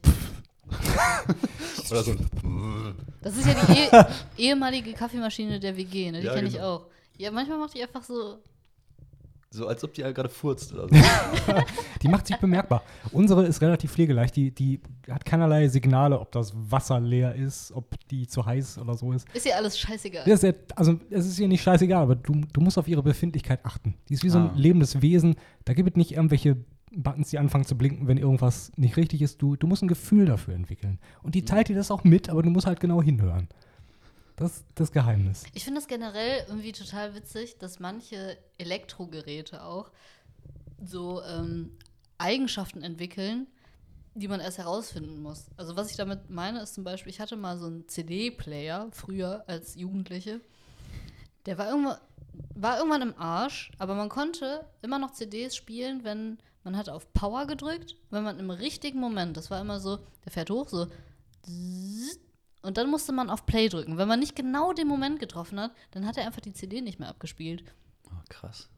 [1.90, 6.20] Oder so ein Das ist ja die eh ehemalige Kaffeemaschine der WG, ne?
[6.20, 6.76] Die Ja, kenne ich genau.
[6.76, 6.86] auch.
[7.16, 8.38] Ja, manchmal macht die einfach so.
[9.52, 10.94] So als ob die halt gerade furzt oder so.
[12.02, 12.84] Die macht sich bemerkbar.
[13.10, 14.36] Unsere ist relativ pflegeleicht.
[14.36, 14.80] Die, die
[15.10, 19.26] hat keinerlei Signale, ob das Wasser leer ist, ob die zu heiß oder so ist.
[19.34, 20.22] Ist ja alles scheißegal.
[20.24, 23.02] Das ist ja, also es ist ihr nicht scheißegal, aber du, du musst auf ihre
[23.02, 23.94] Befindlichkeit achten.
[24.08, 24.54] Die ist wie so ein Ah.
[24.54, 25.34] lebendes Wesen.
[25.64, 26.56] Da gibt es nicht irgendwelche
[26.92, 29.42] Buttons, die anfangen zu blinken, wenn irgendwas nicht richtig ist.
[29.42, 30.98] Du, du musst ein Gefühl dafür entwickeln.
[31.22, 33.48] Und die teilt dir das auch mit, aber du musst halt genau hinhören.
[34.40, 35.44] Das das Geheimnis.
[35.52, 39.90] Ich finde es generell irgendwie total witzig, dass manche Elektrogeräte auch
[40.82, 41.76] so ähm,
[42.16, 43.48] Eigenschaften entwickeln,
[44.14, 45.44] die man erst herausfinden muss.
[45.58, 49.44] Also was ich damit meine, ist zum Beispiel, ich hatte mal so einen CD-Player früher
[49.46, 50.40] als Jugendliche.
[51.44, 51.98] Der war irgendwann,
[52.54, 57.12] war irgendwann im Arsch, aber man konnte immer noch CDs spielen, wenn man hat auf
[57.12, 60.86] Power gedrückt, wenn man im richtigen Moment, das war immer so, der fährt hoch, so
[62.62, 63.96] und dann musste man auf Play drücken.
[63.96, 66.98] Wenn man nicht genau den Moment getroffen hat, dann hat er einfach die CD nicht
[66.98, 67.64] mehr abgespielt.
[68.06, 68.68] Oh, krass.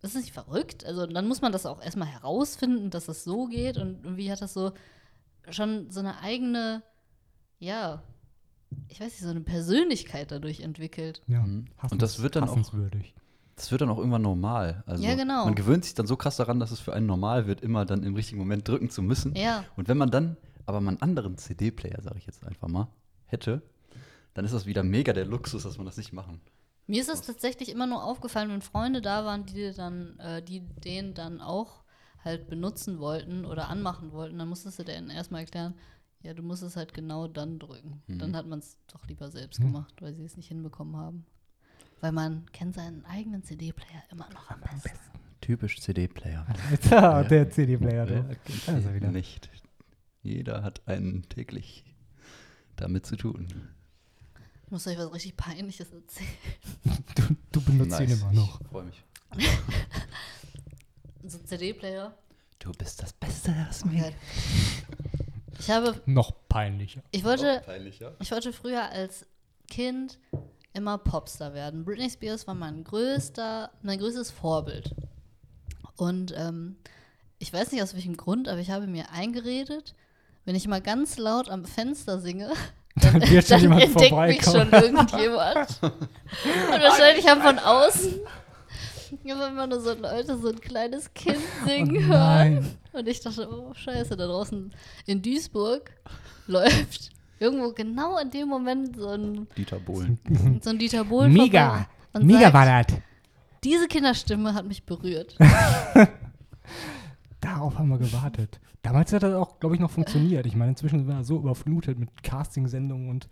[0.00, 0.84] Das ist nicht verrückt.
[0.84, 3.78] Also dann muss man das auch erstmal herausfinden, dass das so geht.
[3.78, 4.72] Und irgendwie hat das so
[5.50, 6.82] schon so eine eigene,
[7.58, 8.02] ja,
[8.88, 11.22] ich weiß nicht, so eine Persönlichkeit dadurch entwickelt.
[11.26, 11.40] Ja.
[11.40, 11.66] Mhm.
[11.90, 12.72] Und das wird dann auch-.
[13.56, 14.82] Das wird dann auch irgendwann normal.
[14.84, 15.44] Also Ja, genau.
[15.44, 18.02] Man gewöhnt sich dann so krass daran, dass es für einen normal wird, immer dann
[18.02, 19.34] im richtigen Moment drücken zu müssen.
[19.36, 22.88] Ja, Und wenn man dann aber mal einen anderen CD-Player, sage ich jetzt einfach mal,
[23.26, 23.62] hätte,
[24.34, 26.40] dann ist das wieder mega der Luxus, dass man das nicht machen.
[26.86, 30.60] mir ist es tatsächlich immer nur aufgefallen, wenn Freunde da waren, die dann, äh, die
[30.60, 31.84] den dann auch
[32.24, 35.74] halt benutzen wollten oder anmachen wollten, dann musstest du denen erstmal erklären,
[36.22, 38.02] ja, du musst es halt genau dann drücken.
[38.06, 38.18] Mhm.
[38.18, 39.64] Dann hat man es doch lieber selbst Mhm.
[39.72, 41.26] gemacht, weil sie es nicht hinbekommen haben.
[42.00, 44.90] Weil man kennt seinen eigenen CD-Player immer noch am besten.
[45.42, 46.46] Typisch CD-Player.
[46.90, 48.36] Ja, der CD-Player, Wer du.
[48.44, 49.10] kennt Da ist er sie wieder.
[49.10, 49.50] nicht.
[50.22, 51.84] Jeder hat einen täglich
[52.76, 53.46] damit zu tun.
[54.66, 56.28] Ich muss euch was richtig Peinliches erzählen.
[57.14, 57.22] Du,
[57.52, 58.60] du benutzt ihn immer noch.
[58.60, 59.02] Ich freue mich.
[61.26, 62.14] So ein CD-Player.
[62.58, 64.00] Du bist das Beste, Jasmin.
[64.04, 64.14] Okay.
[65.58, 67.02] Ich habe, Noch peinlicher.
[67.12, 68.12] ich wollte, Peinlicher.
[68.20, 69.24] ich wollte früher als
[69.68, 70.18] Kind
[70.74, 71.84] immer Popstar werden.
[71.84, 74.94] Britney Spears war mein größter, mein größtes Vorbild.
[75.96, 76.76] Und ähm,
[77.38, 79.94] ich weiß nicht aus welchem Grund, aber ich habe mir eingeredet,
[80.44, 82.50] wenn ich mal ganz laut am Fenster singe,
[82.96, 85.78] Dann wird schon dann jemand entdeckt mich schon irgendjemand.
[85.82, 88.14] Und wahrscheinlich haben von außen
[89.24, 92.54] immer immer nur so Leute so ein kleines Kind singen Oh hören.
[92.54, 92.76] nein.
[92.92, 94.72] Und ich dachte, oh scheiße, da draußen
[95.06, 95.90] in Duisburg
[96.46, 100.18] läuft irgendwo genau in dem Moment so ein, Dieter Bohlen.
[100.62, 101.86] so ein Dieter Bohlen Mega.
[102.20, 102.96] Mega sagt, war das.
[103.64, 105.36] Diese Kinderstimme hat mich berührt.
[107.44, 108.58] Darauf haben wir gewartet.
[108.80, 110.46] Damals hat das auch, glaube ich, noch funktioniert.
[110.46, 113.28] Ich meine, inzwischen sind wir so überflutet mit Casting-Sendungen und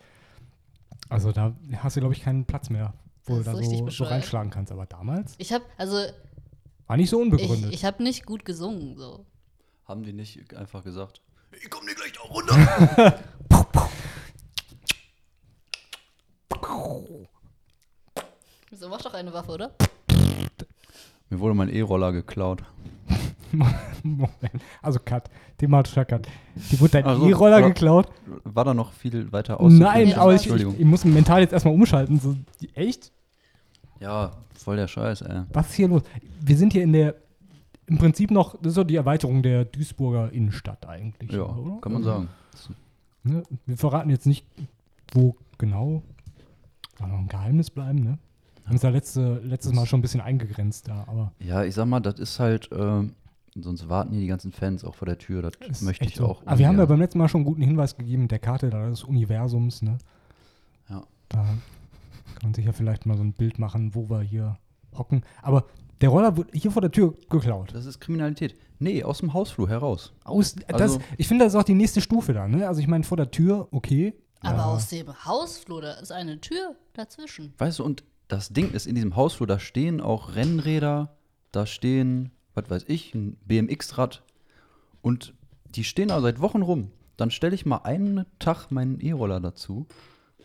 [1.08, 2.92] also da hast du, glaube ich, keinen Platz mehr,
[3.24, 4.70] wo du da so, so reinschlagen kannst.
[4.70, 5.96] Aber damals Ich habe, also
[6.86, 7.72] war nicht so ich, unbegründet.
[7.72, 9.24] ich habe nicht gut gesungen so.
[9.86, 13.18] Haben die nicht einfach gesagt, ich komm dir gleich da runter?
[18.74, 19.74] So mach doch eine Waffe, oder?
[21.30, 22.64] Mir wurde mein E-Roller geklaut.
[24.02, 24.62] Moment.
[24.80, 26.26] Also Cut, thematischer Cut.
[26.70, 28.08] Die wurde dein Ach so, E-Roller geklaut.
[28.44, 29.72] War da noch viel weiter aus?
[29.72, 32.18] Nein, aber ich, ich, ich muss mental jetzt erstmal umschalten.
[32.18, 32.36] So,
[32.74, 33.12] echt?
[34.00, 35.42] Ja, voll der Scheiß, ey.
[35.52, 36.02] Was ist hier los?
[36.40, 37.14] Wir sind hier in der,
[37.86, 41.30] im Prinzip noch, das ist so die Erweiterung der Duisburger Innenstadt eigentlich.
[41.30, 41.80] Ja, oder?
[41.80, 42.28] kann man sagen.
[43.24, 43.44] Ne?
[43.66, 44.44] Wir verraten jetzt nicht,
[45.12, 46.02] wo genau.
[46.98, 48.18] Soll noch ein Geheimnis bleiben, ne?
[48.62, 51.74] Wir haben es ja letzte, letztes Mal schon ein bisschen eingegrenzt da, aber Ja, ich
[51.74, 52.68] sag mal, das ist halt,
[53.56, 55.42] ähm, sonst warten hier die ganzen Fans auch vor der Tür.
[55.42, 56.26] Das ist möchte ich so.
[56.26, 56.42] auch.
[56.46, 58.70] Aber wir haben ja beim letzten Mal schon einen guten Hinweis gegeben mit der Karte
[58.70, 59.98] da des Universums, ne?
[60.88, 61.02] Ja.
[61.28, 64.58] Da kann man sich ja vielleicht mal so ein Bild machen, wo wir hier
[64.96, 65.22] hocken.
[65.42, 65.64] Aber
[66.00, 67.74] der Roller wird hier vor der Tür geklaut.
[67.74, 68.56] Das ist Kriminalität.
[68.78, 70.12] Nee, aus dem Hausflur heraus.
[70.24, 72.66] Aus, das, Also- ich finde, das ist auch die nächste Stufe da, ne?
[72.66, 74.14] Also ich meine, vor der Tür, okay.
[74.40, 74.64] Aber Ja.
[74.64, 77.54] aus dem Hausflur, da ist eine Tür dazwischen.
[77.58, 81.14] Weißt du, und das Ding ist, in diesem Hausflur, da stehen auch Rennräder,
[81.52, 84.22] da stehen, was weiß ich, ein BMX-Rad
[85.00, 85.34] und
[85.74, 86.90] die stehen da seit Wochen rum.
[87.16, 89.86] Dann stelle ich mal einen Tag meinen E-Roller dazu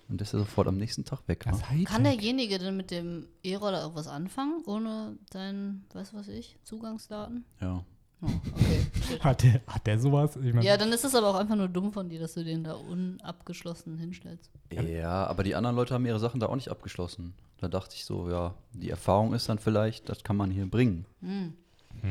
[0.10, 1.46] und der ist ja sofort am nächsten Tag weg.
[1.50, 1.84] Das Ne?
[1.84, 7.46] Kann derjenige denn mit dem E-Roller irgendwas anfangen, ohne deinen, weiß was ich, Zugangsdaten?
[7.60, 7.84] Ja.
[8.22, 8.88] Oh, okay.
[9.20, 10.36] Hat der, hat der sowas?
[10.38, 12.44] Ich meine, Ja, dann ist es aber auch einfach nur dumm von dir, dass du
[12.44, 14.50] den da unabgeschlossen hinstellst.
[14.72, 17.36] Ja, aber die anderen Leute haben ihre Sachen da auch nicht abgeschlossen.
[17.60, 21.06] Da dachte ich so, ja, die Erfahrung ist dann vielleicht, das kann man hier bringen.
[21.22, 21.54] Hm.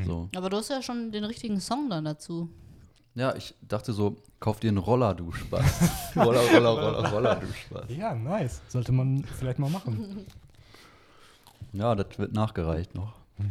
[0.04, 0.28] So.
[0.34, 2.50] Aber du hast ja schon den richtigen Song dann dazu.
[3.14, 6.16] Ja, ich dachte so, kauf dir einen Roller, du Spaß.
[6.16, 7.84] Roller, Roller, Roller, Roller, du Spaß.
[7.88, 8.60] ja, nice.
[8.68, 10.26] Sollte man vielleicht mal machen.
[11.72, 13.12] Ja, das wird nachgereicht noch.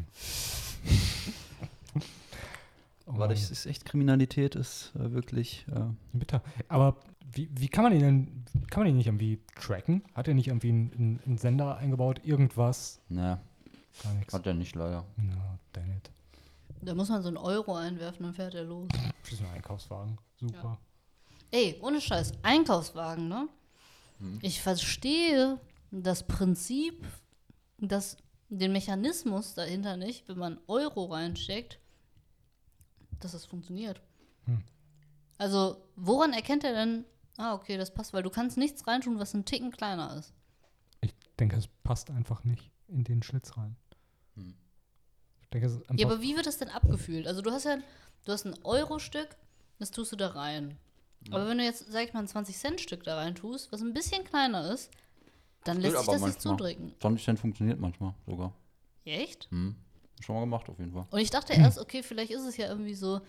[3.05, 5.65] Aber das ist echt Kriminalität, ist äh, wirklich.
[5.71, 5.81] Äh,
[6.13, 6.41] Bitter.
[6.67, 6.97] Aber
[7.31, 10.01] wie, wie kann man ihn denn, kann man ihn nicht irgendwie tracken?
[10.15, 12.21] Hat er nicht irgendwie einen, einen, Sender eingebaut?
[12.23, 12.99] Irgendwas?
[13.09, 13.39] na,
[14.03, 14.33] Gar nichts.
[14.33, 15.05] hat er nicht leider.
[15.17, 16.09] Na, damn it.
[16.81, 18.89] Da muss man so einen Euro einwerfen, dann fährt er los.
[19.23, 20.17] Das ist ein Einkaufswagen.
[20.39, 20.77] Super.
[21.51, 23.47] Ey, ohne Scheiß, Einkaufswagen, ne?
[24.41, 25.59] Ich verstehe
[25.91, 27.05] das Prinzip,
[27.77, 28.17] das,
[28.49, 31.79] den Mechanismus dahinter nicht, wenn man Euro reinsteckt,
[33.19, 34.01] dass das funktioniert.
[34.45, 34.63] Hm.
[35.37, 37.05] Also, woran erkennt er denn,
[37.37, 40.33] ah, okay, das passt, weil du kannst nichts reintun, was ein Ticken kleiner ist.
[41.01, 43.75] Ich denke, es passt einfach nicht in den Schlitz rein.
[44.35, 44.55] Hm.
[45.53, 45.97] Denke, es ist einfach.
[45.97, 47.27] Ja, aber wie wird das denn abgefühlt?
[47.27, 47.77] Also, du hast ja,
[48.25, 49.29] du hast ein Euro-Stück,
[49.79, 50.77] das tust du da rein.
[51.31, 54.23] Aber wenn du jetzt, sag ich mal, ein 20-Cent-Stück da rein tust, was ein bisschen
[54.23, 54.91] kleiner ist,
[55.63, 56.93] dann lässt sich das nicht zudrücken.
[56.99, 58.53] 20 Cent funktioniert manchmal sogar.
[59.05, 59.49] Echt?
[59.49, 59.75] Hm.
[60.19, 61.05] Schon mal gemacht auf jeden Fall.
[61.09, 63.21] Und ich dachte erst, okay, vielleicht ist es ja irgendwie so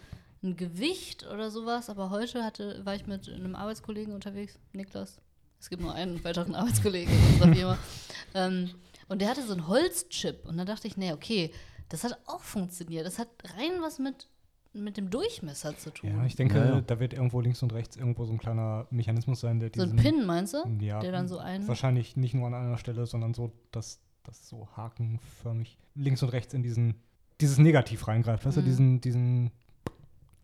[0.43, 5.19] ein Gewicht oder sowas, aber heute hatte, war ich mit einem Arbeitskollegen unterwegs, Niklas.
[5.59, 7.79] Es gibt nur einen weiteren Arbeitskollegen in unserer Firma.
[8.35, 8.71] ähm,
[9.09, 10.45] und der hatte so einen Holzchip.
[10.45, 11.51] Und dann dachte ich, nee, okay,
[11.89, 13.07] das hat auch funktioniert.
[13.07, 14.29] Das hat rein was mit,
[14.73, 16.11] mit dem Durchmesser zu tun.
[16.11, 16.81] ja, ich denke, Ja, ja.
[16.81, 19.99] da wird irgendwo links und rechts irgendwo so ein kleiner Mechanismus sein, der so diesen.
[19.99, 20.59] ein Pin, meinst du?
[20.81, 21.67] Ja, der dann so ein.
[21.69, 26.53] Wahrscheinlich nicht nur an einer Stelle, sondern so, dass das so hakenförmig links und rechts
[26.55, 26.95] in diesen,
[27.41, 28.45] dieses Negativ reingreift.
[28.45, 28.65] Weißt du, Mhm.
[28.67, 29.51] diesen, diesen,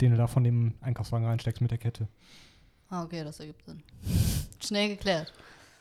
[0.00, 2.08] den du da von dem Einkaufswagen reinsteckst mit der Kette.
[2.88, 3.82] Ah, okay, das ergibt Sinn.
[4.62, 5.32] Schnell geklärt.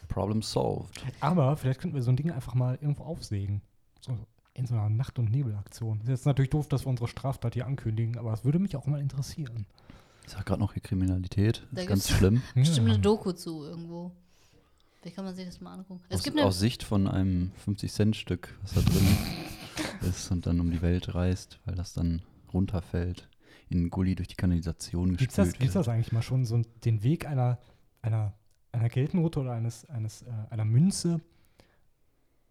[0.07, 1.01] Problem solved.
[1.19, 3.61] Aber vielleicht könnten wir so ein Ding einfach mal irgendwo aufsägen.
[4.01, 4.17] So
[4.53, 6.01] in so einer Nacht- und Nebelaktion.
[6.01, 8.85] Ist jetzt natürlich doof, dass wir unsere Straftat hier ankündigen, aber es würde mich auch
[8.85, 9.65] mal interessieren.
[10.25, 11.65] Ich sag gerade noch hier Kriminalität.
[11.71, 12.41] Da ist ganz schlimm.
[12.55, 12.93] Bestimmt Ja.
[12.93, 14.11] eine Doku zu irgendwo.
[15.03, 16.01] Wie kann man sich das mal angucken?
[16.09, 19.07] Es Aus, gibt eine, aus Sicht von einem 50-Cent-Stück, was da drin
[20.09, 20.29] ist.
[20.31, 22.21] und dann um die Welt reist, weil das dann
[22.53, 23.27] runterfällt,
[23.69, 25.87] in einen Gully durch die Kanalisation Gibt's das, gespült gibt's wird.
[25.87, 27.57] das eigentlich mal schon, so den Weg einer,
[28.03, 28.33] einer,
[28.73, 31.21] einer Geldnote oder eines, eines, äh, einer Münze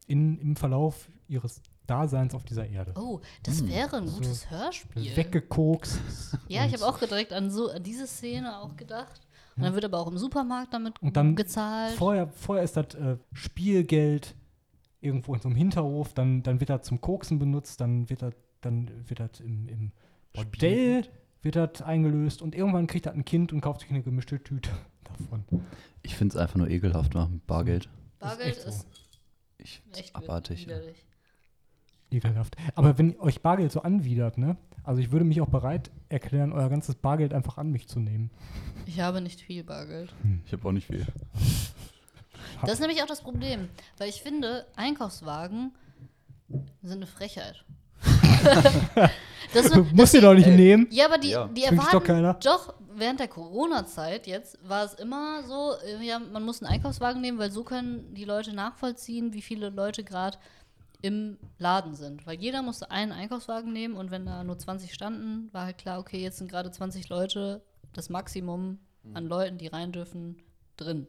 [0.08, 2.92] in, im Verlauf ihres Daseins auf dieser Erde?
[2.96, 3.68] Oh, das Hm.
[3.68, 5.16] wäre ein So gutes Hörspiel.
[5.16, 6.00] Weggekokst.
[6.48, 9.20] Ja, ich habe auch direkt an so an diese Szene auch gedacht.
[9.56, 11.92] Und dann wird aber auch im Supermarkt damit Und dann gezahlt.
[11.94, 14.34] Vorher, vorher ist das äh, Spielgeld
[15.00, 18.34] irgendwo in so einem Hinterhof, dann, dann wird das zum Koksen benutzt, dann wird das,
[18.60, 19.92] dann wird das im, im
[20.32, 21.06] Bordell
[21.42, 24.70] wird das eingelöst und irgendwann kriegt das ein Kind und kauft sich eine gemischte Tüte
[25.04, 25.44] davon.
[26.02, 27.88] Ich finde es einfach nur ekelhaft machen Bargeld.
[28.18, 28.68] Bargeld echt so.
[28.68, 28.86] ist
[29.58, 30.62] Ich, echt abartig.
[30.62, 30.68] Ja.
[30.68, 31.06] widerlich.
[32.10, 32.56] Ekelhaft.
[32.74, 34.56] Aber wenn euch Bargeld so anwidert, ne?
[34.84, 38.30] Also ich würde mich auch bereit erklären, euer ganzes Bargeld einfach an mich zu nehmen.
[38.86, 40.12] Ich habe nicht viel Bargeld.
[40.46, 41.06] Ich habe auch nicht viel.
[42.62, 45.72] Das ist nämlich auch das Problem, weil ich finde, Einkaufswagen
[46.82, 47.64] sind eine Frechheit.
[49.54, 50.56] das Musst ihr doch nicht ey.
[50.56, 50.86] nehmen.
[50.90, 51.46] Ja, aber die, Ja.
[51.48, 52.34] die erwarten doch keiner.
[52.34, 57.20] doch während der Corona-Zeit jetzt war es immer so, äh, ja, man muss einen Einkaufswagen
[57.20, 60.38] nehmen, weil so können die Leute nachvollziehen, wie viele Leute gerade
[61.02, 62.26] im Laden sind.
[62.26, 65.98] Weil jeder musste einen Einkaufswagen nehmen und wenn da nur 20 standen, war halt klar,
[65.98, 68.78] okay, jetzt sind gerade 20 Leute, das Maximum
[69.14, 70.36] an Leuten, die rein dürfen,
[70.76, 71.06] drin.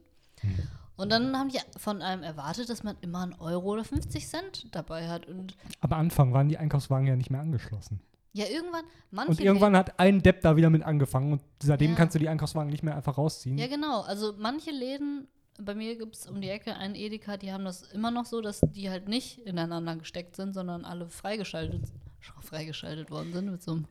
[0.95, 4.67] Und dann haben die von einem erwartet, dass man immer einen Euro oder 50 Cent
[4.75, 5.25] dabei hat.
[5.27, 7.99] Und Aber Anfang waren die Einkaufswagen ja nicht mehr angeschlossen.
[8.33, 11.97] ja, irgendwann, manche Und irgendwann hat ein Depp da wieder mit angefangen und seitdem Ja.
[11.97, 13.57] kannst du die Einkaufswagen nicht mehr einfach rausziehen.
[13.57, 14.01] Ja, genau.
[14.01, 15.27] Also manche Läden,
[15.65, 18.41] bei mir gibt es um die Ecke einen Edeka, die haben das immer noch so,
[18.41, 21.83] dass die halt nicht ineinander gesteckt sind, sondern alle freigeschaltet,
[22.41, 23.85] freigeschaltet worden sind mit so einem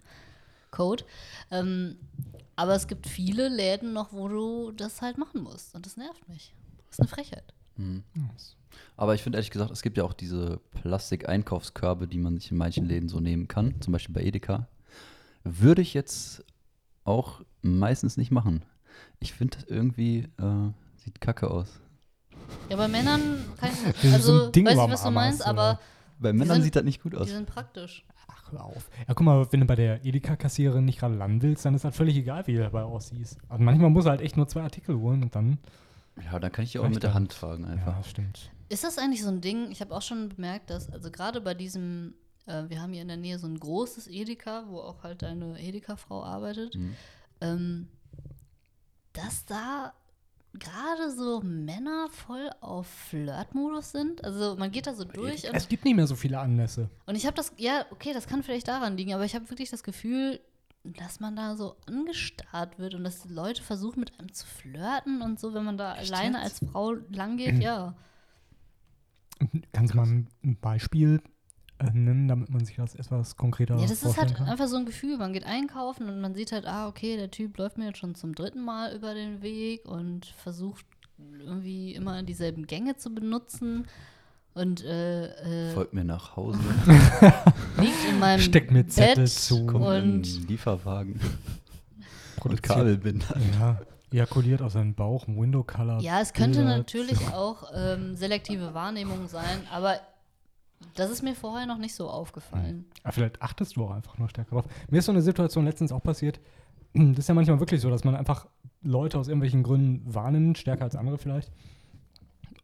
[0.70, 1.04] Code.
[1.50, 1.96] Ähm,
[2.56, 5.74] aber es gibt viele Läden noch, wo du das halt machen musst.
[5.74, 6.54] Und das nervt mich.
[6.88, 7.54] Das ist eine Frechheit.
[7.76, 8.04] Hm.
[8.96, 12.58] Aber ich finde ehrlich gesagt, es gibt ja auch diese Plastik-Einkaufskörbe, die man sich in
[12.58, 14.68] manchen Läden so nehmen kann, zum Beispiel bei Edeka.
[15.42, 16.44] Würde ich jetzt
[17.04, 18.64] auch meistens nicht machen.
[19.20, 20.72] Ich finde das irgendwie, äh,
[21.04, 21.80] sieht kacke aus.
[22.68, 25.46] Ja, bei Männern kann ich so also ein Ding weiß ich, was du Arm meinst,
[25.46, 25.78] aber?
[26.18, 27.26] Bei Männern sind- sieht das nicht gut aus.
[27.28, 28.04] die sind praktisch.
[28.28, 28.90] Ach, hör auf.
[29.08, 31.96] Ja, guck mal, wenn du bei der Edeka-Kassiererin nicht gerade landen willst, dann ist das
[31.96, 33.38] völlig egal, wie du dabei aussiehst.
[33.48, 35.58] Also manchmal muss er halt echt nur zwei Artikel holen und dann.
[36.30, 37.14] Ja, dann kann ich die auch mit der.
[37.14, 37.96] Hand tragen einfach.
[37.96, 38.50] Ja, stimmt.
[38.68, 39.70] Ist das eigentlich so ein Ding?
[39.70, 42.14] Ich habe auch schon bemerkt, dass, also gerade bei diesem,
[42.46, 45.58] äh, wir haben hier in der Nähe so ein großes Edeka, wo auch halt eine
[45.60, 46.94] Edeka-Frau arbeitet, Mhm.
[47.40, 47.88] ähm,
[49.12, 49.92] dass da
[50.54, 54.24] gerade so Männer voll auf Flirtmodus sind.
[54.24, 56.90] Also man geht da so durch und, Es gibt nicht mehr so viele Anlässe.
[57.06, 59.70] und ich habe das, ja, okay, das kann vielleicht daran liegen, aber ich habe wirklich
[59.70, 60.40] das Gefühl,
[60.82, 65.38] dass man da so angestarrt wird und dass Leute versuchen mit einem zu flirten und
[65.38, 67.94] so, wenn man da Echt alleine als Frau langgeht, ja.
[69.72, 71.22] Kannst du mal ein Beispiel
[71.92, 74.46] nennen, damit man sich das etwas konkreter Ja, das ist halt kann?
[74.48, 75.16] einfach so ein Gefühl.
[75.18, 78.14] Man geht einkaufen und man sieht halt, ah, okay, der Typ läuft mir jetzt schon
[78.14, 80.84] zum dritten Mal über den Weg und versucht
[81.38, 83.86] irgendwie immer dieselben Gänge zu benutzen
[84.54, 86.58] und äh, äh, Folgt mir nach Hause,
[87.78, 89.66] liegt in meinem Steckt mir Zettel Bett zu.
[89.66, 91.20] kommt in und Lieferwagen
[92.36, 93.36] Produziert- Kabelbinder.
[93.60, 93.80] Ja,
[94.12, 96.00] ejakuliert aus seinem Bauch, ein Window Color.
[96.00, 96.78] ja, es könnte Bilder.
[96.78, 100.00] natürlich auch ähm, selektive Wahrnehmung sein, aber
[100.94, 102.84] das ist mir vorher noch nicht so aufgefallen.
[103.02, 104.64] Aber vielleicht achtest du auch einfach nur stärker drauf.
[104.90, 106.40] Mir ist so eine Situation letztens auch passiert.
[106.94, 108.46] Das ist ja manchmal wirklich so, dass man einfach
[108.82, 111.52] Leute aus irgendwelchen Gründen wahrnimmt, stärker als andere vielleicht.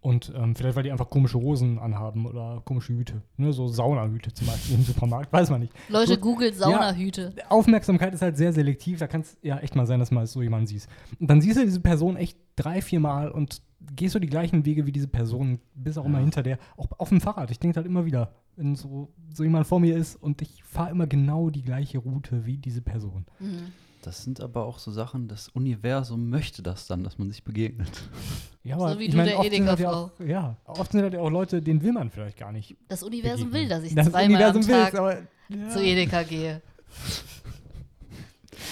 [0.01, 3.23] Und ähm, vielleicht, weil die einfach komische Hosen anhaben oder komische Hüte.
[3.39, 3.53] Ne?
[3.53, 5.73] So Saunahüte zum Beispiel im Supermarkt, weiß man nicht.
[5.89, 7.35] Leute, So- googelt Saunahüte.
[7.49, 9.01] Aufmerksamkeit ist halt sehr selektiv.
[9.01, 10.89] Da kann es ja echt mal sein, dass mal so jemanden siehst.
[11.19, 13.63] Und dann siehst du diese Person echt drei, vier Mal und
[13.95, 16.59] gehst so die gleichen Wege wie diese Person, bist auch immer hinter der.
[16.77, 17.51] Auch auf dem Fahrrad.
[17.51, 20.91] Ich denke halt immer wieder, wenn so, so jemand vor mir ist und ich fahre
[20.91, 23.27] immer genau die gleiche Route wie diese Person.
[23.39, 23.73] Mhm.
[24.03, 27.91] Das sind aber auch so Sachen, das Universum möchte das dann, dass man sich begegnet.
[28.63, 30.05] Ja, aber So wie ich du meine, der oft sind halt ja Edeka-Frau.
[30.05, 32.77] auch, ja, oft sind halt ja auch Leute, denen will man vielleicht gar nicht.
[32.89, 33.63] Das Universum begegnen.
[33.63, 35.19] will, dass ich das zweimal Universum am Tag aber
[35.49, 35.69] ja.
[35.71, 36.63] zu Edeka gehe.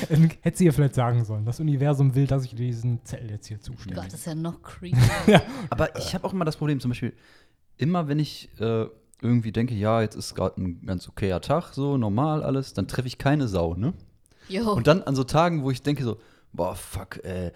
[0.41, 1.45] Hätte sie ja vielleicht sagen sollen.
[1.45, 3.97] Das Universum will, dass ich diesen Zettel jetzt hier zustelle.
[3.97, 4.97] Gott, das ist ja noch creepy.
[5.71, 7.13] Aber ich habe auch immer das Problem, zum Beispiel,
[7.77, 8.87] immer wenn ich äh,
[9.21, 13.09] irgendwie denke, ja, jetzt ist gerade ein ganz okayer Tag, so normal alles, dann treffe
[13.09, 13.95] ich keine Sau, ne?
[14.49, 14.73] Jo.
[14.73, 16.19] Und dann an so Tagen, wo ich denke so,
[16.53, 17.51] boah, fuck, ey,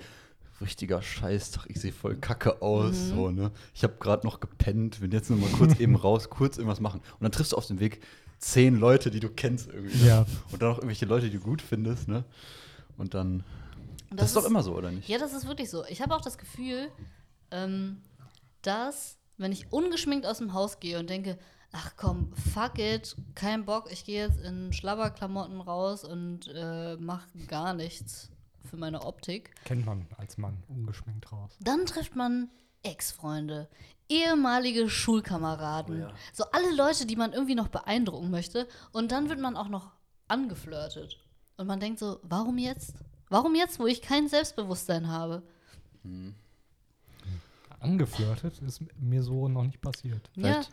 [0.61, 3.51] richtiger Scheißtag, ich sehe voll kacke aus, so, ne?
[3.75, 7.01] Ich habe gerade noch gepennt, bin jetzt noch mal kurz eben raus, kurz irgendwas machen.
[7.01, 8.01] Und dann triffst du auf dem Weg
[8.39, 9.99] zehn Leute, die du kennst irgendwie.
[9.99, 10.07] ne?
[10.07, 10.27] Ja.
[10.53, 12.25] Und dann auch irgendwelche Leute, die du gut findest, ne?
[12.97, 13.45] Und dann,
[14.11, 15.09] Und das, ist doch immer so, oder nicht?
[15.09, 15.85] Ja, das ist wirklich so.
[15.87, 16.89] Ich habe auch das Gefühl,
[17.51, 18.03] ähm,
[18.63, 21.39] dass, wenn ich ungeschminkt aus dem Haus gehe und denke,
[21.73, 27.27] ach komm, fuck it, kein Bock, ich gehe jetzt in Schlabberklamotten raus und äh, mach
[27.47, 28.31] gar nichts
[28.69, 29.55] für meine Optik.
[29.65, 31.57] Kennt man als Mann ungeschminkt raus.
[31.61, 32.49] Dann trifft man
[32.83, 33.69] Ex-Freunde,
[34.09, 36.13] ehemalige Schulkameraden, Oh ja.
[36.33, 38.67] so alle Leute, die man irgendwie noch beeindrucken möchte.
[38.93, 39.91] Und dann wird man auch noch
[40.29, 41.19] angeflirtet.
[41.57, 42.95] Und man denkt so, warum jetzt?
[43.31, 45.43] Warum jetzt, wo ich kein Selbstbewusstsein habe?
[47.81, 50.31] Angeflirtet ist mir so noch nicht passiert.
[50.35, 50.71] Ja, Vielleicht-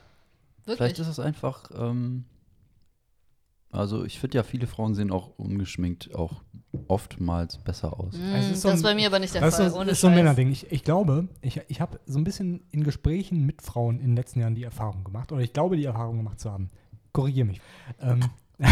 [0.66, 0.78] wirklich.
[0.78, 2.26] Vielleicht ist es einfach, ähm,
[3.76, 6.42] also ich finde ja, viele Frauen sehen auch ungeschminkt auch
[6.88, 8.16] oftmals besser aus.
[8.18, 9.68] Mm, Es ist so das ein- ist bei mir aber nicht der Das Fall.
[9.68, 10.18] ist, ohne ist so ein Scheiß.
[10.24, 10.52] Männerding.
[10.52, 14.16] Ich, ich glaube, ich, ich habe so ein bisschen in Gesprächen mit Frauen in den
[14.16, 16.70] letzten Jahren die Erfahrung gemacht, oder ich glaube, die Erfahrung gemacht zu haben.
[17.14, 17.62] Korrigiere mich.
[18.02, 18.20] Ähm,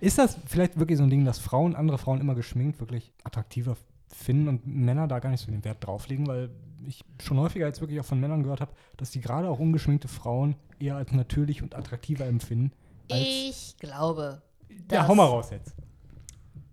[0.00, 3.76] ist das vielleicht wirklich so ein Ding, dass Frauen andere Frauen immer geschminkt wirklich attraktiver
[4.08, 6.26] finden und Männer da gar nicht so den Wert drauflegen?
[6.26, 6.50] Weil
[6.86, 10.08] ich schon häufiger jetzt wirklich auch von Männern gehört habe, dass die gerade auch ungeschminkte
[10.08, 12.72] Frauen eher als natürlich und attraktiver empfinden.
[13.08, 15.74] Ich glaube, ja, dass hau mal raus jetzt.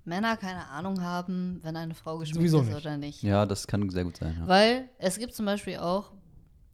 [0.05, 2.77] Männer keine Ahnung haben, wenn eine Frau geschminkt Sowieso ist nicht.
[2.85, 3.21] oder nicht.
[3.23, 4.35] Ja, das kann sehr gut sein.
[4.39, 4.47] Ja.
[4.47, 6.11] Weil es gibt zum Beispiel auch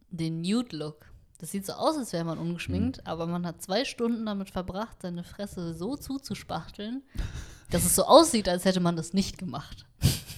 [0.09, 1.05] den Nude-Look.
[1.39, 3.03] Das sieht so aus, als wäre man ungeschminkt, Mhm.
[3.07, 7.03] aber man hat zwei Stunden damit verbracht, seine Fresse so zuzuspachteln,
[7.71, 9.85] dass es so aussieht, als hätte man das nicht gemacht.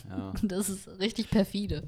[0.09, 0.33] Ja.
[0.41, 1.83] Das ist richtig perfide.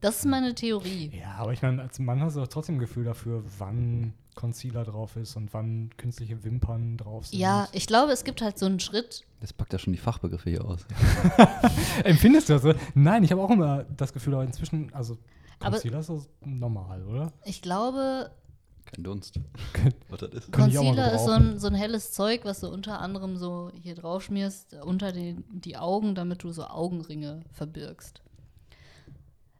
[0.00, 1.10] Das ist meine Theorie.
[1.18, 4.84] Ja, aber ich meine, als Mann hast du doch trotzdem ein Gefühl dafür, wann Concealer
[4.84, 7.40] drauf ist und wann künstliche Wimpern drauf sind.
[7.40, 9.22] Ja, ich glaube, es gibt halt so einen Schritt.
[9.40, 10.86] Das packt ja schon die Fachbegriffe hier aus.
[12.04, 12.72] Empfindest du das so?
[12.94, 15.18] Nein, ich habe auch immer das Gefühl, aber inzwischen, also
[15.58, 17.32] Aber- Concealer ist das normal, oder?
[17.46, 18.30] Ich glaube,
[18.84, 19.40] Kein Dunst.
[20.08, 20.52] Was das ist.
[20.52, 24.22] Concealer ist so ein, so ein helles Zeug, was du unter anderem so hier drauf
[24.22, 28.22] schmierst, unter den, die Augen, damit du so Augenringe verbirgst.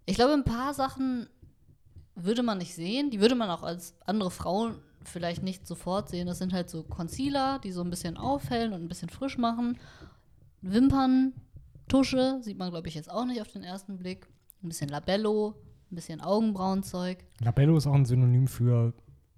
[0.07, 1.29] Ich glaube, ein paar Sachen
[2.25, 3.11] würde man nicht sehen.
[3.11, 6.27] Die würde man auch als andere Frauen vielleicht nicht sofort sehen.
[6.27, 9.79] Das sind halt so Concealer, die so ein bisschen aufhellen und ein bisschen frisch machen.
[10.61, 11.33] Wimpern,
[11.89, 14.29] Tusche, sieht man, glaube ich, jetzt auch nicht auf den ersten Blick.
[14.63, 15.55] Ein bisschen Labello,
[15.91, 17.25] ein bisschen Augenbrauenzeug.
[17.41, 18.93] Labello ist auch ein Synonym für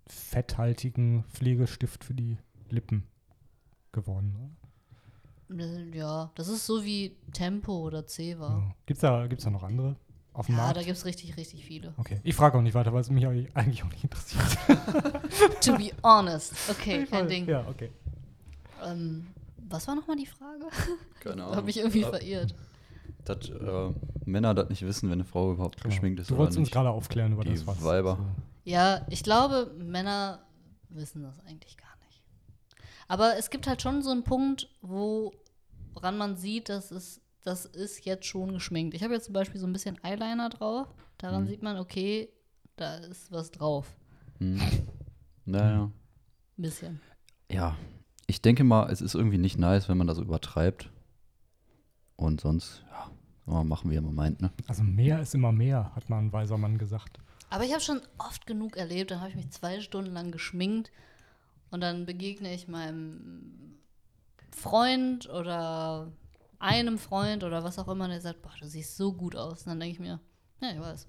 [0.07, 3.07] fetthaltigen Pflegestift für die Lippen
[3.93, 4.57] geworden.
[5.51, 8.49] Äh, Ja, das ist so wie Tempo oder Ceva.
[8.49, 8.75] Ja.
[8.87, 9.97] Gibt's da, gibt's da noch andere
[10.33, 10.77] auf dem Ja, Markt?
[10.77, 11.93] da gibt es richtig, richtig viele.
[11.97, 14.59] okay, ich frage auch nicht weiter, weil es mich eigentlich auch nicht interessiert.
[15.61, 16.55] to be honest.
[16.71, 17.49] Okay, kein Ding.
[17.49, 17.91] Ja, okay.
[18.85, 19.27] Ähm,
[19.69, 20.65] was war nochmal die Frage?
[21.21, 22.55] Keine Habe mich irgendwie Äh, verirrt.
[23.25, 23.91] dass äh,
[24.25, 26.37] Männer das nicht wissen, wenn eine Frau überhaupt geschminkt ist Genau.
[26.39, 27.83] Du oder wolltest uns gerade aufklären über Die das, was.
[27.85, 28.19] Weiber.
[28.65, 30.41] Ja, ich glaube, Männer
[30.91, 32.23] wissen das eigentlich gar nicht.
[33.09, 38.05] Aber es gibt halt schon so einen Punkt, woran man sieht, dass es, das ist
[38.05, 38.95] jetzt schon geschminkt.
[38.95, 40.89] Ich habe jetzt zum Beispiel so ein bisschen Eyeliner drauf.
[41.19, 41.49] Daran Mhm.
[41.49, 42.29] sieht man, okay,
[42.77, 43.95] da ist was drauf.
[44.39, 44.59] Hm.
[45.45, 45.83] Naja.
[45.85, 45.93] Ein
[46.63, 47.01] bisschen.
[47.51, 47.77] Ja,
[48.27, 50.89] ich denke mal, es ist irgendwie nicht nice, wenn man das übertreibt.
[52.17, 52.83] Und sonst,
[53.47, 54.51] ja, machen, wie er mal meint, ne?
[54.67, 57.19] Also mehr ist immer mehr, hat mal ein weiser Mann gesagt.
[57.51, 60.91] Aber ich habe schon oft genug erlebt, dann habe ich mich zwei Stunden lang geschminkt
[61.71, 63.79] und dann begegne ich meinem
[64.53, 66.13] Freund oder
[66.61, 69.61] einem Freund oder was auch immer, der sagt, boah, du siehst so gut aus.
[69.63, 70.21] Und dann denke ich mir,
[70.61, 71.09] ja, ich weiß,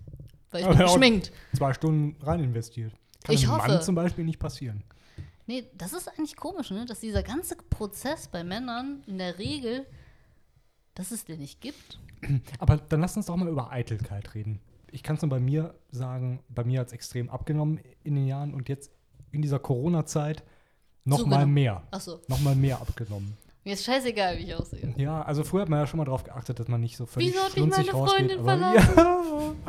[0.50, 1.32] weil ich bin geschminkt.
[1.56, 2.94] Zwei Stunden rein investiert.
[3.24, 3.68] Kann Ich einem hoffe.
[3.68, 4.84] Mann zum Beispiel nicht passieren.
[5.48, 6.86] Nee, das ist eigentlich komisch, ne?
[6.86, 9.86] dass dieser ganze Prozess bei Männern in der Regel,
[10.96, 12.00] dass es den nicht gibt.
[12.60, 14.62] Aber dann lass uns doch mal über Eitelkeit reden.
[14.92, 18.28] Ich kann es nur bei mir sagen, bei mir hat es extrem abgenommen in den
[18.28, 18.92] Jahren und jetzt
[19.32, 20.44] in dieser Corona-Zeit
[21.04, 21.54] noch mal Zugenommen.
[21.54, 21.84] mehr.
[21.92, 23.36] Achso, Noch mal mehr abgenommen.
[23.64, 24.94] Mir ist scheißegal, wie ich aussehe.
[24.98, 27.30] Ja, also früher hat man ja schon mal darauf geachtet, dass man nicht so völlig
[27.34, 28.18] Wieso hat schlunzig meine rausgeht.
[28.18, 28.94] Freundin verlassen?
[28.98, 29.54] Ja.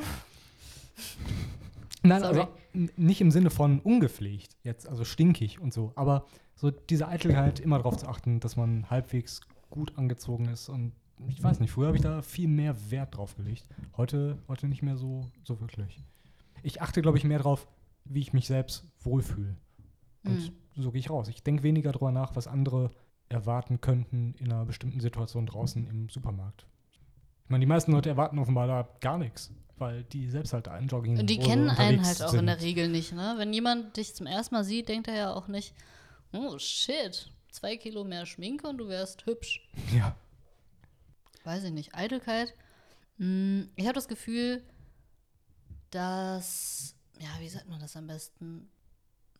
[2.05, 2.41] Nein, Sorry.
[2.41, 2.53] also
[2.97, 6.25] nicht im Sinne von ungepflegt, jetzt, also stinkig und so, aber
[6.57, 9.41] so diese Eitelkeit, immer darauf zu achten, dass man halbwegs
[9.71, 10.93] gut angezogen ist und
[11.29, 13.69] ich weiß nicht, früher habe ich da viel mehr Wert drauf gelegt.
[13.97, 16.03] Heute, heute nicht mehr so, so wirklich.
[16.65, 17.69] Ich achte, glaube ich, mehr drauf,
[18.05, 19.55] wie ich mich selbst wohlfühle.
[20.25, 20.83] Und Mhm.
[20.83, 21.29] so gehe ich raus.
[21.29, 22.91] Ich denke weniger drüber nach, was andere
[23.33, 26.67] erwarten könnten in einer bestimmten Situation draußen im Supermarkt.
[27.45, 30.89] Ich meine, die meisten Leute erwarten offenbar da gar nichts, weil die selbst halt einen
[30.89, 32.41] Jogging Und die kennen einen halt auch sind.
[32.41, 33.35] in der Regel nicht, ne?
[33.37, 35.75] Wenn jemand dich zum ersten Mal sieht, denkt er ja auch nicht,
[36.33, 39.69] oh shit, zwei Kilo mehr Schminke und du wärst hübsch.
[39.95, 40.17] Ja.
[41.45, 41.95] Weiß ich nicht.
[41.95, 42.55] Eitelkeit.
[43.19, 44.63] Hm, ich habe das Gefühl,
[45.91, 48.71] dass, ja, wie sagt man das am besten?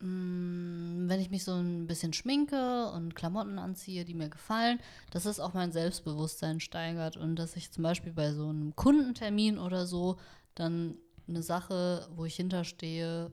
[0.03, 4.79] Hm, wenn ich mich so ein bisschen schminke und Klamotten anziehe, die mir gefallen,
[5.11, 9.57] dass es auch mein Selbstbewusstsein steigert und dass ich zum Beispiel bei so einem Kundentermin
[9.57, 10.17] oder so
[10.55, 10.95] dann
[11.27, 13.31] eine Sache, wo ich hinterstehe,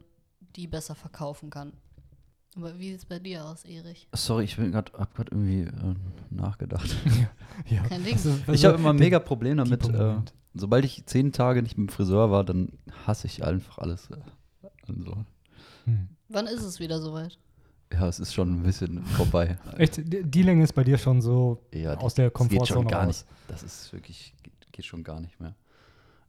[0.55, 1.73] die besser verkaufen kann.
[2.55, 4.09] Aber wie sieht es bei dir aus, Erich?
[4.15, 5.95] Sorry, ich bin grad, hab gerade irgendwie äh,
[6.31, 6.95] nachgedacht.
[7.69, 7.83] Ja.
[7.83, 8.15] Kein Ding.
[8.15, 9.87] Also, Ich also habe immer ein mega Problem damit.
[9.87, 10.15] Äh,
[10.55, 14.09] sobald ich zehn Tage nicht mit dem Friseur war, dann hasse ich einfach alles.
[14.11, 14.17] Äh,
[14.87, 15.27] also,
[15.85, 16.09] Hm.
[16.31, 17.39] Wann ist es wieder soweit?
[17.93, 19.59] ja, es ist schon ein bisschen vorbei.
[19.77, 22.87] Echt, die Länge ist bei dir schon so Ja, aus der das geht schon Komfortzone
[22.91, 23.25] gar raus.
[23.27, 23.51] nicht.
[23.51, 25.55] Das ist wirklich, geht, geht schon gar nicht mehr.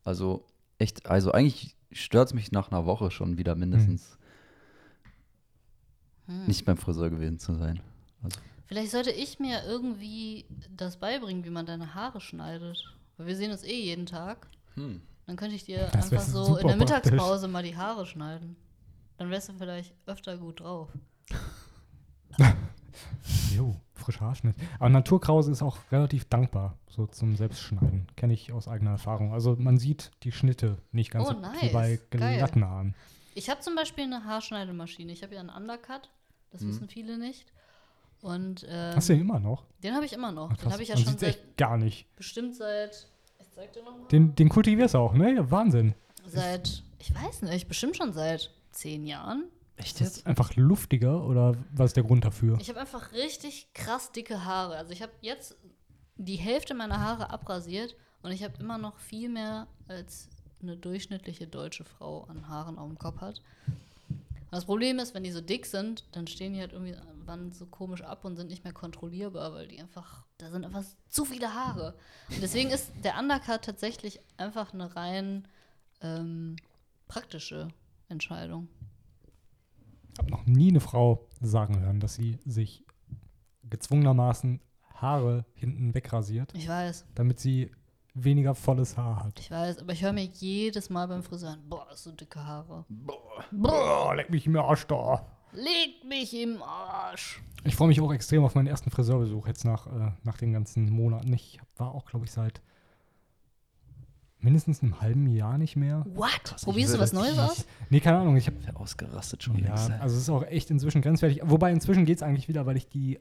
[0.03, 0.43] Also
[0.79, 4.17] echt, also eigentlich stört es mich nach einer Woche schon wieder mindestens
[6.27, 6.45] Hm.
[6.47, 7.79] nicht beim Friseur gewesen zu sein.
[8.23, 10.45] Also, Vielleicht sollte ich mir irgendwie
[10.75, 12.83] das beibringen, wie man deine Haare schneidet.
[13.17, 14.47] Weil wir sehen uns eh jeden Tag.
[14.75, 15.01] hm.
[15.27, 17.11] Dann könnte ich dir Das einfach so in der praktisch.
[17.11, 18.55] Mittagspause mal die Haare schneiden.
[19.21, 20.89] Dann wärst du vielleicht öfter gut drauf.
[23.55, 24.55] Jo, frischer Haarschnitt.
[24.79, 28.07] Aber Naturkrause ist auch relativ dankbar, so zum Selbstschneiden.
[28.15, 29.31] Kenne ich aus eigener Erfahrung.
[29.31, 31.71] Also man sieht die Schnitte nicht ganz Oh, so wie nice.
[31.71, 32.95] bei glatten Haaren.
[33.35, 35.11] Ich habe zum Beispiel eine Haarschneidemaschine.
[35.11, 36.09] Ich habe ja einen Undercut.
[36.49, 37.45] Das wissen viele nicht.
[38.21, 39.65] Und ähm, Hast du den immer noch?
[39.83, 40.49] den habe ich immer noch.
[40.51, 42.07] Ah, Den habe ich ja Man schon seit, echt gar nicht.
[42.15, 43.07] bestimmt seit,
[43.39, 44.07] ich zeig dir nochmal.
[44.11, 45.35] Den, den kultivierst du auch, ne?
[45.35, 45.93] Ja, Wahnsinn.
[46.25, 49.45] Seit, ich weiß nicht, bestimmt schon seit zehn Jahren.
[49.77, 52.57] Echt Ist das einfach luftiger oder was ist der Grund dafür?
[52.59, 54.75] Ich habe einfach richtig krass dicke Haare.
[54.75, 55.55] Also ich habe jetzt
[56.17, 60.29] die Hälfte meiner Haare abrasiert und ich habe immer noch viel mehr als
[60.61, 63.41] eine durchschnittliche deutsche Frau an Haaren auf dem Kopf hat.
[63.67, 66.95] Und das Problem ist, wenn die so dick sind, dann stehen die halt irgendwie
[67.25, 70.83] wann so komisch ab und sind nicht mehr kontrollierbar, weil die einfach, da sind einfach
[71.09, 71.95] zu viele Haare.
[72.29, 75.47] Und deswegen ist der Undercut tatsächlich einfach eine rein
[76.01, 76.57] ähm,
[77.07, 77.69] praktische
[78.11, 78.67] Entscheidung.
[80.13, 82.85] Ich habe noch nie eine Frau sagen hören, dass sie sich
[83.69, 84.59] gezwungenermaßen
[84.95, 87.05] Haare hinten wegrasiert, Ich weiß.
[87.15, 87.71] damit sie
[88.13, 89.39] weniger volles Haar hat.
[89.39, 92.85] Ich weiß, aber ich höre mir jedes Mal beim Friseur an, boah, du dicke Haare.
[93.63, 95.25] Oh, leck mich im Arsch da.
[95.53, 97.41] Leg mich im Arsch.
[97.63, 100.89] Ich freue mich auch extrem auf meinen ersten Friseurbesuch jetzt nach, äh, nach den ganzen
[100.89, 101.31] Monaten.
[101.33, 102.61] Ich war auch, glaube ich, seit
[104.41, 106.05] mindestens einem halben Jahr nicht mehr.
[106.13, 106.55] What?
[106.57, 107.65] ich Probierst du was Neues aus?
[107.89, 108.37] Nee, keine Ahnung.
[108.37, 109.91] Ich habe Ja, ausgerastet schon ja, längst.
[109.91, 111.41] also es ist auch echt inzwischen grenzwertig.
[111.43, 113.19] Wobei inzwischen geht es eigentlich wieder, weil ich die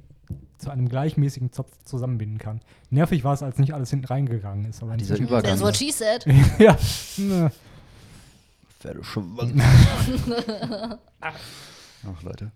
[0.59, 2.61] zu einem gleichmäßigen Zopf zusammenbinden kann.
[2.91, 4.83] Nervig war es, als nicht alles hinten reingegangen ist.
[4.83, 5.51] Aber Dieser inzwischen- Übergang.
[5.53, 6.25] That's what she said.
[6.59, 6.77] ja.
[7.19, 7.51] ne.
[11.21, 12.51] Ach, Leute.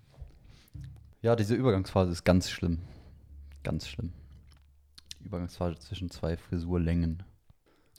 [1.22, 2.78] Ja, diese Übergangsphase ist ganz schlimm.
[3.62, 4.12] Ganz schlimm.
[5.20, 7.22] Die Übergangsphase zwischen zwei Frisurlängen.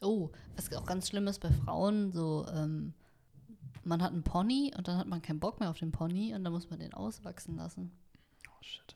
[0.06, 2.94] Oh, was auch ganz schlimm ist bei Frauen, so, ähm,
[3.84, 6.44] man hat einen Pony und dann hat man keinen Bock mehr auf den Pony und
[6.44, 7.92] dann muss man den auswachsen lassen.
[8.48, 8.96] Oh, shit.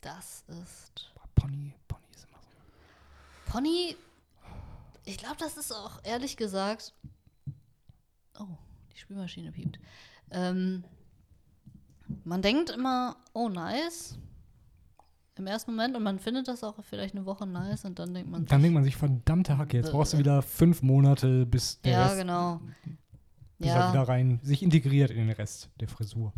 [0.00, 1.12] Das ist.
[1.34, 3.52] Pony, Pony ist immer so.
[3.52, 3.96] Pony,
[5.04, 6.92] ich glaube, das ist auch ehrlich gesagt.
[8.38, 8.56] Oh,
[8.92, 9.78] die Spülmaschine piept.
[10.30, 10.84] Ähm,
[12.24, 14.18] man denkt immer, oh, nice.
[15.38, 18.30] Im ersten Moment und man findet das auch vielleicht eine Woche nice und dann denkt
[18.30, 19.92] man Dann sich, denkt man sich, verdammte Hacke, jetzt Bäh.
[19.92, 22.60] brauchst du wieder fünf Monate, bis der ja, Rest genau.
[23.58, 26.32] bis er Ja, wieder rein sich integriert in den Rest der Frisur.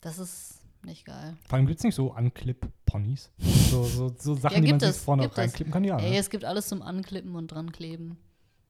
[0.00, 1.36] das ist nicht geil.
[1.48, 3.30] Vor allem gibt es nicht so Unclip-Ponys.
[3.38, 5.84] So, so, so Sachen, Ja, die man sich vorne reinklippen kann.
[5.84, 6.18] Ja, Ey, ne?
[6.18, 8.18] es gibt alles zum Anklippen und dran kleben.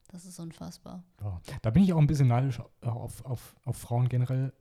[0.08, 1.02] Das ist unfassbar.
[1.22, 1.40] ja.
[1.62, 4.52] Da bin ich auch ein bisschen neidisch auf, auf, auf Frauen generell.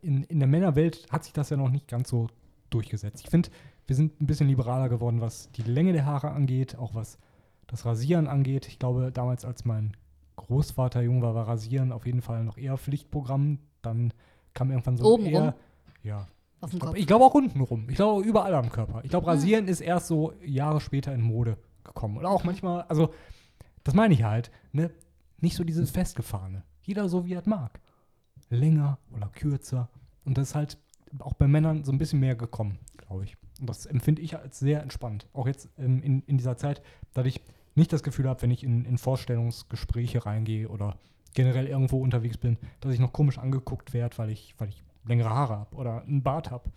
[0.00, 2.28] In, in der Männerwelt hat sich das ja noch nicht ganz so
[2.70, 3.22] durchgesetzt.
[3.22, 3.50] Ich finde,
[3.86, 7.18] wir sind ein bisschen liberaler geworden, was die Länge der Haare angeht, auch was
[7.66, 8.68] das Rasieren angeht.
[8.68, 9.96] Ich glaube, damals, als mein
[10.36, 13.58] Großvater jung war, war Rasieren auf jeden Fall noch eher Pflichtprogramm.
[13.82, 14.12] Dann
[14.52, 15.54] kam irgendwann so Oben eher, rum?
[16.02, 16.26] Ja,
[16.60, 17.88] Auf Ich glaube glaub auch unten rum.
[17.88, 19.00] Ich glaube überall am Körper.
[19.04, 19.30] Ich glaube, Ah.
[19.32, 22.16] Rasieren ist erst so Jahre später in Mode gekommen.
[22.16, 23.12] Oder auch manchmal, also,
[23.84, 24.90] das meine ich halt, ne?
[25.38, 26.62] Nicht so dieses Festgefahrene.
[26.82, 27.80] Jeder so, wie er es mag.
[28.48, 29.88] Länger oder kürzer.
[30.24, 30.78] Und das ist halt
[31.18, 33.36] auch bei Männern so ein bisschen mehr gekommen, glaube ich.
[33.60, 35.26] Und das empfinde ich als sehr entspannt.
[35.32, 36.82] Auch jetzt ähm, in, in dieser Zeit,
[37.12, 37.40] dass ich
[37.74, 40.96] nicht das Gefühl habe, wenn ich in, in Vorstellungsgespräche reingehe oder
[41.34, 45.30] generell irgendwo unterwegs bin, dass ich noch komisch angeguckt werde, weil ich, weil ich längere
[45.30, 46.70] Haare habe oder einen Bart habe.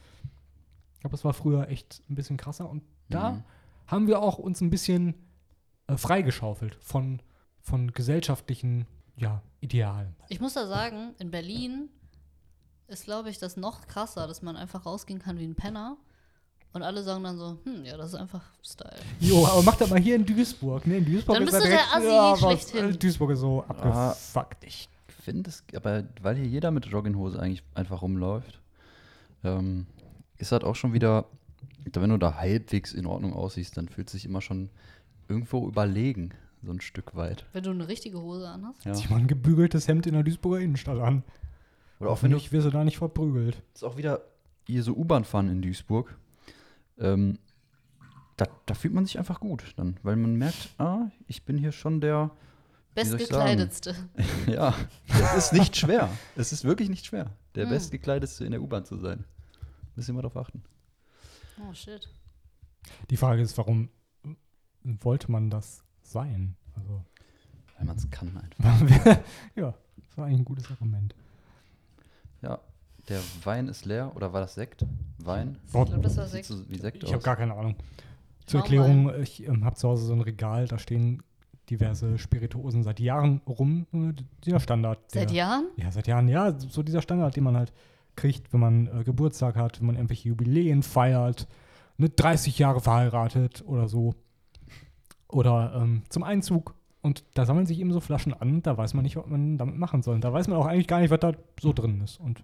[0.95, 3.43] Ich glaube, das war früher echt ein bisschen krasser und da Mhm.
[3.85, 5.13] haben wir auch uns ein bisschen
[5.87, 7.21] äh, freigeschaufelt von,
[7.61, 10.15] von gesellschaftlichen ja, Idealen.
[10.29, 11.89] Ich muss da sagen, in Berlin
[12.87, 15.97] ist, glaube ich, das noch krasser, dass man einfach rausgehen kann wie ein Penner.
[16.73, 18.91] Und alle sagen dann so, hm, ja, das ist einfach Style.
[19.19, 20.85] Jo, aber mach das mal hier in Duisburg.
[20.85, 20.97] Ne?
[20.97, 22.89] In Duisburg Dann ist bist du der direkt, Assi ja, was, schlechthin.
[22.89, 24.63] äh, Duisburg ist so Ah, abgefuckt.
[24.63, 24.89] Ich
[25.23, 28.59] finde es, aber weil hier jeder mit Jogginghose eigentlich einfach rumläuft,
[29.43, 29.87] ähm,
[30.37, 31.25] ist halt auch schon wieder,
[31.93, 34.69] wenn du da halbwegs in Ordnung aussiehst, dann fühlt sich immer schon
[35.27, 36.31] irgendwo überlegen,
[36.63, 37.45] so ein Stück weit.
[37.53, 38.85] Wenn du eine richtige Hose anhast.
[38.85, 38.93] Ja.
[38.93, 41.23] Zieh mal ein gebügeltes Hemd in der Duisburger Innenstadt an.
[41.99, 43.61] Oder auch wenn du Hoffentlich wirst du da nicht verprügelt.
[43.73, 44.21] ist auch wieder
[44.67, 46.15] hier so U-Bahn fahren in Duisburg.
[46.99, 47.39] Ähm,
[48.37, 51.71] da, da fühlt man sich einfach gut dann, weil man merkt, ah, ich bin hier
[51.71, 52.31] schon der?
[52.93, 53.95] Bestgekleidetste.
[54.47, 54.73] ja,
[55.07, 56.09] es ist nicht schwer.
[56.35, 57.71] Es ist wirklich nicht schwer, der Hm.
[57.71, 59.23] bestgekleidetste in der U-Bahn zu sein.
[59.95, 60.63] Müssen wir darauf achten.
[61.67, 62.09] Oh shit.
[63.09, 63.89] Die Frage ist, warum
[64.83, 66.55] wollte man das sein?
[66.75, 67.03] Also,
[67.77, 68.81] Weil man es kann einfach.
[69.55, 71.13] ja, das war eigentlich ein gutes Argument.
[72.41, 72.59] Ja,
[73.07, 74.85] der Wein ist leer, oder war das Sekt?
[75.19, 75.57] Wein?
[75.65, 76.45] Ich glaube, das war Sekt.
[76.45, 77.75] so wie Sekt Ich habe gar keine Ahnung.
[78.45, 81.21] Zur Erklärung, ich ähm, habe zu Hause so ein Regal, da stehen
[81.69, 83.85] diverse Spirituosen seit Jahren rum.
[84.45, 84.99] Dieser Standard.
[85.11, 85.65] Seit der- Jahren?
[85.75, 86.27] Ja, seit Jahren.
[86.29, 87.73] Ja, so dieser Standard, den man halt
[88.15, 91.47] kriegt, wenn man äh, Geburtstag hat, wenn man irgendwelche Jubiläen feiert,
[91.97, 94.15] ne, 30 Jahre verheiratet oder so.
[95.27, 96.73] Oder ähm, zum Einzug.
[97.01, 99.77] Und da sammeln sich eben so Flaschen an, da weiß man nicht, was man damit
[99.77, 100.19] machen soll.
[100.19, 102.19] Da weiß man auch eigentlich gar nicht, was da so drin ist.
[102.19, 102.43] Und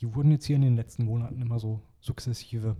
[0.00, 2.76] die wurden jetzt hier in den letzten Monaten immer so sukzessive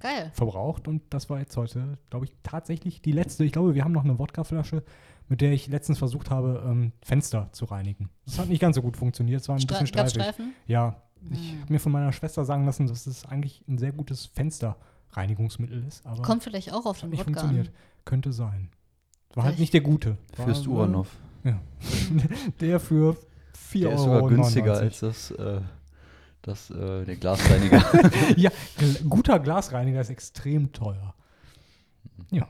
[0.00, 0.30] Geil.
[0.34, 3.44] verbraucht und das war jetzt heute, glaube ich, tatsächlich die letzte.
[3.44, 4.82] Ich glaube, wir haben noch eine Wodkaflasche,
[5.28, 8.10] mit der ich letztens versucht habe, ähm, Fenster zu reinigen.
[8.26, 10.12] Das hat nicht ganz so gut funktioniert, es war ein Stre bisschen streifig.
[10.14, 10.52] Streifen?
[10.66, 11.60] Ja, ich Hm.
[11.62, 16.04] habe mir von meiner Schwester sagen lassen, dass es eigentlich ein sehr gutes Fensterreinigungsmittel ist,
[16.06, 17.68] aber Kommt vielleicht auch auf den nicht Wodka funktioniert.
[17.68, 17.74] an.
[18.04, 18.68] Könnte sein.
[19.34, 20.18] War halt nicht der gute.
[20.36, 21.10] War, Fürst Uranov.
[21.44, 21.60] Ja.
[22.60, 23.16] der für
[23.54, 24.14] 4 Der ist Euro.
[24.16, 25.60] sogar günstiger als das, äh,
[26.46, 27.84] das äh, der Glasreiniger.
[28.36, 28.50] ja,
[29.08, 31.14] guter Glasreiniger ist extrem teuer.
[32.30, 32.48] Ja.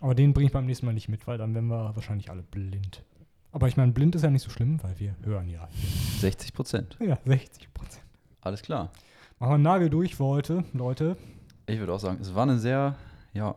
[0.00, 2.42] Aber den bringe ich beim nächsten Mal nicht mit, weil dann wären wir wahrscheinlich alle
[2.42, 3.04] blind.
[3.52, 5.68] Aber ich meine, blind ist ja nicht so schlimm, weil wir hören ja.
[6.20, 6.96] 60 Prozent.
[7.00, 8.04] Ja, 60 Prozent.
[8.40, 8.92] Alles klar.
[9.40, 11.16] Machen wir einen Nagel durch für heute, Leute.
[11.66, 12.96] Ich würde auch sagen, es war eine sehr,
[13.34, 13.56] ja,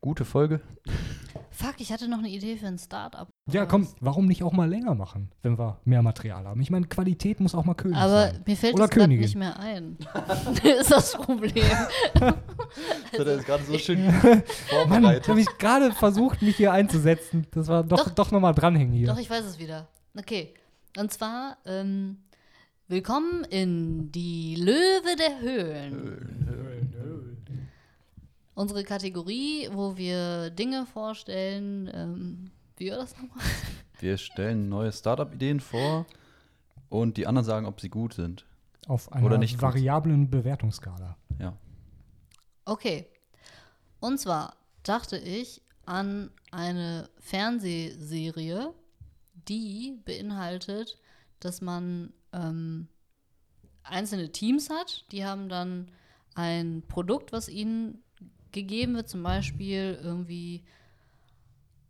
[0.00, 0.60] gute Folge.
[1.56, 3.26] Fuck, ich hatte noch eine Idee für ein Startup.
[3.50, 6.60] Ja, komm, warum nicht auch mal länger machen, wenn wir mehr Material haben?
[6.60, 8.42] Ich meine, Qualität muss auch mal König Aber sein.
[8.46, 9.96] mir fällt Oder das gerade nicht mehr ein.
[10.62, 11.64] ist das Problem.
[12.12, 14.04] Das hat er jetzt gerade so schön
[14.88, 17.46] Mann, ich habe ich gerade versucht, mich hier einzusetzen.
[17.52, 18.10] Das war doch, Doch.
[18.10, 19.06] doch, nochmal dranhängen hier.
[19.06, 19.88] Doch, ich weiß es wieder.
[20.14, 20.52] Okay.
[20.98, 22.18] Und zwar, ähm,
[22.88, 26.35] willkommen in die Löwe der Höhlen.
[28.56, 31.90] Unsere Kategorie, wo wir Dinge vorstellen.
[31.92, 33.44] Ähm, wie war das nochmal?
[33.98, 36.06] Wir stellen neue Startup-Ideen vor
[36.88, 38.46] und die anderen sagen, ob sie gut sind.
[38.86, 39.62] Auf einer Oder nicht gut.
[39.62, 41.16] variablen Bewertungsskala.
[41.38, 41.56] Ja.
[42.64, 43.06] Okay.
[44.00, 48.72] Und zwar dachte ich an eine Fernsehserie,
[49.34, 50.98] die beinhaltet,
[51.40, 52.88] dass man ähm,
[53.82, 55.90] einzelne Teams hat, die haben dann
[56.34, 58.02] ein Produkt, was ihnen
[58.56, 60.64] gegeben wird, zum Beispiel irgendwie,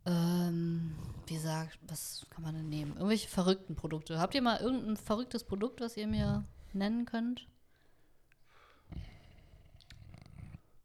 [0.05, 0.95] ähm,
[1.25, 2.91] wie sagt, was kann man denn nehmen?
[2.93, 4.19] Irgendwelche verrückten Produkte.
[4.19, 7.47] Habt ihr mal irgendein verrücktes Produkt, was ihr mir nennen könnt?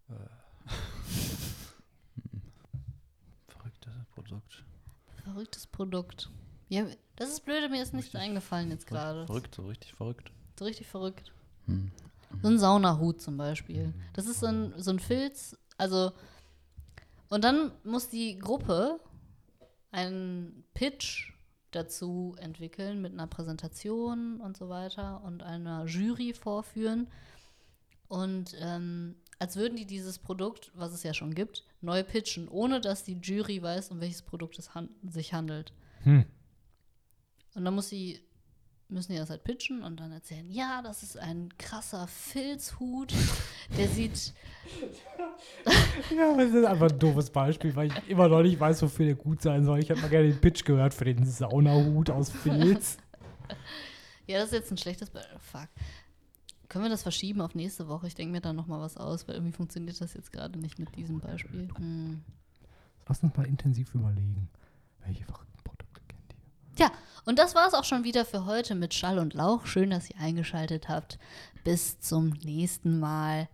[3.49, 4.65] Verrücktes Produkt.
[5.25, 6.31] Verrücktes Produkt.
[6.69, 9.27] Ja, das ist blöde, mir ist nichts eingefallen jetzt gerade.
[9.27, 10.31] Verrückt, so richtig verrückt.
[10.59, 11.33] So richtig verrückt.
[11.67, 11.91] Hm.
[12.41, 13.93] So ein Saunahut zum Beispiel.
[14.15, 16.13] Das ist so ein, so ein Filz, also
[17.29, 19.01] und dann muss die Gruppe
[19.91, 21.33] einen Pitch
[21.71, 27.09] dazu entwickeln mit einer Präsentation und so weiter und einer Jury vorführen.
[28.09, 32.81] Und ähm, als würden die dieses Produkt, was es ja schon gibt, neu pitchen, ohne
[32.81, 35.73] dass die Jury weiß, um welches Produkt es han sich handelt.
[36.03, 36.27] Hm.
[37.55, 38.21] Und dann muss sie,
[38.93, 43.13] müssen die das halt pitchen und dann erzählen, ja, das ist ein krasser Filzhut,
[43.77, 44.35] der sieht,
[46.17, 49.15] Ja, das ist einfach ein doofes Beispiel, weil ich immer noch nicht weiß, wofür der
[49.15, 49.81] gut sein soll.
[49.81, 52.99] Ich hätte mal gerne den Pitch gehört für den Saunahut aus Filz.
[54.27, 55.39] ja, das ist jetzt ein schlechtes Beispiel.
[55.39, 55.69] Fuck.
[56.69, 58.07] Können wir das verschieben auf nächste Woche?
[58.07, 60.79] Ich denke mir da noch mal was aus, weil irgendwie funktioniert das jetzt gerade nicht
[60.79, 61.69] mit diesem Beispiel.
[61.77, 62.23] Hm.
[63.07, 64.49] Lass uns mal intensiv überlegen,
[65.05, 65.52] welche verrückten
[66.77, 66.91] Tja,
[67.25, 69.67] und das war es auch schon wieder für heute mit Schall und Lauch.
[69.67, 71.19] Schön, dass ihr eingeschaltet habt.
[71.65, 73.49] Bis zum nächsten Mal.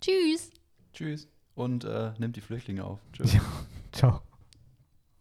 [0.00, 0.50] Tschüss.
[0.92, 1.28] Tschüss.
[1.54, 3.00] Und äh, nimmt die Flüchtlinge auf.
[3.12, 3.36] Tschüss.
[3.92, 4.22] Ciao.